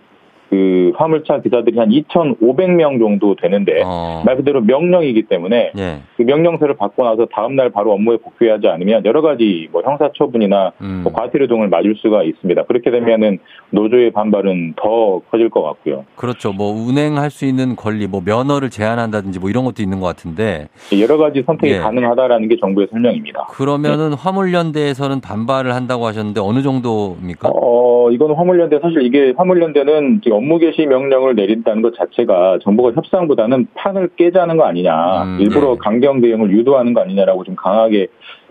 그 0.50 0.92
화물차 0.96 1.42
기사들이 1.42 1.78
한 1.78 1.90
2,500명 1.90 3.00
정도 3.00 3.36
되는데 3.36 3.82
어. 3.86 4.24
말 4.26 4.36
그대로 4.36 4.62
명령이기 4.62 5.24
때문에 5.24 5.72
예. 5.78 6.00
그 6.18 6.24
명령서를 6.24 6.76
받고 6.76 7.04
나서 7.04 7.28
다음 7.32 7.56
날 7.56 7.70
바로 7.70 7.92
업무에 7.94 8.18
복귀하지 8.18 8.68
않으면 8.68 9.06
여러 9.06 9.22
가지 9.22 9.68
뭐 9.72 9.84
형사처분이나 9.84 10.72
음. 10.82 11.02
뭐 11.04 11.14
과태료등을 11.14 11.70
맞을 11.70 11.96
수가 11.98 12.24
있습니다. 12.24 12.64
그렇게 12.64 12.90
되면은 12.90 13.40
노조의 13.70 14.12
반발은 14.12 14.74
더 14.76 15.22
커질 15.30 15.50
것 15.50 15.62
같고요. 15.62 16.06
그렇죠. 16.16 16.52
뭐 16.52 16.72
운행할 16.72 17.30
수 17.30 17.46
있는 17.46 17.76
권리, 17.76 18.08
뭐 18.08 18.22
면허를 18.26 18.72
제한한다든지 18.72 19.40
뭐 19.40 19.50
이런 19.52 19.66
것도 19.66 19.84
있는 19.84 20.00
것 20.00 20.08
같은데 20.08 20.68
여러 21.00 21.18
가지 21.18 21.44
선택이 21.46 21.76
예. 21.76 21.78
가능하다라는 21.78 22.48
게 22.48 22.58
정부의 22.60 22.88
설명입니다. 22.90 23.48
그러면은 23.52 24.14
화물연대에서는 24.14 25.22
반발을 25.22 25.76
한다고 25.76 26.08
하셨는데 26.08 26.42
어느 26.42 26.64
정도입니까? 26.64 27.50
어, 27.54 28.10
이거는 28.12 28.36
화물연대, 28.36 28.80
사실 28.82 29.04
이게 29.04 29.34
화물연대는 29.38 30.22
지금 30.24 30.39
업무 30.40 30.58
개시 30.58 30.86
명령을 30.86 31.36
내린다는 31.36 31.82
것 31.82 31.96
자체가 31.96 32.60
정부가 32.64 32.94
협상보다는 32.94 33.68
판을 33.74 34.12
깨자는 34.16 34.56
거 34.56 34.64
아니냐, 34.64 35.24
음, 35.24 35.38
일부러 35.42 35.74
예. 35.74 35.76
강경 35.78 36.22
대응을 36.22 36.52
유도하는 36.52 36.94
거 36.94 37.02
아니냐라고 37.02 37.44
좀 37.44 37.56
강하게 37.56 38.08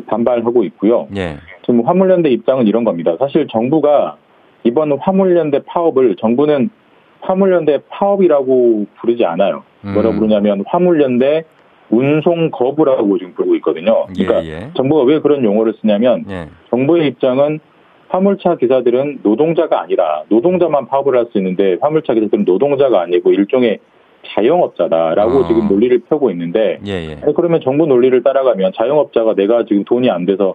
반발하고 0.06 0.64
있고요. 0.64 1.08
예. 1.16 1.38
지금 1.64 1.80
화물연대 1.86 2.28
입장은 2.28 2.66
이런 2.66 2.84
겁니다. 2.84 3.16
사실 3.18 3.46
정부가 3.50 4.16
이번 4.64 4.98
화물연대 4.98 5.60
파업을 5.66 6.16
정부는 6.16 6.68
화물연대 7.22 7.80
파업이라고 7.88 8.86
부르지 9.00 9.24
않아요. 9.24 9.62
음. 9.84 9.94
뭐라 9.94 10.10
부르냐면 10.10 10.64
화물연대 10.66 11.44
운송 11.88 12.50
거부라고 12.50 13.16
지금 13.16 13.32
부르고 13.32 13.54
있거든요. 13.56 14.04
그러니까 14.14 14.44
예, 14.44 14.48
예. 14.48 14.70
정부가 14.76 15.04
왜 15.04 15.20
그런 15.20 15.42
용어를 15.42 15.72
쓰냐면 15.80 16.26
예. 16.28 16.48
정부의 16.68 17.06
입장은 17.08 17.60
화물차 18.08 18.56
기사들은 18.56 19.20
노동자가 19.22 19.82
아니라 19.82 20.22
노동자만 20.28 20.86
파업을 20.86 21.16
할 21.16 21.26
수 21.26 21.38
있는데 21.38 21.76
화물차 21.80 22.14
기사들은 22.14 22.44
노동자가 22.44 23.02
아니고 23.02 23.32
일종의 23.32 23.78
자영업자다라고 24.34 25.44
아. 25.44 25.48
지금 25.48 25.68
논리를 25.68 25.98
펴고 26.08 26.30
있는데 26.30 26.78
예, 26.86 26.92
예. 26.92 27.16
그러면 27.36 27.60
정부 27.62 27.86
논리를 27.86 28.22
따라가면 28.22 28.72
자영업자가 28.74 29.34
내가 29.34 29.64
지금 29.64 29.84
돈이 29.84 30.10
안 30.10 30.26
돼서 30.26 30.54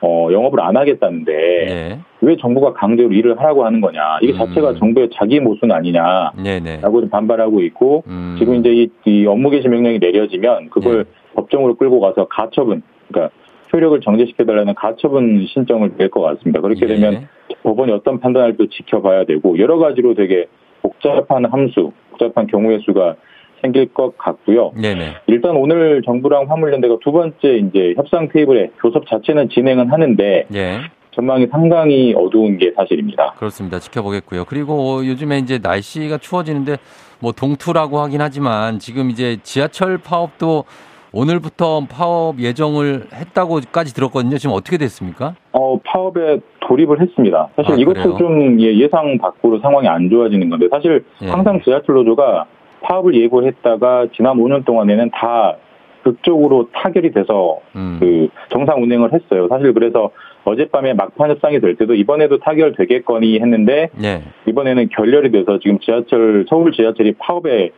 어, 0.00 0.28
영업을 0.32 0.60
안 0.60 0.76
하겠다는데 0.76 1.32
예. 1.32 1.98
왜 2.20 2.36
정부가 2.36 2.72
강제로 2.72 3.12
일을 3.12 3.38
하라고 3.38 3.64
하는 3.64 3.80
거냐 3.80 4.18
이게 4.22 4.32
음. 4.32 4.38
자체가 4.38 4.74
정부의 4.74 5.10
자기 5.14 5.40
모순 5.40 5.72
아니냐라고 5.72 6.42
네네. 6.42 6.80
좀 6.80 7.08
반발하고 7.10 7.60
있고 7.62 8.04
음. 8.06 8.36
지금 8.38 8.54
이제 8.56 8.70
이, 8.72 8.88
이 9.04 9.26
업무 9.26 9.50
개시 9.50 9.68
명령이 9.68 9.98
내려지면 9.98 10.70
그걸 10.70 11.04
법정으로 11.34 11.74
끌고 11.74 12.00
가서 12.00 12.26
가처분 12.28 12.82
그러니까 13.08 13.34
효력을 13.72 14.00
정지시켜달라는 14.00 14.74
가처분 14.74 15.46
신청을 15.48 15.92
낼 15.96 16.10
것 16.10 16.20
같습니다. 16.20 16.60
그렇게 16.60 16.82
예. 16.82 16.86
되면 16.88 17.28
법원이 17.62 17.92
어떤 17.92 18.20
판단을 18.20 18.56
또 18.56 18.66
지켜봐야 18.68 19.24
되고 19.24 19.58
여러 19.58 19.78
가지로 19.78 20.14
되게 20.14 20.46
복잡한 20.82 21.44
함수, 21.46 21.92
복잡한 22.10 22.46
경우의 22.46 22.80
수가 22.84 23.16
생길 23.62 23.86
것 23.94 24.18
같고요. 24.18 24.72
네네. 24.74 25.14
일단 25.28 25.56
오늘 25.56 26.02
정부랑 26.04 26.50
화물연대가 26.50 26.96
두 27.02 27.12
번째 27.12 27.56
이제 27.58 27.94
협상 27.96 28.28
테이블에 28.28 28.70
교섭 28.80 29.06
자체는 29.08 29.48
진행은 29.50 29.90
하는데 29.90 30.46
예. 30.54 30.78
전망이 31.14 31.46
상당히 31.50 32.14
어두운 32.16 32.58
게 32.58 32.72
사실입니다. 32.74 33.34
그렇습니다. 33.38 33.78
지켜보겠고요. 33.78 34.46
그리고 34.46 35.06
요즘에 35.06 35.38
이제 35.38 35.58
날씨가 35.62 36.18
추워지는데 36.18 36.76
뭐 37.20 37.32
동투라고 37.32 38.00
하긴 38.00 38.20
하지만 38.20 38.78
지금 38.78 39.10
이제 39.10 39.36
지하철 39.42 39.98
파업도 39.98 40.64
오늘부터 41.12 41.86
파업 41.90 42.40
예정을 42.40 43.04
했다고까지 43.12 43.94
들었거든요. 43.94 44.38
지금 44.38 44.54
어떻게 44.54 44.78
됐습니까? 44.78 45.34
어, 45.52 45.78
파업에 45.84 46.40
돌입을 46.60 47.00
했습니다. 47.00 47.48
사실 47.56 47.72
아, 47.72 47.76
이것도 47.76 48.14
그래요? 48.14 48.16
좀 48.18 48.60
예, 48.60 48.74
예상 48.76 49.18
밖으로 49.18 49.60
상황이 49.60 49.88
안 49.88 50.08
좋아지는 50.08 50.48
건데 50.48 50.68
사실 50.70 51.04
예. 51.22 51.28
항상 51.28 51.60
지하철 51.62 51.96
노조가 51.96 52.46
파업을 52.82 53.14
예고했다가 53.14 54.06
지난 54.16 54.36
5년 54.38 54.64
동안에는 54.64 55.10
다 55.10 55.56
극적으로 56.02 56.68
타결이 56.72 57.12
돼서 57.12 57.60
음. 57.76 57.98
그 58.00 58.28
정상 58.50 58.82
운행을 58.82 59.12
했어요. 59.12 59.46
사실 59.48 59.72
그래서 59.72 60.10
어젯밤에 60.44 60.94
막판 60.94 61.30
협상이 61.30 61.60
될 61.60 61.76
때도 61.76 61.94
이번에도 61.94 62.38
타결되겠거니 62.38 63.38
했는데 63.38 63.90
네. 63.94 64.22
이번에는 64.46 64.88
결렬이 64.88 65.30
돼서 65.30 65.60
지금 65.60 65.78
지하철 65.78 66.44
서울 66.48 66.72
지하철이 66.72 67.14
파업에 67.18 67.70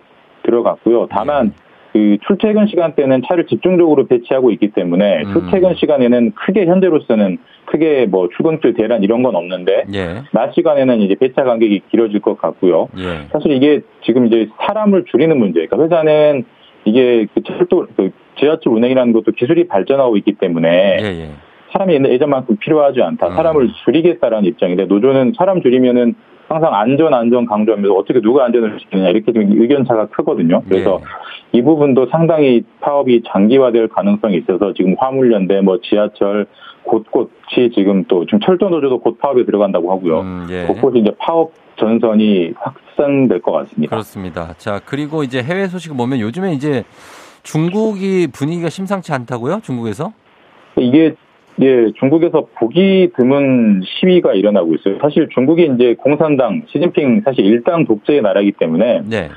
들어갔고요. 0.44 1.08
다만 1.10 1.52
그 1.94 2.18
출퇴근 2.26 2.66
시간대는 2.66 3.22
차를 3.28 3.46
집중적으로 3.46 4.08
배치하고 4.08 4.50
있기 4.50 4.72
때문에 4.72 5.22
음. 5.22 5.32
출퇴근 5.32 5.76
시간에는 5.76 6.32
크게 6.32 6.66
현재로서는 6.66 7.38
크게 7.66 8.06
뭐 8.06 8.28
출근길 8.36 8.74
대란 8.74 9.04
이런 9.04 9.22
건 9.22 9.36
없는데 9.36 9.84
예. 9.94 10.22
낮 10.32 10.52
시간에는 10.54 11.00
이제 11.02 11.14
배차 11.14 11.44
간격이 11.44 11.82
길어질 11.92 12.20
것 12.20 12.36
같고요. 12.36 12.88
예. 12.98 13.28
사실 13.30 13.52
이게 13.52 13.82
지금 14.04 14.26
이제 14.26 14.48
사람을 14.66 15.04
줄이는 15.04 15.38
문제. 15.38 15.64
그러니까 15.66 15.84
회사는 15.84 16.44
이게 16.84 17.28
그 17.32 17.44
철도 17.44 17.86
그 17.96 18.10
지하철 18.40 18.72
운행이라는 18.72 19.12
것도 19.12 19.30
기술이 19.30 19.68
발전하고 19.68 20.16
있기 20.16 20.32
때문에 20.32 20.98
예, 21.00 21.04
예. 21.04 21.28
사람이 21.70 21.94
예전만큼 21.94 22.56
필요하지 22.56 23.02
않다. 23.02 23.28
음. 23.28 23.34
사람을 23.36 23.68
줄이겠다라는 23.84 24.48
입장인데 24.48 24.86
노조는 24.86 25.34
사람 25.38 25.62
줄이면은 25.62 26.16
항상 26.48 26.74
안전 26.74 27.14
안전 27.14 27.46
강조하면서 27.46 27.94
어떻게 27.94 28.20
누가 28.20 28.44
안전을 28.44 28.78
지키느냐 28.78 29.08
이렇게 29.10 29.32
좀 29.32 29.42
의견 29.60 29.84
차가 29.84 30.06
크거든요. 30.06 30.62
그래서 30.68 31.00
예. 31.00 31.58
이 31.58 31.62
부분도 31.62 32.06
상당히 32.10 32.62
파업이 32.80 33.22
장기화될 33.26 33.88
가능성이 33.88 34.38
있어서 34.38 34.72
지금 34.74 34.94
화물연대 34.98 35.60
뭐 35.62 35.78
지하철 35.82 36.46
곳곳이 36.82 37.70
지금 37.74 38.04
또 38.04 38.26
지금 38.26 38.40
철도 38.40 38.68
노조도 38.68 39.00
곧 39.00 39.18
파업에 39.18 39.44
들어간다고 39.44 39.90
하고요. 39.90 40.20
음, 40.20 40.46
예. 40.50 40.66
곳곳이 40.66 40.98
이제 40.98 41.10
파업 41.18 41.52
전선이 41.76 42.52
확산될 42.56 43.40
것 43.40 43.52
같습니다. 43.52 43.90
그렇습니다. 43.90 44.54
자, 44.58 44.80
그리고 44.84 45.22
이제 45.22 45.42
해외 45.42 45.66
소식을 45.66 45.96
보면 45.96 46.20
요즘에 46.20 46.52
이제 46.52 46.84
중국이 47.42 48.28
분위기가 48.32 48.68
심상치 48.68 49.12
않다고요? 49.12 49.60
중국에서? 49.62 50.12
이게 50.76 51.14
예, 51.62 51.92
중국에서 51.98 52.46
보기 52.56 53.10
드문 53.16 53.82
시위가 53.84 54.34
일어나고 54.34 54.74
있어요. 54.74 54.98
사실 55.00 55.28
중국이 55.32 55.70
이제 55.74 55.94
공산당, 55.98 56.62
시진핑 56.68 57.22
사실 57.24 57.44
일당 57.44 57.84
독재의 57.84 58.22
나라이기 58.22 58.52
때문에 58.52 59.02
네. 59.08 59.28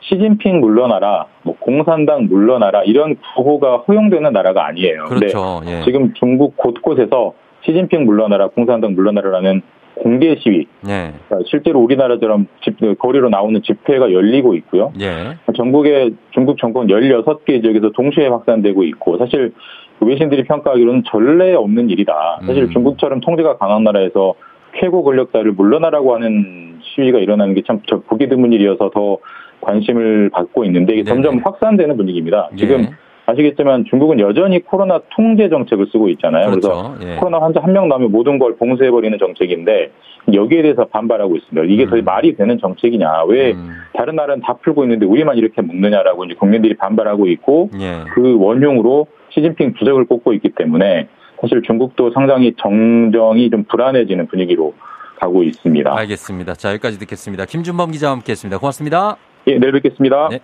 시진핑 0.00 0.60
물러나라, 0.60 1.26
뭐 1.42 1.56
공산당 1.58 2.26
물러나라 2.26 2.82
이런 2.82 3.16
구호가 3.36 3.78
허용되는 3.88 4.32
나라가 4.32 4.66
아니에요. 4.66 5.04
그렇죠. 5.04 5.62
예. 5.66 5.82
지금 5.84 6.12
중국 6.14 6.56
곳곳에서 6.56 7.34
시진핑 7.64 8.04
물러나라, 8.04 8.48
공산당 8.48 8.94
물러나라라는 8.94 9.62
공개 9.94 10.36
시위, 10.40 10.66
네. 10.82 11.12
그러니까 11.28 11.48
실제로 11.48 11.80
우리나라처럼 11.80 12.48
집, 12.62 12.76
거리로 12.98 13.28
나오는 13.28 13.62
집회가 13.62 14.12
열리고 14.12 14.54
있고요. 14.56 14.92
예. 15.00 15.36
전국의 15.56 16.14
중국 16.32 16.58
정권 16.58 16.88
16개 16.88 17.62
지역에서 17.62 17.90
동시에 17.90 18.26
확산되고 18.26 18.82
있고 18.84 19.18
사실 19.18 19.52
외신들이 20.00 20.44
평가하기로는 20.44 21.04
전례 21.06 21.54
없는 21.54 21.90
일이다. 21.90 22.40
사실 22.46 22.64
음. 22.64 22.70
중국처럼 22.70 23.20
통제가 23.20 23.56
강한 23.58 23.84
나라에서 23.84 24.34
최고 24.80 25.02
권력자를 25.04 25.52
물러나라고 25.52 26.14
하는 26.14 26.78
시위가 26.82 27.18
일어나는 27.18 27.54
게 27.54 27.62
참 27.66 27.80
보기 28.08 28.28
드문 28.28 28.52
일이어서 28.52 28.90
더 28.90 29.18
관심을 29.60 30.30
받고 30.30 30.64
있는데 30.64 30.94
이게 30.94 31.04
네네. 31.04 31.22
점점 31.22 31.40
확산되는 31.44 31.96
분위기입니다. 31.96 32.50
지금 32.56 32.80
예. 32.80 32.90
아시겠지만 33.26 33.84
중국은 33.88 34.20
여전히 34.20 34.62
코로나 34.62 35.00
통제 35.10 35.48
정책을 35.48 35.86
쓰고 35.90 36.08
있잖아요. 36.10 36.50
래서 36.54 36.60
그렇죠. 36.60 36.96
예. 37.06 37.16
코로나 37.16 37.40
환자 37.44 37.60
한 37.62 37.72
명 37.72 37.88
나오면 37.88 38.12
모든 38.12 38.38
걸 38.38 38.56
봉쇄해버리는 38.56 39.18
정책인데 39.18 39.90
여기에 40.32 40.62
대해서 40.62 40.84
반발하고 40.86 41.36
있습니다. 41.36 41.66
이게 41.72 41.84
음. 41.84 41.90
더 41.90 42.02
말이 42.02 42.36
되는 42.36 42.58
정책이냐? 42.58 43.24
왜 43.28 43.52
음, 43.52 43.70
다른 43.94 44.14
나라는 44.16 44.42
다 44.42 44.54
풀고 44.62 44.84
있는데 44.84 45.06
우리만 45.06 45.36
이렇게 45.36 45.60
먹느냐라고 45.62 46.24
이제 46.24 46.34
국민들이 46.34 46.76
반발하고 46.76 47.26
있고 47.28 47.70
예. 47.80 48.04
그 48.14 48.36
원흉으로 48.38 49.06
시진핑 49.30 49.74
주석을 49.78 50.04
꼽고 50.06 50.32
있기 50.34 50.50
때문에 50.50 51.08
사실 51.40 51.62
중국도 51.62 52.12
상당히 52.12 52.54
정정이 52.60 53.50
좀 53.50 53.64
불안해지는 53.64 54.28
분위기로 54.28 54.74
가고 55.18 55.42
있습니다. 55.42 55.96
알겠습니다. 55.98 56.54
자, 56.54 56.70
여기까지 56.70 56.98
듣겠습니다. 57.00 57.44
김준범 57.46 57.90
기자와 57.90 58.12
함께 58.12 58.32
했습니다. 58.32 58.58
고맙습니다. 58.58 59.16
예, 59.46 59.58
내일 59.58 59.72
뵙겠습니다. 59.72 60.28
네. 60.30 60.40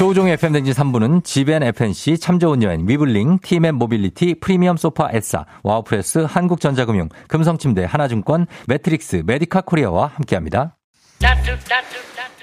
조우종의 0.00 0.32
FM댕진 0.32 0.72
3부는 0.72 1.24
지벤 1.24 1.62
FNC, 1.62 2.16
참 2.16 2.38
좋은 2.38 2.62
여행, 2.62 2.88
위블링, 2.88 3.40
티맵 3.42 3.74
모빌리티, 3.74 4.36
프리미엄 4.40 4.78
소파 4.78 5.10
에싸, 5.12 5.44
와우프레스, 5.62 6.20
한국전자금융, 6.20 7.10
금성침대, 7.28 7.84
하나증권, 7.84 8.46
매트릭스, 8.66 9.24
메디카 9.26 9.60
코리아와 9.60 10.12
함께합니다. 10.14 10.74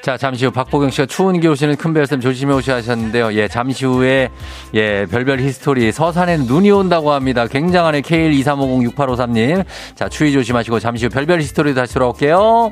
자, 0.03 0.17
잠시 0.17 0.45
후 0.45 0.51
박보경 0.51 0.91
씨가 0.91 1.07
추운 1.07 1.39
길 1.39 1.49
오시는 1.49 1.77
큰별쌤 1.77 2.21
조심해 2.21 2.53
오셔야 2.53 2.75
하셨는데요. 2.75 3.33
예, 3.33 3.47
잠시 3.47 3.85
후에, 3.85 4.29
예, 4.75 5.07
별별 5.09 5.39
히스토리 5.39 5.91
서산에 5.91 6.37
눈이 6.37 6.69
온다고 6.69 7.11
합니다. 7.11 7.47
굉장하네. 7.47 8.01
K123506853님. 8.01 9.65
자, 9.95 10.07
추위 10.07 10.31
조심하시고 10.31 10.79
잠시 10.79 11.05
후 11.05 11.09
별별 11.09 11.41
히스토리 11.41 11.73
다시 11.73 11.95
돌아올게요. 11.95 12.71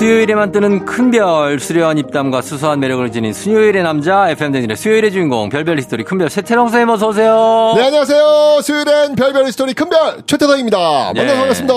수요일에만 0.00 0.50
뜨는 0.50 0.86
큰별 0.86 1.60
수려한 1.60 1.98
입담과 1.98 2.40
수수한 2.40 2.80
매력을 2.80 3.12
지닌 3.12 3.34
수요일의 3.34 3.82
남자 3.82 4.30
FM 4.30 4.50
댕진의 4.50 4.74
수요일의 4.74 5.12
주인공 5.12 5.50
별별 5.50 5.76
히스토리 5.76 6.04
큰별 6.04 6.30
최태성 6.30 6.68
선생님 6.68 6.88
어서 6.88 7.08
오세요. 7.08 7.74
네, 7.76 7.84
안녕하세요. 7.84 8.62
수요일엔 8.62 9.14
별별 9.14 9.44
히스토리 9.44 9.74
큰별 9.74 10.22
최태성입니다. 10.26 10.78
만나서 10.78 11.22
네. 11.22 11.36
반갑습니다. 11.36 11.74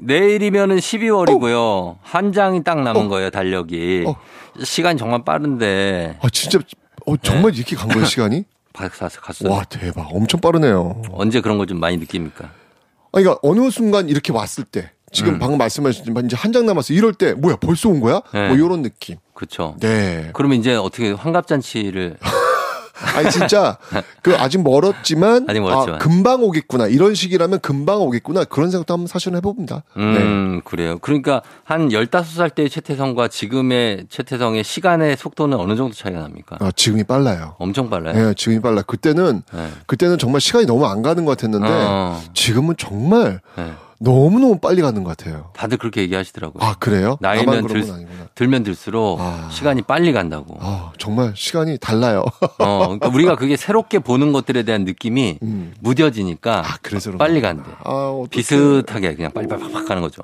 내일이면은 0.00 0.76
12월이고요. 0.76 1.96
한 2.02 2.34
장이 2.34 2.62
딱 2.62 2.78
남은 2.82 3.08
거예요, 3.08 3.30
달력이. 3.30 4.04
어. 4.06 4.16
시간이 4.62 4.98
정말 4.98 5.24
빠른데. 5.24 6.18
아, 6.20 6.28
진짜, 6.30 6.58
어, 7.06 7.16
정말 7.16 7.56
이렇게 7.56 7.74
간 7.74 7.88
거예요, 7.88 8.04
시간이? 8.04 8.44
가서 8.74 9.18
갔어요. 9.22 9.50
와, 9.50 9.64
대박. 9.64 10.08
엄청 10.12 10.40
빠르네요. 10.42 11.00
언제 11.12 11.40
그런 11.40 11.56
걸좀 11.56 11.80
많이 11.80 11.96
느낍니까? 11.96 12.44
아, 12.44 12.50
그러니까 13.12 13.38
어느 13.42 13.70
순간 13.70 14.10
이렇게 14.10 14.30
왔을 14.30 14.64
때, 14.64 14.90
지금 15.12 15.34
음. 15.34 15.38
방금 15.38 15.58
말씀하셨지만 15.58 16.26
이제 16.26 16.36
한 16.36 16.52
장 16.52 16.66
남았어. 16.66 16.92
이럴 16.94 17.12
때, 17.14 17.32
뭐야, 17.34 17.56
벌써 17.56 17.88
온 17.88 18.00
거야? 18.00 18.20
네. 18.34 18.48
뭐, 18.48 18.58
요런 18.58 18.82
느낌. 18.82 19.16
그렇죠. 19.34 19.74
네. 19.80 20.30
그러면 20.34 20.58
이제 20.58 20.74
어떻게 20.74 21.12
환갑잔치를 21.12 22.16
아니 23.16 23.30
진짜 23.30 23.78
그 24.22 24.36
아직 24.36 24.62
멀었지만, 24.62 25.46
아직 25.48 25.60
멀었지만. 25.60 25.94
아, 25.96 25.98
금방 25.98 26.42
오겠구나 26.44 26.86
이런 26.86 27.14
식이라면 27.14 27.58
금방 27.60 28.00
오겠구나 28.02 28.44
그런 28.44 28.70
생각도 28.70 28.94
한번 28.94 29.06
사실은 29.08 29.36
해봅니다. 29.38 29.82
네. 29.96 30.02
음, 30.02 30.60
그래요. 30.64 30.98
그러니까 31.00 31.42
한 31.64 31.88
15살 31.88 32.54
때의 32.54 32.70
최태성과 32.70 33.26
지금의 33.28 34.06
최태성의 34.08 34.62
시간의 34.62 35.16
속도는 35.16 35.58
어느 35.58 35.74
정도 35.74 35.94
차이가 35.94 36.20
납니까? 36.20 36.58
아, 36.60 36.70
지금이 36.76 37.02
빨라요. 37.04 37.56
엄청 37.58 37.90
빨라요. 37.90 38.28
예, 38.28 38.34
지금이 38.34 38.60
빨라. 38.60 38.82
그때는 38.82 39.42
네. 39.52 39.68
그때는 39.86 40.18
정말 40.18 40.40
시간이 40.40 40.66
너무 40.66 40.86
안 40.86 41.02
가는 41.02 41.24
것 41.24 41.32
같았는데 41.36 41.66
어. 41.68 42.20
지금은 42.34 42.76
정말 42.78 43.40
네. 43.56 43.72
너무 44.02 44.40
너무 44.40 44.58
빨리 44.58 44.82
가는 44.82 45.04
것 45.04 45.16
같아요. 45.16 45.50
다들 45.54 45.78
그렇게 45.78 46.00
얘기하시더라고요. 46.02 46.62
아 46.62 46.74
그래요? 46.78 47.16
나이면 47.20 47.68
들. 47.68 47.84
들면 48.34 48.64
들수록 48.64 49.20
아. 49.20 49.48
시간이 49.52 49.82
빨리 49.82 50.12
간다고. 50.12 50.56
아 50.60 50.92
정말 50.98 51.32
시간이 51.36 51.78
달라요. 51.78 52.24
어, 52.58 52.78
그러니까 52.98 53.08
우리가 53.08 53.36
그게 53.36 53.56
새롭게 53.56 54.00
보는 54.00 54.32
것들에 54.32 54.64
대한 54.64 54.84
느낌이 54.84 55.38
음. 55.42 55.74
무뎌지니까 55.80 56.58
아 56.66 56.78
그래서. 56.82 57.12
빨리 57.12 57.40
간대. 57.40 57.62
아. 57.84 58.22
비슷하게 58.30 59.14
그냥 59.14 59.30
빨리빨리 59.32 59.72
가는 59.86 60.02
거죠. 60.02 60.22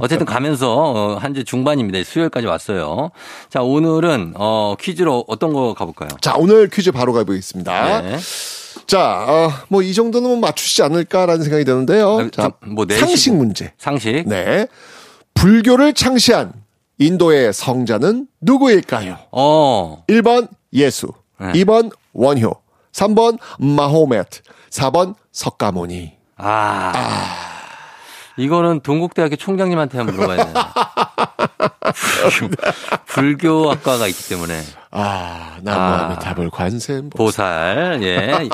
어쨌든 0.00 0.24
가면서 0.24 0.74
어, 0.74 1.16
한주 1.16 1.44
중반입니다. 1.44 2.02
수요일까지 2.04 2.46
왔어요. 2.46 3.10
자 3.50 3.60
오늘은 3.62 4.32
어, 4.36 4.74
퀴즈로 4.80 5.24
어떤 5.28 5.52
거 5.52 5.74
가볼까요? 5.74 6.08
자 6.20 6.34
오늘 6.36 6.68
퀴즈 6.70 6.90
바로 6.90 7.12
가보겠습니다. 7.12 8.00
네. 8.02 8.18
자, 8.90 9.24
어, 9.24 9.52
뭐이 9.68 9.94
정도는 9.94 10.28
뭐 10.28 10.38
맞추시지 10.40 10.82
않을까라는 10.82 11.44
생각이 11.44 11.64
드는데요. 11.64 12.18
아, 12.18 12.28
자, 12.32 12.50
좀, 12.60 12.74
뭐. 12.74 12.84
상식 12.90 13.32
문제. 13.36 13.72
상식. 13.78 14.28
네. 14.28 14.66
불교를 15.34 15.94
창시한 15.94 16.52
인도의 16.98 17.52
성자는 17.52 18.26
누구일까요? 18.40 19.16
어 19.30 20.02
1번 20.08 20.48
예수, 20.72 21.06
네. 21.38 21.52
2번 21.52 21.92
원효, 22.12 22.52
3번 22.90 23.38
마호메트, 23.60 24.40
4번 24.70 25.14
석가모니. 25.30 26.14
아. 26.36 27.49
이거는 28.36 28.80
동국대학교 28.80 29.36
총장님한테 29.36 29.98
한번 29.98 30.16
물어봐야 30.16 30.44
되나. 30.44 30.72
불교, 32.30 32.56
불교 33.06 33.70
학과가 33.70 34.06
있기 34.06 34.28
때문에. 34.28 34.62
아, 34.90 35.00
아. 35.00 35.58
나무아미타불 35.62 36.50
관세음 36.50 37.10
보살, 37.10 38.00
예. 38.02 38.48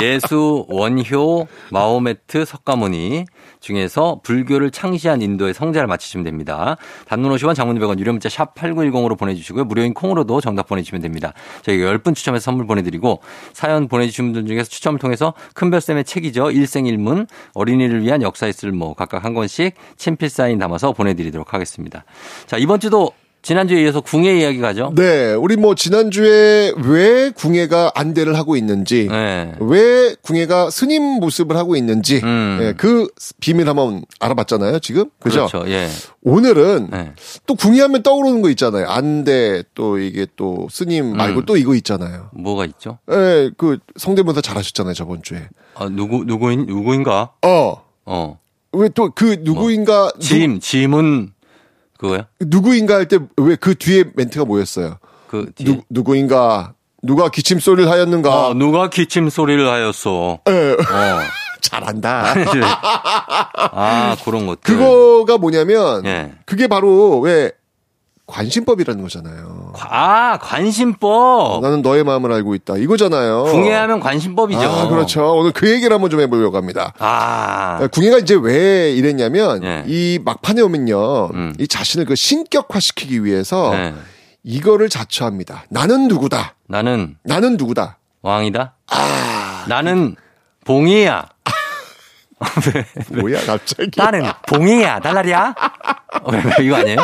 예수, 0.00 0.66
원효, 0.68 1.46
마호메트, 1.70 2.44
석가모니 2.44 3.26
중에서 3.66 4.20
불교를 4.22 4.70
창시한 4.70 5.22
인도의 5.22 5.52
성자를 5.52 5.88
맞히시면 5.88 6.24
됩니다. 6.24 6.76
단문 7.06 7.32
50원, 7.32 7.54
장문 7.54 7.78
100원, 7.78 7.98
유료 7.98 8.12
문자 8.12 8.28
샵 8.28 8.54
8910으로 8.54 9.18
보내주시고요. 9.18 9.64
무료인 9.64 9.92
콩으로도 9.92 10.40
정답 10.40 10.68
보내주시면 10.68 11.02
됩니다. 11.02 11.32
저희가 11.62 11.92
10분 11.98 12.14
추첨해서 12.14 12.44
선물 12.44 12.66
보내드리고 12.66 13.20
사연 13.52 13.88
보내주신 13.88 14.32
분들 14.32 14.46
중에서 14.46 14.68
추첨을 14.68 14.98
통해서 14.98 15.34
큰별쌤의 15.54 16.04
책이죠. 16.04 16.50
일생일문, 16.52 17.26
어린이를 17.54 18.02
위한 18.02 18.22
역사의 18.22 18.52
쓸모 18.52 18.94
각각 18.94 19.24
한 19.24 19.34
권씩 19.34 19.74
친필 19.96 20.30
사인 20.30 20.58
담아서 20.58 20.92
보내드리도록 20.92 21.52
하겠습니다. 21.52 22.04
자, 22.46 22.56
이번 22.56 22.78
주도 22.80 23.12
지난주에 23.46 23.80
이어서 23.84 24.00
궁예 24.00 24.40
이야기 24.40 24.58
가죠. 24.58 24.92
네, 24.96 25.32
우리 25.34 25.54
뭐 25.54 25.76
지난주에 25.76 26.72
왜 26.84 27.30
궁예가 27.30 27.92
안대를 27.94 28.36
하고 28.36 28.56
있는지, 28.56 29.06
네. 29.08 29.52
왜 29.60 30.16
궁예가 30.20 30.70
스님 30.70 31.00
모습을 31.20 31.56
하고 31.56 31.76
있는지, 31.76 32.20
음. 32.24 32.58
예, 32.60 32.74
그 32.76 33.06
비밀 33.38 33.68
한번 33.68 34.04
알아봤잖아요, 34.18 34.80
지금. 34.80 35.10
그죠? 35.20 35.46
그렇죠. 35.46 35.70
예. 35.70 35.86
오늘은 36.24 36.88
네. 36.90 37.12
또 37.46 37.54
궁예하면 37.54 38.02
떠오르는 38.02 38.42
거 38.42 38.50
있잖아요. 38.50 38.88
안대, 38.88 39.62
또 39.76 39.98
이게 39.98 40.26
또 40.34 40.66
스님 40.68 41.16
말고 41.16 41.42
음. 41.42 41.46
또 41.46 41.56
이거 41.56 41.76
있잖아요. 41.76 42.30
뭐가 42.32 42.64
있죠? 42.64 42.98
예, 43.12 43.52
그 43.56 43.78
성대모사 43.96 44.40
잘 44.40 44.56
하셨잖아요, 44.56 44.94
저번 44.94 45.22
주에. 45.22 45.48
아, 45.76 45.88
누구, 45.88 46.24
누구인, 46.24 46.66
누구인가? 46.66 47.30
어, 47.46 47.76
어. 48.06 48.40
왜 48.72 48.88
또 48.88 49.10
그 49.14 49.36
누구인가, 49.40 50.10
짐, 50.18 50.58
짐은 50.58 51.30
그거야? 51.98 52.26
누, 52.40 52.62
구인가 52.62 52.94
할 52.96 53.06
때 53.08 53.18
왜 53.38 53.56
그 53.56 53.74
뒤에 53.74 54.04
멘트가 54.14 54.44
뭐였어요? 54.44 54.98
그 55.28 55.50
뒤에. 55.54 55.66
누, 55.66 55.82
누구인가, 55.90 56.74
누가 57.02 57.28
기침 57.28 57.58
소리를 57.60 57.90
하였는가. 57.90 58.30
아, 58.32 58.54
누가 58.54 58.88
기침 58.90 59.28
소리를 59.28 59.68
하였어. 59.68 60.40
예, 60.48 60.72
어. 60.72 61.20
잘한다. 61.60 62.34
아, 63.72 64.16
그런 64.24 64.46
것들. 64.46 64.60
그거가 64.62 65.38
뭐냐면 65.38 66.04
예. 66.06 66.32
그게 66.44 66.66
바로 66.68 67.18
왜 67.20 67.50
관심법이라는 68.26 69.02
거잖아요. 69.02 69.72
아, 69.78 70.38
관심법. 70.38 71.62
나는 71.62 71.82
너의 71.82 72.02
마음을 72.02 72.32
알고 72.32 72.54
있다. 72.56 72.76
이거잖아요. 72.76 73.44
궁예하면 73.44 74.00
관심법이죠. 74.00 74.60
아, 74.60 74.88
그렇죠. 74.88 75.36
오늘 75.36 75.52
그 75.52 75.70
얘기를 75.70 75.94
한번 75.94 76.10
좀 76.10 76.20
해보려고 76.20 76.56
합니다. 76.56 76.92
아. 76.98 77.86
궁예가 77.92 78.18
이제 78.18 78.34
왜 78.40 78.92
이랬냐면 78.92 79.62
예. 79.62 79.84
이 79.86 80.18
막판에 80.24 80.60
오면요, 80.62 81.26
음. 81.34 81.54
이 81.60 81.68
자신을 81.68 82.04
그 82.06 82.16
신격화시키기 82.16 83.24
위해서 83.24 83.70
네. 83.70 83.94
이거를 84.42 84.88
자처합니다. 84.88 85.64
나는 85.68 86.08
누구다. 86.08 86.56
나는 86.68 87.16
나는 87.22 87.56
누구다. 87.56 87.98
왕이다. 88.22 88.74
아, 88.90 89.64
나는 89.68 90.16
봉이야. 90.64 91.26
뭐야 93.20 93.44
갑자기? 93.46 93.90
나는 93.96 94.22
봉이야. 94.48 95.00
달라리야. 95.00 95.54
어, 96.22 96.32
왜, 96.32 96.42
왜 96.58 96.64
이거 96.64 96.76
아니에요? 96.76 96.98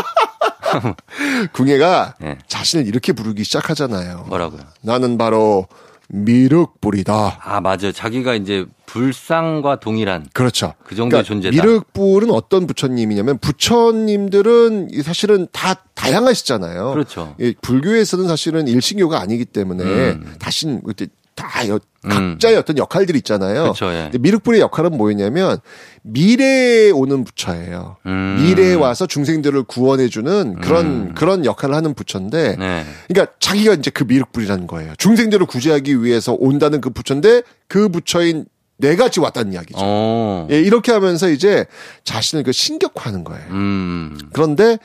궁예가 1.53 2.15
예. 2.23 2.39
자신을 2.47 2.87
이렇게 2.87 3.13
부르기 3.13 3.45
시작하잖아요. 3.45 4.25
뭐라고요? 4.29 4.61
나는 4.83 5.19
바로 5.19 5.67
미륵불이다. 6.09 7.41
아, 7.43 7.61
맞아요. 7.61 7.93
자기가 7.93 8.35
이제 8.35 8.67
불상과 8.87 9.81
동일한 9.81 10.27
그렇죠. 10.35 10.75
그 10.85 10.95
정도의 10.95 11.25
존재다. 11.25 11.55
미륵불은 11.55 12.31
어떤 12.31 12.67
부처님이냐면 12.67 13.39
부처님들은 13.39 14.89
이 14.93 15.03
사실은 15.03 15.47
다 15.53 15.75
다양하시잖아요. 15.95 16.93
그렇죠. 16.93 17.35
이 17.41 17.55
불교에서는 17.63 18.29
사실은 18.29 18.69
일신교가 18.69 19.19
아니기 19.21 19.47
때문에 19.47 19.85
음. 19.85 20.35
다신 20.39 20.83
그때 20.83 21.07
다 21.35 21.67
여- 21.69 21.79
음. 22.05 22.09
각자의 22.09 22.57
어떤 22.57 22.77
역할들이 22.79 23.19
있잖아요. 23.19 23.63
그렇죠, 23.63 23.87
예. 23.93 24.11
미륵불의 24.19 24.61
역할은 24.61 24.97
뭐였냐면 24.97 25.59
미래에 26.03 26.91
오는 26.91 27.25
부처예요. 27.25 27.97
음. 28.07 28.37
미래에 28.41 28.75
와서 28.75 29.07
중생들을 29.07 29.63
구원해주는 29.65 30.57
그런 30.61 30.87
음. 30.87 31.15
그런 31.15 31.45
역할을 31.45 31.75
하는 31.75 31.95
부처인데, 31.95 32.57
네. 32.57 32.85
그러니까 33.09 33.33
자기가 33.39 33.75
이제 33.75 33.91
그 33.91 34.05
미륵불이라는 34.05 34.67
거예요. 34.67 34.95
중생들을 34.99 35.47
구제하기 35.47 36.03
위해서 36.03 36.37
온다는 36.39 36.81
그 36.81 36.91
부처인데 36.91 37.43
그 37.69 37.89
부처인 37.89 38.47
내가 38.79 39.09
지금 39.09 39.25
왔다는 39.25 39.53
이야기죠. 39.53 39.79
어. 39.79 40.49
예, 40.51 40.61
이렇게 40.61 40.91
하면서 40.91 41.31
이제 41.31 41.67
자신을 42.03 42.43
그 42.43 42.51
신격화하는 42.53 43.23
거예요. 43.23 43.47
음. 43.51 44.19
그런데 44.33 44.79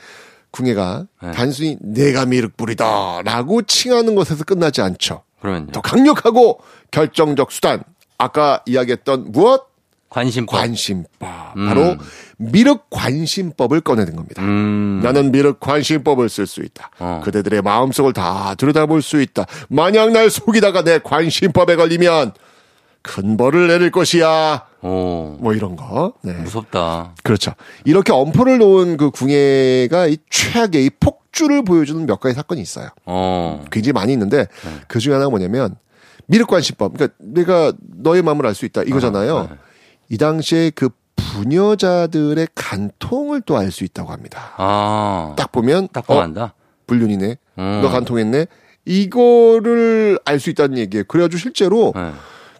궁예가 0.52 1.06
네. 1.22 1.30
단순히 1.32 1.76
내가 1.80 2.24
미륵불이다라고 2.26 3.62
칭하는 3.62 4.14
것에서 4.14 4.44
끝나지 4.44 4.80
않죠. 4.82 5.22
그러면요. 5.40 5.72
더 5.72 5.80
강력하고 5.80 6.60
결정적 6.90 7.52
수단. 7.52 7.82
아까 8.18 8.62
이야기했던 8.66 9.30
무엇? 9.32 9.68
관심법. 10.10 10.54
관심법. 10.58 11.08
음. 11.56 11.66
바로 11.66 11.96
미륵 12.38 12.86
관심법을 12.90 13.82
꺼내는 13.82 14.16
겁니다. 14.16 14.42
음. 14.42 15.00
나는 15.02 15.30
미륵 15.32 15.60
관심법을 15.60 16.28
쓸 16.30 16.46
수 16.46 16.62
있다. 16.62 16.90
어. 16.98 17.20
그대들의 17.24 17.60
마음속을 17.62 18.14
다 18.14 18.54
들여다볼 18.54 19.02
수 19.02 19.20
있다. 19.20 19.44
만약 19.68 20.10
날 20.12 20.30
속이다가 20.30 20.82
내 20.82 20.98
관심법에 20.98 21.76
걸리면 21.76 22.32
큰 23.02 23.36
벌을 23.36 23.68
내릴 23.68 23.90
것이야. 23.90 24.64
오. 24.80 25.36
뭐 25.40 25.52
이런 25.54 25.76
거. 25.76 26.14
네. 26.22 26.32
무섭다. 26.32 27.14
그렇죠. 27.22 27.52
이렇게 27.84 28.12
엄포를 28.12 28.58
놓은 28.58 28.96
그 28.96 29.10
궁예가 29.10 30.06
이 30.06 30.16
최악의 30.30 30.84
이 30.86 30.90
폭 30.98 31.27
주를 31.38 31.62
보여주는 31.62 32.04
몇 32.04 32.18
가지 32.18 32.34
사건이 32.34 32.60
있어요. 32.60 32.88
어. 33.06 33.64
굉장히 33.70 33.92
많이 33.92 34.12
있는데 34.12 34.38
네. 34.38 34.70
그 34.88 34.98
중에 34.98 35.12
하나가 35.12 35.30
뭐냐면 35.30 35.76
미륵관심법. 36.26 36.94
그러니까 36.94 37.16
내가 37.18 37.72
너의 37.78 38.22
마음을 38.22 38.44
알 38.46 38.54
수 38.54 38.64
있다 38.64 38.82
이거잖아요. 38.82 39.42
네. 39.50 39.56
이 40.10 40.18
당시에 40.18 40.70
그 40.74 40.88
부녀자들의 41.16 42.48
간통을 42.56 43.42
또 43.42 43.56
알 43.56 43.70
수 43.70 43.84
있다고 43.84 44.10
합니다. 44.10 44.52
아. 44.56 45.34
딱 45.36 45.52
보면 45.52 45.88
딱 45.92 46.04
어, 46.10 46.14
보면 46.14 46.22
안다. 46.24 46.54
불륜이네. 46.88 47.36
음. 47.58 47.80
너 47.82 47.88
간통했네. 47.88 48.46
이거를 48.84 50.18
알 50.24 50.40
수 50.40 50.50
있다는 50.50 50.78
얘기예요. 50.78 51.04
그래가지고 51.06 51.38
실제로 51.38 51.92
네. 51.94 52.12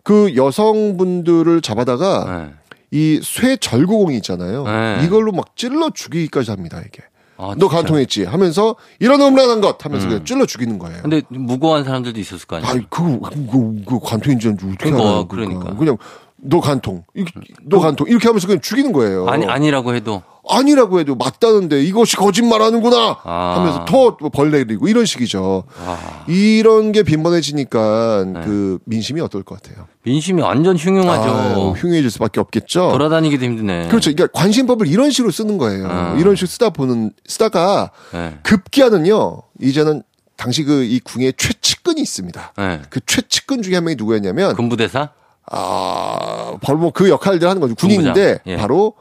그 0.05 0.37
여성분들을 0.37 1.61
잡아다가 1.63 2.25
네. 2.47 2.55
이쇠 2.91 3.57
절구공이 3.57 4.17
있잖아요. 4.19 4.65
네. 4.65 5.01
이걸로 5.05 5.33
막 5.33 5.57
찔러 5.57 5.91
죽이기까지 5.91 6.51
합니다, 6.51 6.81
이게. 6.87 7.03
아, 7.39 7.55
너? 7.57 7.69
간통했지 7.69 8.25
하면서 8.25 8.75
이런 8.99 9.21
음란한 9.21 9.61
것 9.61 9.83
하면서 9.85 10.07
음. 10.07 10.11
그냥 10.11 10.25
찔러 10.25 10.45
죽이는 10.45 10.79
거예요. 10.79 11.03
근데 11.03 11.23
무고한 11.29 11.85
사람들도 11.85 12.19
있었을 12.19 12.47
거 12.47 12.57
아니에요? 12.57 12.73
아이, 12.73 12.81
그, 12.91 13.21
그, 13.21 13.47
그, 13.47 13.85
그 13.87 14.01
간통인지 14.01 14.49
어떻게 14.49 14.75
그러니까, 14.77 15.09
알아요? 15.09 15.29
그러니까. 15.29 15.75
그냥 15.77 15.97
너 16.41 16.61
간통, 16.61 17.05
이- 17.17 17.25
너 17.65 17.81
간통 17.81 18.07
이렇게 18.09 18.29
하면서 18.29 18.47
그냥 18.47 18.61
죽이는 18.61 18.93
거예요. 18.93 19.27
아니 19.29 19.45
아니라고 19.47 19.95
해도 19.95 20.23
아니라고 20.49 20.99
해도 21.01 21.15
맞다는데 21.15 21.83
이것이 21.83 22.17
거짓말하는구나 22.17 23.19
아. 23.25 23.55
하면서 23.59 23.85
더 23.85 24.17
벌레리고 24.31 24.89
이런 24.89 25.05
식이죠. 25.05 25.65
아, 25.85 26.25
이런 26.29 26.93
게 26.93 27.03
빈번해지니까 27.03 28.25
네. 28.33 28.41
그 28.45 28.79
민심이 28.85 29.21
어떨 29.21 29.43
것 29.43 29.61
같아요? 29.61 29.87
민심이 30.05 30.41
완전 30.41 30.77
흉흉하죠. 30.77 31.31
아유, 31.31 31.75
흉해질 31.77 32.11
수밖에 32.11 32.41
없겠죠. 32.41 32.93
돌아다니기도 32.93 33.45
힘드네. 33.45 33.89
그렇죠. 33.89 34.11
그러니까 34.15 34.29
관심법을 34.39 34.87
이런 34.87 35.11
식으로 35.11 35.31
쓰는 35.33 35.59
거예요. 35.59 35.87
아. 35.91 36.15
이런 36.19 36.35
식으로 36.35 36.47
쓰다 36.47 36.71
보는 36.71 37.13
쓰다가 37.27 37.91
네. 38.13 38.39
급기야는요. 38.43 39.43
이제는 39.61 40.03
당시 40.37 40.63
그 40.63 40.83
이 40.85 41.01
궁의 41.01 41.35
최측근이 41.37 42.01
있습니다. 42.01 42.53
네. 42.57 42.81
그 42.91 43.01
최측근 43.05 43.61
중에 43.61 43.75
한 43.75 43.85
명이 43.85 43.97
누구였냐면 43.97 44.55
군부대사? 44.55 45.11
아 45.51 46.57
바로 46.63 46.79
뭐 46.79 46.91
그 46.91 47.09
역할들 47.09 47.49
하는 47.49 47.61
거죠. 47.61 47.75
군인인데. 47.75 48.41
예. 48.47 48.57
바로 48.57 48.95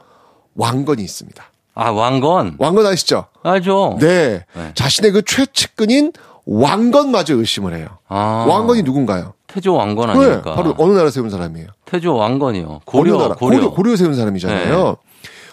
왕건이 0.54 1.02
있습니다. 1.02 1.42
아 1.74 1.90
왕건. 1.90 2.56
왕건 2.58 2.86
아시죠? 2.86 3.26
알죠. 3.42 3.98
네. 4.00 4.44
네. 4.54 4.72
자신의 4.74 5.12
그 5.12 5.22
최측근인 5.22 6.12
왕건마저 6.46 7.34
의심을 7.34 7.74
해요. 7.76 7.88
아, 8.08 8.46
왕건이 8.48 8.82
누군가요? 8.82 9.34
태조 9.46 9.74
왕건 9.74 10.12
네, 10.12 10.24
아닙니까? 10.24 10.54
바로 10.54 10.74
어느 10.78 10.92
나라 10.94 11.10
세운 11.10 11.28
사람이에요. 11.30 11.68
태조 11.84 12.14
왕건이요. 12.14 12.80
고려 12.86 13.14
어느 13.14 13.22
나라? 13.22 13.34
고려. 13.34 13.58
고려, 13.60 13.70
고려 13.70 13.96
세운 13.96 14.14
사람이잖아요. 14.14 14.96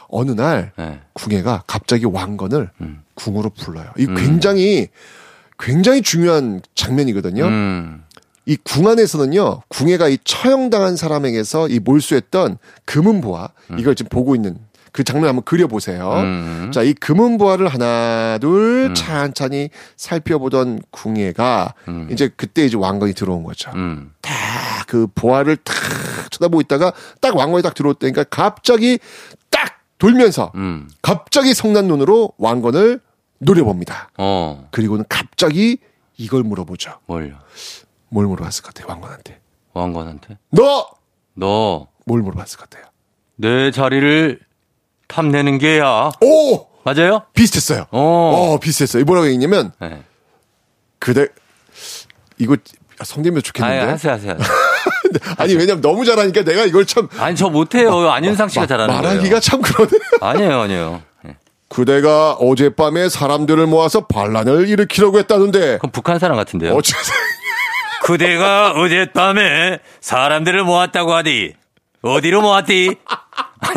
어느 0.07 0.31
날 0.31 0.71
네. 0.77 0.99
궁예가 1.13 1.63
갑자기 1.67 2.05
왕건을 2.05 2.71
음. 2.81 3.01
궁으로 3.15 3.49
불러요. 3.49 3.87
이 3.97 4.05
굉장히 4.05 4.87
굉장히 5.59 6.01
중요한 6.01 6.61
장면이거든요. 6.75 7.45
음. 7.45 8.03
이 8.47 8.57
궁 8.63 8.87
안에서는요, 8.87 9.61
궁예가 9.69 10.07
이 10.09 10.17
처형당한 10.23 10.95
사람에게서 10.95 11.67
이 11.69 11.79
몰수했던 11.79 12.57
금은보화 12.85 13.49
이걸 13.79 13.95
지금 13.95 14.09
보고 14.09 14.35
있는 14.35 14.57
그 14.91 15.03
장면 15.03 15.27
한번 15.27 15.43
그려보세요. 15.43 16.09
음. 16.21 16.71
자, 16.73 16.81
이 16.81 16.93
금은보화를 16.93 17.67
하나, 17.67 18.37
둘, 18.39 18.93
찬찬히 18.95 19.69
살펴보던 19.97 20.81
궁예가 20.91 21.73
음. 21.89 22.07
이제 22.11 22.29
그때 22.37 22.65
이제 22.65 22.77
왕건이 22.77 23.13
들어온 23.13 23.43
거죠. 23.43 23.71
음. 23.75 24.13
딱그 24.21 25.07
보화를 25.13 25.57
탁 25.57 25.75
쳐다보고 26.31 26.61
있다가 26.61 26.93
딱 27.19 27.35
왕건이 27.35 27.61
딱 27.61 27.73
들어왔다니까 27.73 28.23
갑자기 28.25 28.99
딱 29.49 29.79
돌면서 29.97 30.53
음. 30.55 30.87
갑자기 31.01 31.53
성난 31.53 31.87
눈으로 31.87 32.31
왕건을 32.37 33.01
노려봅니다. 33.39 34.11
어. 34.17 34.67
그리고는 34.71 35.03
갑자기 35.09 35.77
이걸 36.15 36.43
물어보죠. 36.43 36.99
뭘요? 37.07 37.35
뭘 38.15 38.27
물어봤을 38.27 38.63
것 38.63 38.73
같아요, 38.73 38.87
왕건한테? 38.89 39.39
왕건한테? 39.73 40.37
너! 40.51 40.87
너내뭘 41.33 42.21
물어봤을 42.23 42.57
것 42.57 42.69
같아요? 42.69 42.85
자리를 43.73 44.39
탐내는 45.09 45.57
게야. 45.57 46.11
오! 46.21 46.65
맞아요? 46.85 47.23
비슷했어요. 47.33 47.87
어. 47.91 47.99
어, 48.53 48.59
비슷했어요. 48.59 49.03
뭐라고 49.03 49.27
했냐면, 49.27 49.73
네. 49.81 50.01
그대, 50.97 51.27
이거 52.37 52.55
성대면 53.03 53.41
좋겠는데? 53.43 53.91
하세요, 53.91 54.13
하세요. 54.13 54.37
아니, 55.37 55.55
왜냐면 55.55 55.81
너무 55.81 56.05
잘하니까 56.05 56.43
내가 56.43 56.63
이걸 56.63 56.85
참, 56.85 57.09
아니, 57.17 57.35
저 57.35 57.49
못해요. 57.49 58.09
안윤상 58.11 58.47
씨가 58.47 58.65
잘하는 58.65 58.95
거예요. 58.95 59.09
말하기가 59.09 59.39
참 59.41 59.61
그러네. 59.61 59.91
아니에요, 60.21 60.61
아니에요. 60.61 61.01
네. 61.25 61.35
그대가 61.67 62.31
어젯밤에 62.35 63.09
사람들을 63.09 63.67
모아서 63.67 64.05
반란을 64.05 64.69
일으키려고 64.69 65.19
했다는데, 65.19 65.79
그럼 65.79 65.91
북한 65.91 66.17
사람 66.17 66.37
같은데요. 66.37 66.73
어째, 66.75 66.93
그대가 68.03 68.71
어젯밤에 68.71 69.79
사람들을 69.99 70.63
모았다고 70.63 71.13
하디. 71.13 71.55
어디로 72.01 72.41
모았디? 72.41 72.95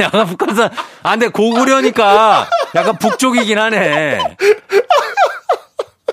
약간 0.01 0.27
북한 0.27 0.55
사람. 0.55 0.71
아, 1.03 1.11
근데 1.13 1.29
고구려니까 1.29 2.49
약간 2.75 2.99
북쪽이긴 2.99 3.59
하네. 3.59 4.19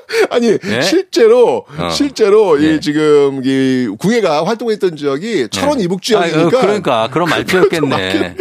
아니, 0.30 0.58
예? 0.64 0.82
실제로, 0.82 1.66
어. 1.78 1.90
실제로, 1.90 2.62
예. 2.64 2.76
이 2.76 2.82
지금, 2.82 3.42
이 3.44 3.88
궁예가 3.98 4.46
활동했던 4.46 4.96
지역이 4.98 5.50
철원 5.50 5.80
이북 5.80 6.00
아, 6.00 6.02
지역이니까. 6.02 6.58
어, 6.58 6.62
그러니까. 6.62 7.10
그런 7.12 7.30
말투였겠네. 7.30 8.36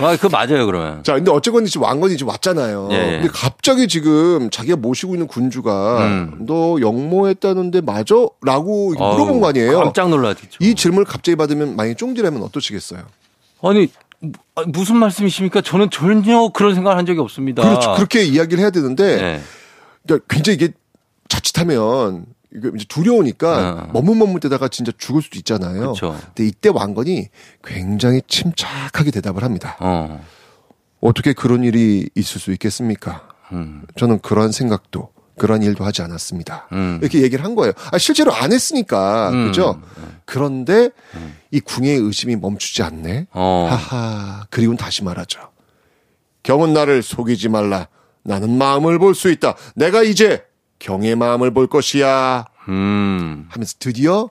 아, 0.00 0.14
그거 0.16 0.28
맞아요, 0.28 0.64
그러면. 0.66 1.02
자, 1.02 1.14
근데 1.14 1.30
어쨌건 1.32 1.64
지금 1.64 1.82
왕건이 1.82 2.16
지금 2.16 2.28
왔잖아요. 2.30 2.88
예, 2.92 2.96
예. 2.96 3.10
근데 3.18 3.28
갑자기 3.32 3.88
지금 3.88 4.48
자기가 4.50 4.76
모시고 4.76 5.14
있는 5.14 5.26
군주가 5.26 6.06
음. 6.06 6.36
너 6.46 6.76
영모했다는데 6.80 7.80
맞아? 7.80 8.14
라고 8.42 8.90
물어본 8.92 9.40
거 9.40 9.48
아니에요? 9.48 9.80
깜짝 9.80 10.08
놀랐겠죠. 10.10 10.58
이 10.60 10.74
질문을 10.76 11.04
갑자기 11.04 11.34
받으면 11.34 11.74
만약에 11.74 11.94
쫑디라면 11.96 12.42
어떠시겠어요? 12.44 13.00
아니, 13.62 13.88
무- 14.20 14.32
아, 14.54 14.62
무슨 14.66 14.96
말씀이십니까? 14.98 15.62
저는 15.62 15.90
전혀 15.90 16.48
그런 16.54 16.74
생각을 16.76 16.96
한 16.96 17.04
적이 17.06 17.18
없습니다. 17.20 17.62
그렇죠. 17.62 17.94
그렇게 17.94 18.22
이야기를 18.22 18.60
해야 18.62 18.70
되는데 18.70 19.16
네. 19.16 19.40
그러니까 20.06 20.26
굉장히 20.32 20.56
이게 20.56 20.68
자칫하면 21.28 22.26
이게 22.54 22.70
이제 22.74 22.84
두려우니까 22.88 23.70
어. 23.72 23.90
머뭇머뭇대다가 23.92 24.68
진짜 24.68 24.90
죽을 24.96 25.20
수도 25.22 25.38
있잖아요. 25.38 25.80
그렇죠. 25.80 26.18
근데 26.34 26.46
이때 26.46 26.70
왕건이 26.70 27.28
굉장히 27.62 28.22
침착하게 28.26 29.10
대답을 29.10 29.44
합니다. 29.44 29.76
어. 29.80 30.24
어떻게 31.00 31.32
그런 31.32 31.62
일이 31.64 32.08
있을 32.14 32.40
수 32.40 32.50
있겠습니까? 32.52 33.28
음. 33.52 33.82
저는 33.96 34.18
그러한 34.20 34.52
생각도 34.52 35.10
그러한 35.38 35.62
일도 35.62 35.84
하지 35.84 36.02
않았습니다. 36.02 36.66
음. 36.72 36.98
이렇게 37.00 37.22
얘기를 37.22 37.44
한 37.44 37.54
거예요. 37.54 37.72
아, 37.92 37.98
실제로 37.98 38.32
안 38.34 38.50
했으니까 38.52 39.30
음. 39.30 39.46
그죠? 39.46 39.80
그런데 40.24 40.90
이 41.52 41.60
궁의 41.60 41.96
의심이 41.98 42.34
멈추지 42.36 42.82
않네. 42.82 43.28
어. 43.32 43.68
하하. 43.70 44.46
그리고 44.50 44.74
다시 44.76 45.04
말하죠. 45.04 45.40
경은 46.42 46.72
나를 46.72 47.02
속이지 47.02 47.48
말라. 47.50 47.88
나는 48.24 48.56
마음을 48.58 48.98
볼 48.98 49.14
수 49.14 49.30
있다. 49.30 49.54
내가 49.76 50.02
이제 50.02 50.42
경의 50.78 51.16
마음을 51.16 51.52
볼 51.52 51.66
것이야. 51.66 52.44
음. 52.68 53.46
하면서 53.50 53.74
드디어 53.78 54.28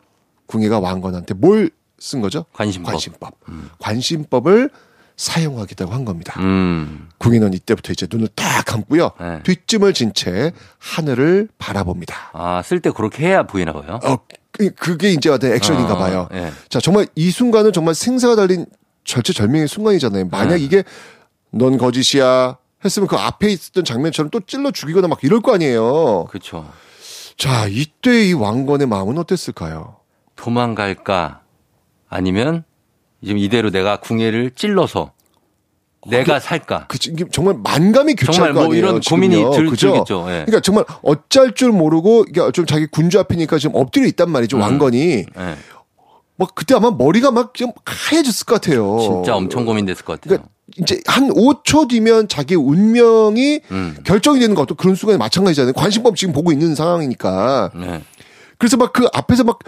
궁예가 0.47 0.79
왕건한테 0.79 1.33
뭘 1.33 1.69
쓴 1.99 2.21
거죠? 2.21 2.45
관심법. 2.53 2.91
관심법. 2.91 3.33
관심법을 3.79 4.69
사용하겠다고 5.15 5.91
한 5.91 6.05
겁니다. 6.05 6.39
음. 6.39 7.09
궁예는 7.17 7.53
이때부터 7.55 7.91
이제 7.91 8.05
눈을 8.11 8.27
딱 8.35 8.63
감고요. 8.65 9.09
네. 9.19 9.41
뒷짐을 9.41 9.93
진 9.95 10.13
채 10.13 10.51
하늘을 10.77 11.49
바라봅니다. 11.57 12.29
아, 12.33 12.61
쓸 12.63 12.81
때 12.81 12.91
그렇게 12.91 13.25
해야 13.27 13.43
보이나 13.47 13.73
봐요. 13.73 13.99
어, 14.03 14.17
그- 14.51 14.69
그게 14.75 15.09
이제 15.11 15.29
어떤 15.31 15.53
액션인가 15.53 15.95
어, 15.95 15.97
봐요. 15.97 16.29
예. 16.33 16.51
자, 16.69 16.79
정말 16.79 17.07
이 17.15 17.31
순간은 17.31 17.73
정말 17.73 17.95
생사가 17.95 18.35
달린 18.35 18.67
절체절명의 19.05 19.67
순간이잖아요. 19.67 20.27
만약 20.29 20.57
네. 20.57 20.59
이게 20.59 20.83
넌 21.49 21.79
거짓이야 21.79 22.57
했으면 22.86 23.07
그 23.07 23.15
앞에 23.15 23.49
있었던 23.49 23.84
장면처럼 23.84 24.30
또 24.30 24.39
찔러 24.39 24.71
죽이거나 24.71 25.07
막 25.07 25.19
이럴 25.23 25.41
거 25.41 25.53
아니에요. 25.53 26.25
그렇죠. 26.30 26.69
자, 27.38 27.67
이때 27.67 28.25
이 28.30 28.34
왕건의 28.34 28.88
마음은 28.88 29.17
어땠을까요? 29.17 29.97
도망갈까? 30.36 31.41
아니면 32.09 32.63
지금 33.23 33.38
이대로 33.38 33.69
내가 33.71 33.99
궁예를 33.99 34.51
찔러서 34.51 35.11
내가 36.07 36.39
살까? 36.39 36.86
그 36.88 36.97
정말 37.32 37.55
만감이 37.61 38.13
교차할 38.15 38.34
정말 38.34 38.53
거뭐 38.53 38.65
아니에요. 38.67 38.78
이런 38.80 39.01
고민이 39.01 39.36
지금요. 39.36 39.51
들- 39.55 39.69
그죠? 39.69 39.91
들겠죠. 39.91 40.19
예. 40.28 40.32
그러니까 40.45 40.59
정말 40.61 40.86
어쩔 41.01 41.53
줄 41.53 41.71
모르고 41.71 42.25
이게 42.30 42.51
좀 42.53 42.65
자기 42.65 42.86
군주 42.88 43.19
앞이니까 43.19 43.57
지금 43.57 43.75
엎드려 43.75 44.05
있단 44.07 44.30
말이죠. 44.32 44.57
음. 44.57 44.61
왕건이 44.61 45.01
예. 45.38 45.55
막 46.38 46.55
그때 46.55 46.75
아마 46.75 46.91
머리가 46.91 47.32
막 47.32 47.53
좀 47.55 47.71
하얘졌을 47.86 48.45
것 48.45 48.61
같아요. 48.61 48.99
진짜 48.99 49.36
엄청 49.36 49.65
고민됐을 49.65 50.05
것 50.05 50.21
같아요. 50.21 50.30
그러니까 50.38 50.49
이제 50.78 50.99
한 51.05 51.30
5초 51.30 51.88
뒤면 51.89 52.28
자기 52.28 52.55
운명이 52.55 53.61
음. 53.72 53.97
결정이 54.03 54.39
되는 54.39 54.53
것도 54.53 54.76
그런 54.76 54.95
순간에 54.95 55.18
마찬가지잖아요. 55.18 55.74
관심법 55.74 56.15
지금 56.15 56.34
보고 56.34 56.51
있는 56.51 56.76
상황이니까. 56.76 57.72
네. 57.76 58.03
그래서 58.57 58.76
막 58.76 58.91
그 58.91 59.07
앞에서 59.13 59.43
막 59.43 59.59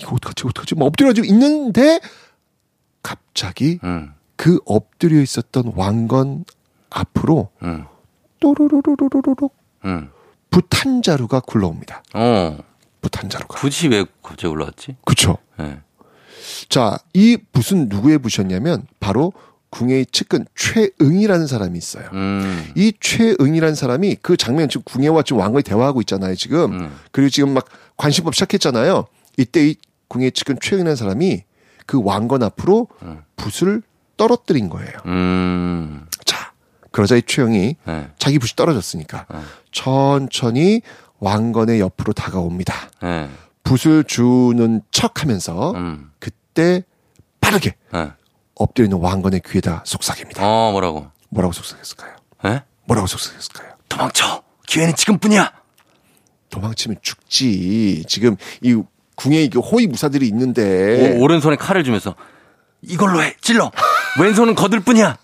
이거 0.00 0.14
어떡하지 0.14 0.46
어떡하지 0.46 0.74
막 0.74 0.86
엎드려지고 0.86 1.26
있는데 1.26 2.00
갑자기 3.02 3.78
음. 3.84 4.12
그 4.36 4.58
엎드려 4.64 5.20
있었던 5.20 5.72
왕건 5.76 6.44
앞으로 6.90 7.50
음. 7.62 7.84
또르르르르르륵 8.40 9.54
음. 9.84 10.10
붓한 10.50 11.02
자루가 11.02 11.40
굴러옵니다. 11.40 12.02
어. 12.14 12.58
붓한 13.00 13.30
자루가. 13.30 13.60
굳이 13.60 13.88
왜 13.88 14.04
갑자기 14.22 14.46
올라왔지? 14.48 14.96
그쵸. 15.04 15.38
예. 15.60 15.80
자, 16.68 16.98
이 17.14 17.36
붓은 17.52 17.88
누구의 17.88 18.18
붓이었냐면 18.18 18.86
바로 19.00 19.32
궁예의 19.70 20.06
측근 20.06 20.46
최응이라는 20.54 21.46
사람이 21.46 21.76
있어요. 21.78 22.08
음. 22.12 22.72
이 22.74 22.92
최응이라는 22.98 23.74
사람이 23.74 24.16
그 24.22 24.36
장면 24.36 24.68
지금 24.68 24.82
궁예와 24.84 25.22
지금 25.22 25.40
왕건이 25.40 25.62
대화하고 25.62 26.00
있잖아요, 26.02 26.34
지금. 26.34 26.72
음. 26.72 26.96
그리고 27.12 27.28
지금 27.28 27.52
막 27.54 27.66
관심법 27.96 28.34
시작했잖아요. 28.34 29.06
이때 29.36 29.68
이 29.68 29.76
궁예 30.08 30.30
측근 30.30 30.56
최응이라는 30.60 30.96
사람이 30.96 31.44
그 31.86 32.00
왕건 32.02 32.42
앞으로 32.42 32.88
음. 33.02 33.22
붓을 33.36 33.82
떨어뜨린 34.16 34.68
거예요. 34.68 34.92
음. 35.06 36.06
자, 36.24 36.52
그러자 36.90 37.16
이 37.16 37.22
최응이 37.22 37.76
예. 37.88 38.08
자기 38.18 38.38
붓이 38.38 38.56
떨어졌으니까 38.56 39.26
음. 39.32 39.42
천천히 39.72 40.82
왕건의 41.20 41.80
옆으로 41.80 42.12
다가옵니다. 42.12 42.74
예. 43.04 43.28
붓을 43.62 44.04
주는 44.04 44.82
척 44.90 45.22
하면서 45.22 45.72
음. 45.72 46.10
그때 46.18 46.82
빠르게 47.40 47.76
예. 47.94 48.12
엎드려 48.58 48.84
있는 48.86 48.98
왕건의 48.98 49.42
귀에다 49.46 49.82
속삭입니다. 49.86 50.42
어, 50.44 50.72
뭐라고? 50.72 51.06
뭐라고 51.30 51.52
속삭였을까요? 51.52 52.16
에? 52.46 52.62
뭐라고 52.84 53.06
속삭였을까요? 53.06 53.72
도망쳐. 53.88 54.42
기회는 54.66 54.94
지금뿐이야. 54.96 55.52
도망치면 56.50 56.98
죽지. 57.02 58.04
지금 58.08 58.36
이 58.62 58.80
궁에 59.14 59.42
이게 59.42 59.58
호위 59.58 59.86
무사들이 59.86 60.26
있는데 60.28 61.16
오, 61.16 61.22
오른손에 61.22 61.56
칼을 61.56 61.84
주면서 61.84 62.14
이걸로 62.82 63.22
해. 63.22 63.34
찔러. 63.40 63.70
왼손은 64.20 64.54
거들 64.54 64.80
뿐이야. 64.80 65.18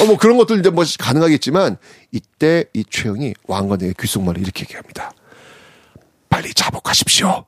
어, 0.00 0.04
뭐 0.06 0.16
그런 0.16 0.36
것들 0.36 0.60
이제 0.60 0.70
뭐 0.70 0.84
가능하겠지만 0.98 1.76
이때 2.12 2.64
이 2.72 2.84
최영이 2.88 3.34
왕건에게 3.46 3.94
귓속말로 3.98 4.40
이렇게 4.40 4.62
얘기합니다. 4.62 5.10
빨리 6.28 6.52
자복하십시오. 6.54 7.44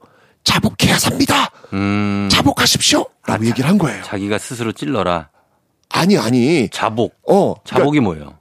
자복해야 0.53 0.99
삽니다. 0.99 1.51
음. 1.74 2.26
자복하십시오. 2.32 3.05
라고 3.26 3.44
얘기를 3.44 3.68
한 3.68 3.76
거예요. 3.76 4.03
자기가 4.03 4.38
스스로 4.38 4.72
찔러라. 4.72 5.28
아니, 5.90 6.16
아니. 6.16 6.70
자복. 6.70 7.14
어. 7.26 7.53
그러니까, 7.55 7.62
자복이 7.66 8.01
뭐예요? 8.01 8.38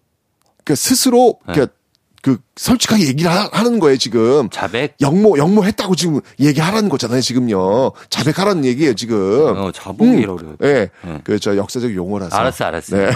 그러니까 0.64 0.76
스스로 0.76 1.38
네. 1.48 1.54
그러니까 1.54 1.74
그 2.22 2.38
솔직하게 2.56 3.08
얘기를 3.08 3.30
하- 3.30 3.50
하는 3.52 3.80
거예요, 3.80 3.98
지금. 3.98 4.50
자백? 4.50 4.96
영모, 5.02 5.38
영모 5.38 5.66
했다고 5.66 5.96
지금 5.96 6.22
얘기하라는 6.40 6.88
거잖아요, 6.88 7.20
지금요. 7.20 7.92
자백하라는 8.10 8.64
얘기예요, 8.64 8.94
지금. 8.96 9.58
어, 9.58 9.72
자복이라고 9.74 10.38
그래요. 10.38 10.56
예. 10.64 10.90
네. 11.04 11.22
그, 11.26 11.40
저, 11.40 11.58
역사적 11.58 11.94
용어라서. 11.94 12.38
알았어, 12.38 12.66
알았어. 12.66 12.96
네. 12.96 13.06
네. 13.08 13.14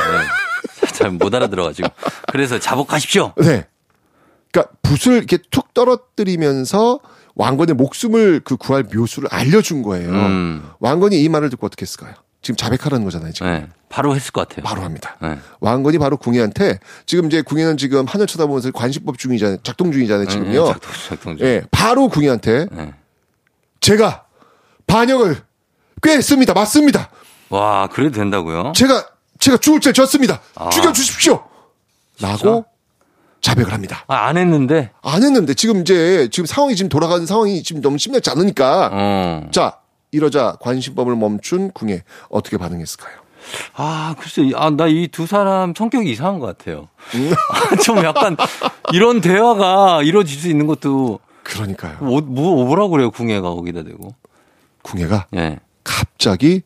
잘못 0.94 1.34
알아들어가지고. 1.34 1.88
그래서 2.30 2.60
자복하십시오. 2.60 3.34
네. 3.38 3.66
그러니까 4.52 4.74
붓을 4.82 5.16
이렇게 5.18 5.38
툭 5.50 5.74
떨어뜨리면서 5.74 7.00
왕건의 7.36 7.76
목숨을 7.76 8.42
그 8.44 8.58
구할 8.58 8.84
묘수를 8.84 9.30
알려준 9.32 9.84
거예요. 9.84 10.10
음. 10.10 10.70
왕건이 10.80 11.22
이 11.22 11.30
말을 11.30 11.50
듣고 11.50 11.66
어떻게 11.66 11.84
했을까요? 11.84 12.14
지금 12.42 12.56
자백하라는 12.56 13.06
거잖아요, 13.06 13.34
지금. 13.34 13.52
네. 13.52 13.68
바로 13.88 14.16
했을 14.16 14.32
것 14.32 14.48
같아요. 14.48 14.64
바로 14.64 14.82
합니다. 14.82 15.16
네. 15.22 15.38
왕건이 15.60 16.00
바로 16.00 16.18
궁예한테 16.18 16.80
지금 17.06 17.28
이제 17.28 17.42
궁예는 17.42 17.78
지금 17.78 18.06
하늘 18.06 18.26
쳐다보면서 18.26 18.72
관심법 18.72 19.18
중이잖아요. 19.18 19.58
작동 19.64 19.92
중이잖아요, 19.92 20.28
지금요. 20.28 20.64
네, 20.66 20.72
작동, 20.74 20.92
작동 21.10 21.38
중. 21.38 21.48
예, 21.48 21.62
바로 21.72 22.08
궁예한테 22.10 22.68
네. 22.72 22.94
제가 23.80 24.26
반역을 24.88 25.38
꾀했습니다. 26.02 26.54
맞습니다. 26.54 27.10
와, 27.50 27.88
그래도 27.88 28.18
된다고요? 28.18 28.74
제가 28.76 29.06
제가 29.40 29.58
죽을 29.58 29.80
죄 29.80 29.92
졌습니다. 29.92 30.42
아. 30.56 30.70
죽여 30.70 30.92
주십시오. 30.94 31.44
라고? 32.20 32.66
자백을 33.42 33.74
합니다. 33.74 34.04
아, 34.08 34.28
안 34.28 34.38
했는데? 34.38 34.92
안 35.02 35.24
했는데 35.24 35.54
지금 35.54 35.82
이제 35.82 36.30
지금 36.32 36.46
상황이 36.46 36.76
지금 36.76 36.89
돌아가는 36.89 37.26
상황이 37.26 37.64
지금 37.64 37.82
너무 37.82 37.98
심각지 37.98 38.30
않으니까 38.30 38.89
어. 38.94 39.48
자 39.52 39.80
이러자 40.12 40.58
관심법을 40.62 41.16
멈춘 41.16 41.72
궁예 41.72 42.04
어떻게 42.30 42.58
반응했을까요? 42.58 43.16
아, 43.74 44.14
글쎄, 44.20 44.52
아, 44.56 44.70
나 44.70 44.88
이 44.88 45.08
두 45.12 45.26
사람 45.26 45.74
성격이 45.76 46.12
이상한 46.12 46.39
것 46.39 46.46
같아요. 46.58 46.88
음. 47.16 47.32
아, 47.72 47.76
좀 47.78 47.98
약간 48.04 48.38
이런 48.94 49.20
대화가 49.20 50.04
이루어질 50.04 50.39
수 50.39 50.48
있는 50.48 50.68
것도 50.68 51.20
그러니까요. 51.44 51.98
뭐, 52.02 52.22
뭐, 52.22 52.64
뭐라고 52.66 52.89
그래요, 52.92 53.10
궁예가 53.10 53.50
거기다 53.50 53.84
대고. 53.84 54.14
궁예가 54.84 55.26
예. 55.36 55.60
갑자기 55.84 56.62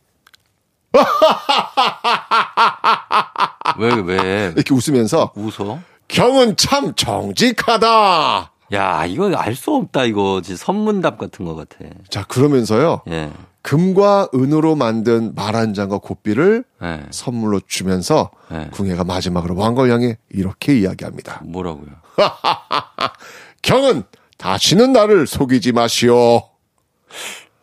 왜, 3.77 3.89
왜, 4.05 4.51
이렇게 4.55 4.73
웃으면서 4.73 5.31
웃어? 5.35 5.79
경은 6.07 6.55
참 6.57 6.93
정직하다. 6.95 8.51
야, 8.73 9.05
이거 9.05 9.31
알 9.35 9.55
수 9.55 9.71
없다, 9.75 10.05
이거. 10.05 10.41
진짜 10.43 10.63
선문답 10.65 11.17
같은 11.17 11.45
것 11.45 11.55
같아. 11.55 11.77
자 12.09 12.23
그러면서요 12.25 13.01
예. 13.09 13.31
금과 13.61 14.29
은으로 14.35 14.75
만든 14.75 15.33
말 15.35 15.55
한 15.55 15.73
장과 15.73 15.99
고삐를 15.99 16.63
예. 16.83 17.01
선물로 17.11 17.61
주면서 17.67 18.31
예. 18.51 18.69
궁예가 18.71 19.03
마지막으로 19.03 19.55
왕걸 19.55 19.91
향해 19.91 20.17
이렇게 20.29 20.77
이야기합니다. 20.77 21.41
뭐라고요? 21.45 21.89
경은 23.61 24.03
다시는 24.37 24.93
나를 24.93 25.25
속이지 25.27 25.71
마시오. 25.71 26.41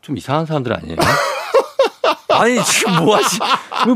좀 0.00 0.16
이상한 0.16 0.46
사람들 0.46 0.72
아니에요? 0.76 0.96
아니, 2.28 2.62
지금 2.64 3.04
뭐 3.04 3.16
하시, 3.16 3.38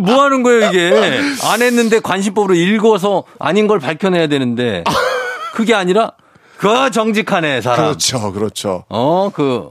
뭐 0.01 0.23
하는 0.23 0.43
거예요, 0.43 0.69
이게? 0.69 1.21
안 1.45 1.63
했는데 1.63 2.01
관심법으로 2.01 2.55
읽어서 2.55 3.25
아닌 3.39 3.67
걸 3.67 3.79
밝혀내야 3.79 4.27
되는데. 4.27 4.85
그게 5.55 5.75
아니라, 5.75 6.13
그 6.59 6.91
정직하네, 6.91 7.61
사람. 7.61 7.87
그렇죠, 7.87 8.33
그렇죠. 8.33 8.85
어, 8.89 9.31
그, 9.33 9.71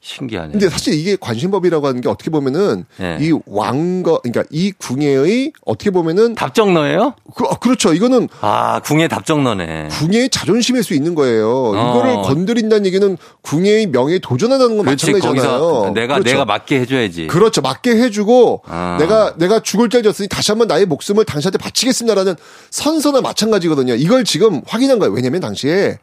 신기하네. 0.00 0.52
근데 0.52 0.68
사실 0.68 0.94
이게 0.94 1.16
관심법이라고 1.16 1.86
하는 1.86 2.00
게 2.00 2.08
어떻게 2.08 2.30
보면은 2.30 2.84
예. 3.00 3.18
이 3.20 3.32
왕거 3.46 4.20
그러니까 4.22 4.44
이 4.50 4.72
궁예의 4.72 5.52
어떻게 5.64 5.90
보면은 5.90 6.34
답정너예요? 6.34 7.14
그, 7.34 7.68
렇죠 7.68 7.92
이거는 7.92 8.28
아, 8.40 8.80
궁예 8.80 9.08
답정너네. 9.08 9.88
궁예의 9.90 10.30
자존심일 10.30 10.82
수 10.82 10.94
있는 10.94 11.14
거예요. 11.14 11.72
어. 11.74 11.90
이거를 11.90 12.22
건드린다는 12.22 12.86
얘기는 12.86 13.16
궁예의 13.42 13.86
명예에 13.88 14.18
도전한다는 14.20 14.76
건 14.76 14.86
그렇지, 14.86 15.12
마찬가지잖아요. 15.12 15.92
내가, 15.94 16.14
그렇죠. 16.14 16.30
내가 16.30 16.44
맞게 16.44 16.80
해줘야지. 16.80 17.26
그렇죠. 17.26 17.60
맞게 17.60 17.90
해주고 17.90 18.62
아. 18.66 18.96
내가 19.00 19.34
내가 19.36 19.60
죽을 19.60 19.88
죄 19.88 20.02
졌으니 20.02 20.28
다시 20.28 20.50
한번 20.52 20.68
나의 20.68 20.86
목숨을 20.86 21.24
당신한테 21.24 21.58
바치겠습니다라는 21.58 22.34
선서나 22.70 23.20
마찬가지거든요. 23.20 23.94
이걸 23.94 24.24
지금 24.24 24.62
확인한 24.66 24.98
거예요. 24.98 25.12
왜냐하면 25.12 25.40
당시에 25.40 25.98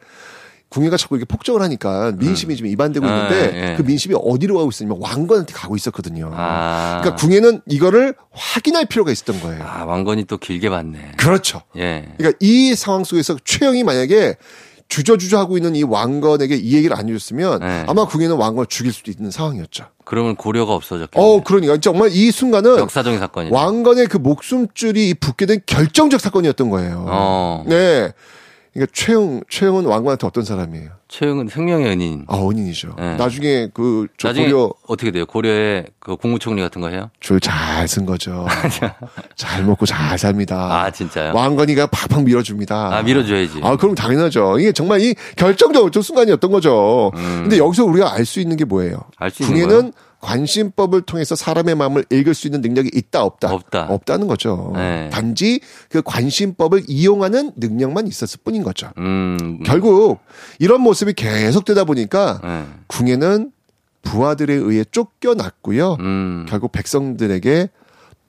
궁예가 0.74 0.98
자꾸 0.98 1.16
이렇게 1.16 1.28
폭정을 1.28 1.62
하니까 1.62 2.14
민심이 2.18 2.56
지금 2.56 2.72
이반되고 2.72 3.06
아, 3.06 3.10
있는데 3.10 3.72
예. 3.72 3.76
그 3.76 3.84
민심이 3.84 4.16
어디로 4.18 4.58
가고 4.58 4.70
있었냐면 4.72 4.98
왕건한테 5.02 5.54
가고 5.54 5.76
있었거든요. 5.76 6.32
아. 6.34 7.00
그러니까 7.02 7.22
궁예는 7.22 7.62
이거를 7.68 8.16
확인할 8.32 8.88
필요가 8.88 9.12
있었던 9.12 9.40
거예요. 9.40 9.64
아, 9.64 9.86
왕건이 9.86 10.26
또 10.26 10.38
길게 10.38 10.72
봤네. 10.72 11.12
그렇죠. 11.18 11.62
예. 11.78 12.10
그러니까 12.18 12.38
이 12.40 12.74
상황 12.74 13.04
속에서 13.04 13.38
최영이 13.46 13.84
만약에 13.84 14.36
주저주저 14.90 15.38
하고 15.38 15.58
있는 15.58 15.76
이 15.76 15.84
왕건에게 15.84 16.56
이 16.56 16.74
얘기를 16.76 16.98
안 16.98 17.08
해줬으면 17.08 17.60
네. 17.60 17.86
아마 17.88 18.06
궁예는 18.06 18.36
왕건을 18.36 18.66
죽일 18.68 18.94
수도 18.94 19.12
있는 19.12 19.30
상황이었죠. 19.30 19.86
그러면 20.06 20.36
고려가 20.36 20.74
없어졌겠네. 20.74 21.24
어, 21.24 21.44
그러니까 21.44 21.78
정말 21.78 22.10
이 22.12 22.32
순간은 22.32 22.78
역사적인 22.78 23.20
사건이네. 23.20 23.56
왕건의 23.56 24.08
그 24.08 24.18
목숨줄이 24.18 25.14
붙게 25.16 25.46
된 25.46 25.62
결정적 25.66 26.20
사건이었던 26.20 26.70
거예요. 26.70 27.06
어. 27.08 27.64
네. 27.68 28.12
그러니까 28.74 28.92
최영, 28.96 29.42
최영은 29.50 29.86
왕건한테 29.86 30.26
어떤 30.26 30.44
사람이에요? 30.44 30.90
최영은 31.08 31.48
생명의 31.48 31.86
은인. 31.92 32.26
아, 32.28 32.38
원인이죠. 32.38 32.96
네. 32.98 33.16
나중에 33.18 33.68
그, 33.72 34.08
저 34.18 34.30
나중에 34.30 34.48
고려 34.52 34.74
어떻게 34.88 35.12
돼요? 35.12 35.28
고려에 35.28 35.86
그 36.00 36.16
국무총리 36.16 36.60
같은 36.64 36.82
거 36.82 36.90
해요? 36.90 37.12
줄 37.20 37.40
잘 37.40 37.86
쓴 37.88 38.08
거죠. 38.08 38.48
잘 39.36 39.64
먹고 39.64 39.86
잘 39.86 40.18
삽니다. 40.18 40.84
아, 40.86 40.90
진짜요? 40.90 41.34
왕건이가 41.36 41.86
팍팍 41.88 42.24
밀어줍니다. 42.24 42.98
아, 42.98 43.04
밀어줘야지. 43.04 43.60
아, 43.62 43.76
그럼 43.76 43.94
당연하죠. 43.94 44.58
이게 44.58 44.72
정말 44.72 45.02
이 45.02 45.14
결정적 45.36 45.94
순간이었던 46.04 46.52
거죠. 46.52 47.12
근데 47.14 47.60
여기서 47.60 47.86
우리가 47.86 48.14
알 48.14 48.26
수 48.26 48.40
있는 48.40 48.58
게 48.58 48.66
뭐예요? 48.66 48.96
음. 48.96 49.12
알수 49.18 49.44
있는 49.44 49.54
궁예는 49.68 49.94
관심법을 50.24 51.02
통해서 51.02 51.36
사람의 51.36 51.76
마음을 51.76 52.06
읽을 52.10 52.34
수 52.34 52.48
있는 52.48 52.62
능력이 52.62 52.92
있다, 52.94 53.24
없다? 53.24 53.54
없다. 53.54 53.88
없다는 53.90 54.28
거죠. 54.28 54.72
네. 54.74 55.10
단지 55.12 55.60
그 55.90 56.02
관심법을 56.02 56.84
이용하는 56.88 57.52
능력만 57.58 58.08
있었을 58.08 58.40
뿐인 58.44 58.64
거죠. 58.64 58.90
음. 58.98 59.62
결국 59.66 60.20
이런 60.60 60.80
모습이 60.82 61.14
계속되다 61.14 61.84
보니까 61.84 62.40
네. 62.42 62.66
궁예는 62.88 63.52
부하들에 64.02 64.54
의해 64.54 64.86
쫓겨났고요. 64.90 65.98
음. 66.00 66.46
결국 66.48 66.72
백성들에게 66.72 67.70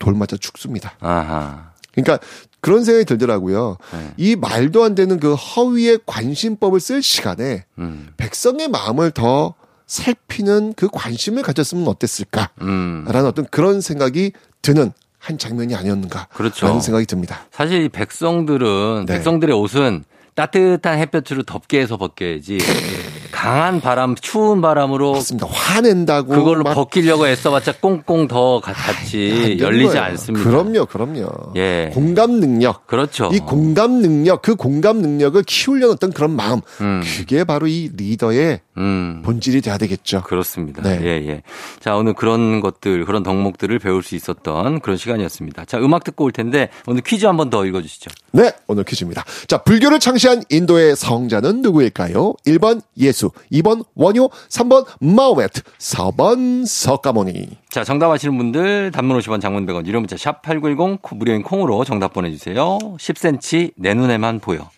돌맞아 0.01 0.37
죽습니다. 0.37 0.95
아하. 1.01 1.71
그러니까 1.93 2.19
그런 2.61 2.83
생각이 2.83 3.05
들더라고요. 3.05 3.77
네. 3.93 4.13
이 4.17 4.35
말도 4.35 4.83
안 4.83 4.97
되는 4.97 5.21
그 5.21 5.35
허위의 5.35 6.01
관심법을 6.07 6.81
쓸 6.81 7.03
시간에 7.03 7.65
음. 7.79 8.09
백성의 8.17 8.67
마음을 8.69 9.13
더 9.13 9.55
살피는 9.87 10.75
그 10.75 10.89
관심을 10.93 11.43
가졌으면 11.43 11.87
어땠을까? 11.89 12.51
음. 12.63 13.05
라는 13.09 13.29
어떤 13.29 13.47
그런 13.47 13.81
생각이 13.81 14.33
드는 14.63 14.93
한 15.19 15.39
장면이 15.39 15.75
아니었는가? 15.75 16.29
그렇죠. 16.33 16.67
라는 16.67 16.81
생각이 16.81 17.07
듭니다. 17.07 17.47
사실 17.51 17.83
이 17.83 17.89
백성들은 17.89 19.05
네. 19.07 19.15
백성들의 19.15 19.57
옷은 19.57 20.05
따뜻한 20.35 20.99
햇볕으로 20.99 21.45
덥게 21.45 21.81
해서 21.81 21.97
벗겨야지 21.97 22.59
강한 23.45 23.81
바람, 23.81 24.15
추운 24.15 24.61
바람으로 24.63 25.13
맞습니다. 25.13 25.47
화낸다고 25.51 26.29
그걸로 26.35 26.65
막 26.65 26.75
벗기려고 26.75 27.29
애써봤자 27.29 27.75
꽁꽁 27.81 28.27
더 28.27 28.61
같이 28.61 29.29
되는 29.29 29.61
열리지 29.61 29.93
거예요. 29.95 30.03
않습니다. 30.03 30.49
그럼요, 30.49 30.87
그럼요. 30.87 31.29
예. 31.57 31.91
공감 31.93 32.41
능력. 32.41 32.87
그렇죠. 32.87 33.31
이 33.33 33.39
공감 33.41 34.01
능력, 34.01 34.41
그 34.43 34.55
공감 34.57 34.99
능력을 34.99 35.43
키우려는 35.43 35.95
어떤 35.95 36.13
그런 36.13 36.31
마음. 36.35 36.61
음. 36.81 37.03
그게 37.19 37.45
바로 37.45 37.67
이 37.67 37.91
리더의 37.95 38.61
음. 38.79 39.23
본질이 39.25 39.61
돼야 39.61 39.77
되겠죠. 39.79 40.23
그렇습니다. 40.23 40.83
네. 40.83 40.99
예, 41.03 41.09
예. 41.29 41.43
자, 41.81 41.95
오늘 41.97 42.15
그런 42.15 42.61
것들, 42.61 43.05
그런 43.05 43.23
덕목들을 43.23 43.79
배울 43.79 44.03
수 44.03 44.15
있었던 44.17 44.81
그런 44.81 44.97
시간이었습니다. 44.97 45.67
자, 45.67 45.79
음악 45.79 46.03
듣고 46.05 46.25
올 46.25 46.33
텐데 46.33 46.71
오늘 46.87 47.03
퀴즈 47.03 47.27
한 47.27 47.37
번 47.37 47.51
더 47.51 47.67
읽어주시죠. 47.67 48.11
네, 48.33 48.53
오늘 48.69 48.85
퀴즈입니다. 48.85 49.23
자, 49.49 49.59
불교를 49.59 49.99
창시한 50.01 50.43
인도의 50.49 50.97
성자는 50.97 51.61
누구일까요? 51.63 52.33
1번 52.47 52.81
예수, 52.99 53.31
2번 53.53 53.85
원효, 53.95 54.31
3번 54.49 54.87
마오메트, 55.01 55.63
4번 55.79 56.67
석가모니. 56.67 57.59
자, 57.71 57.85
정답 57.85 58.11
아시는 58.11 58.37
분들 58.37 58.91
단문 58.93 59.19
50원 59.19 59.41
장문 59.41 59.67
100원 59.67 59.87
유료 59.87 60.01
문자 60.01 60.17
샵 60.17 60.43
8910 60.43 61.01
무료인 61.17 61.43
콩으로 61.43 61.85
정답 61.85 62.13
보내주세요. 62.13 62.79
10cm 62.79 63.73
내 63.77 63.95
눈에만 63.95 64.41
보여. 64.41 64.71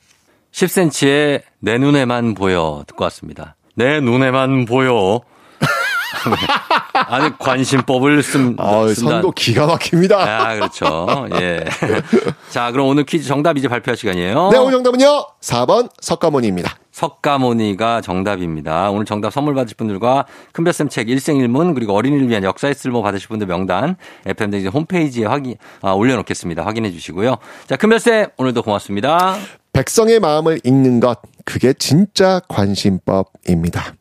10cm의 0.53 1.43
내 1.61 1.79
눈에만 1.79 2.35
보여 2.35 2.85
듣고 2.87 3.05
왔습니다. 3.05 3.57
내 3.75 4.01
눈에만 4.01 4.65
보여. 4.65 5.21
아니 7.09 7.37
관심법을 7.39 8.23
쓴 8.23 8.57
아. 8.59 8.87
선도 8.95 9.31
기가 9.33 9.67
막힙니다. 9.67 10.17
아, 10.19 10.55
그렇죠. 10.55 11.29
예. 11.41 11.65
자, 12.51 12.73
그럼 12.73 12.87
오늘 12.89 13.05
퀴즈 13.05 13.29
정답 13.29 13.59
이제 13.59 13.69
발표할 13.69 13.97
시간이에요. 13.97 14.49
네, 14.51 14.59
오늘 14.59 14.73
정답은요. 14.73 15.27
4번 15.41 15.91
석가모니입니다. 16.01 16.77
석가모니가 16.97 18.01
정답입니다. 18.01 18.91
오늘 18.91 19.05
정답 19.05 19.31
선물 19.31 19.55
받으실 19.55 19.77
분들과 19.77 20.25
큰별쌤 20.53 20.89
책 20.89 21.11
일생일문 21.11 21.75
그리고 21.75 21.93
어린이를 21.93 22.31
위한 22.31 22.43
역사의 22.43 22.75
쓸모 22.75 23.03
받으실 23.03 23.29
분들 23.29 23.47
명단 23.47 23.97
FM댕진 24.25 24.71
홈페이지에 24.71 25.27
확인 25.27 25.57
아, 25.83 25.91
올려놓겠습니다. 25.91 26.65
확인해 26.65 26.91
주시고요. 26.91 27.37
자, 27.67 27.77
큰별쌤 27.77 28.29
오늘도 28.39 28.63
고맙습니다. 28.63 29.37
백성의 29.75 30.21
마음을 30.21 30.59
읽는 30.65 31.01
것, 31.01 31.21
그게 31.45 31.75
진짜 31.75 32.41
관심법입니다. 32.49 33.93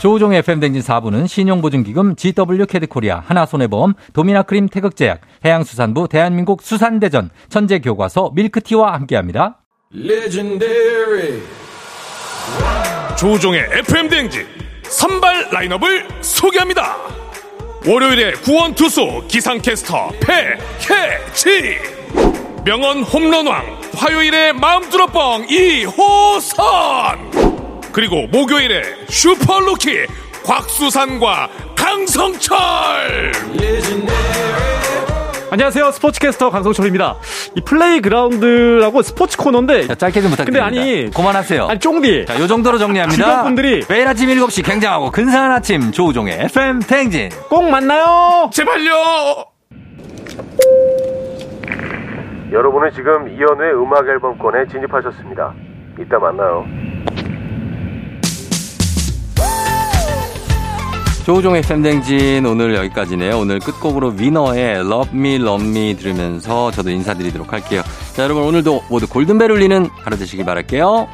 조우종의 0.00 0.38
FM댕진 0.38 0.80
4부는 0.80 1.26
신용보증기금 1.26 2.14
GW 2.14 2.66
캐드코리아 2.66 3.18
하나손해보험 3.26 3.94
도미나크림 4.12 4.68
태극제약 4.68 5.20
해양수산부 5.44 6.08
대한민국 6.08 6.62
수산대전 6.62 7.30
천재교과서 7.48 8.30
밀크티와 8.34 8.92
함께합니다. 8.94 9.58
조우종의 13.18 13.60
FM 13.88 14.08
댕진 14.08 14.46
선발 14.84 15.48
라인업을 15.50 16.06
소개합니다. 16.20 16.96
월요일에 17.86 18.32
구원 18.44 18.74
투수 18.74 19.24
기상캐스터 19.26 20.10
패캐치 20.20 21.76
명언 22.64 23.02
홈런왕 23.02 23.80
화요일에 23.96 24.52
마음들어 24.52 25.06
뻥 25.06 25.46
이호선 25.48 26.58
그리고 27.98 28.28
목요일에 28.28 28.80
슈퍼루키 29.08 30.06
곽수산과 30.44 31.48
강성철 31.76 32.56
안녕하세요. 35.50 35.90
스포츠캐스터 35.90 36.50
강성철입니다. 36.50 37.16
이 37.56 37.60
플레이그라운드라고 37.60 39.02
스포츠 39.02 39.36
코너인데. 39.36 39.88
자, 39.88 39.96
짧게 39.96 40.20
좀 40.20 40.30
부탁드립니다. 40.30 40.66
근데 40.66 40.80
아니. 40.80 41.10
그만하세요. 41.10 41.66
아니, 41.66 41.80
쫑디. 41.80 42.26
자, 42.26 42.38
요 42.38 42.46
정도로 42.46 42.78
정리합니다. 42.78 43.16
직원분들이. 43.16 43.86
매일 43.88 44.06
아침 44.06 44.28
7시 44.28 44.64
굉장하고 44.64 45.10
근사한 45.10 45.50
아침 45.50 45.90
조우종의 45.90 46.42
FM 46.42 46.78
댕진. 46.78 47.30
꼭 47.48 47.68
만나요! 47.68 48.48
제발요 48.52 48.94
여러분은 52.52 52.92
지금 52.92 53.28
이연우의 53.28 53.74
음악 53.74 54.06
앨범권에 54.06 54.68
진입하셨습니다. 54.68 55.52
이따 55.98 56.18
만나요. 56.20 56.64
조우종의 61.28 61.60
팬댕진 61.60 62.46
오늘 62.46 62.74
여기까지네요. 62.74 63.38
오늘 63.38 63.58
끝곡으로 63.58 64.14
위너의 64.16 64.76
Love 64.76 65.10
Me 65.12 65.34
Love 65.34 65.68
Me 65.68 65.94
들으면서 65.94 66.70
저도 66.70 66.88
인사드리도록 66.88 67.52
할게요. 67.52 67.82
자, 68.14 68.22
여러분 68.22 68.44
오늘도 68.44 68.84
모두 68.88 69.06
골든벨 69.06 69.50
울리는 69.50 69.90
하루 69.94 70.16
되시길 70.16 70.46
바랄게요. 70.46 71.06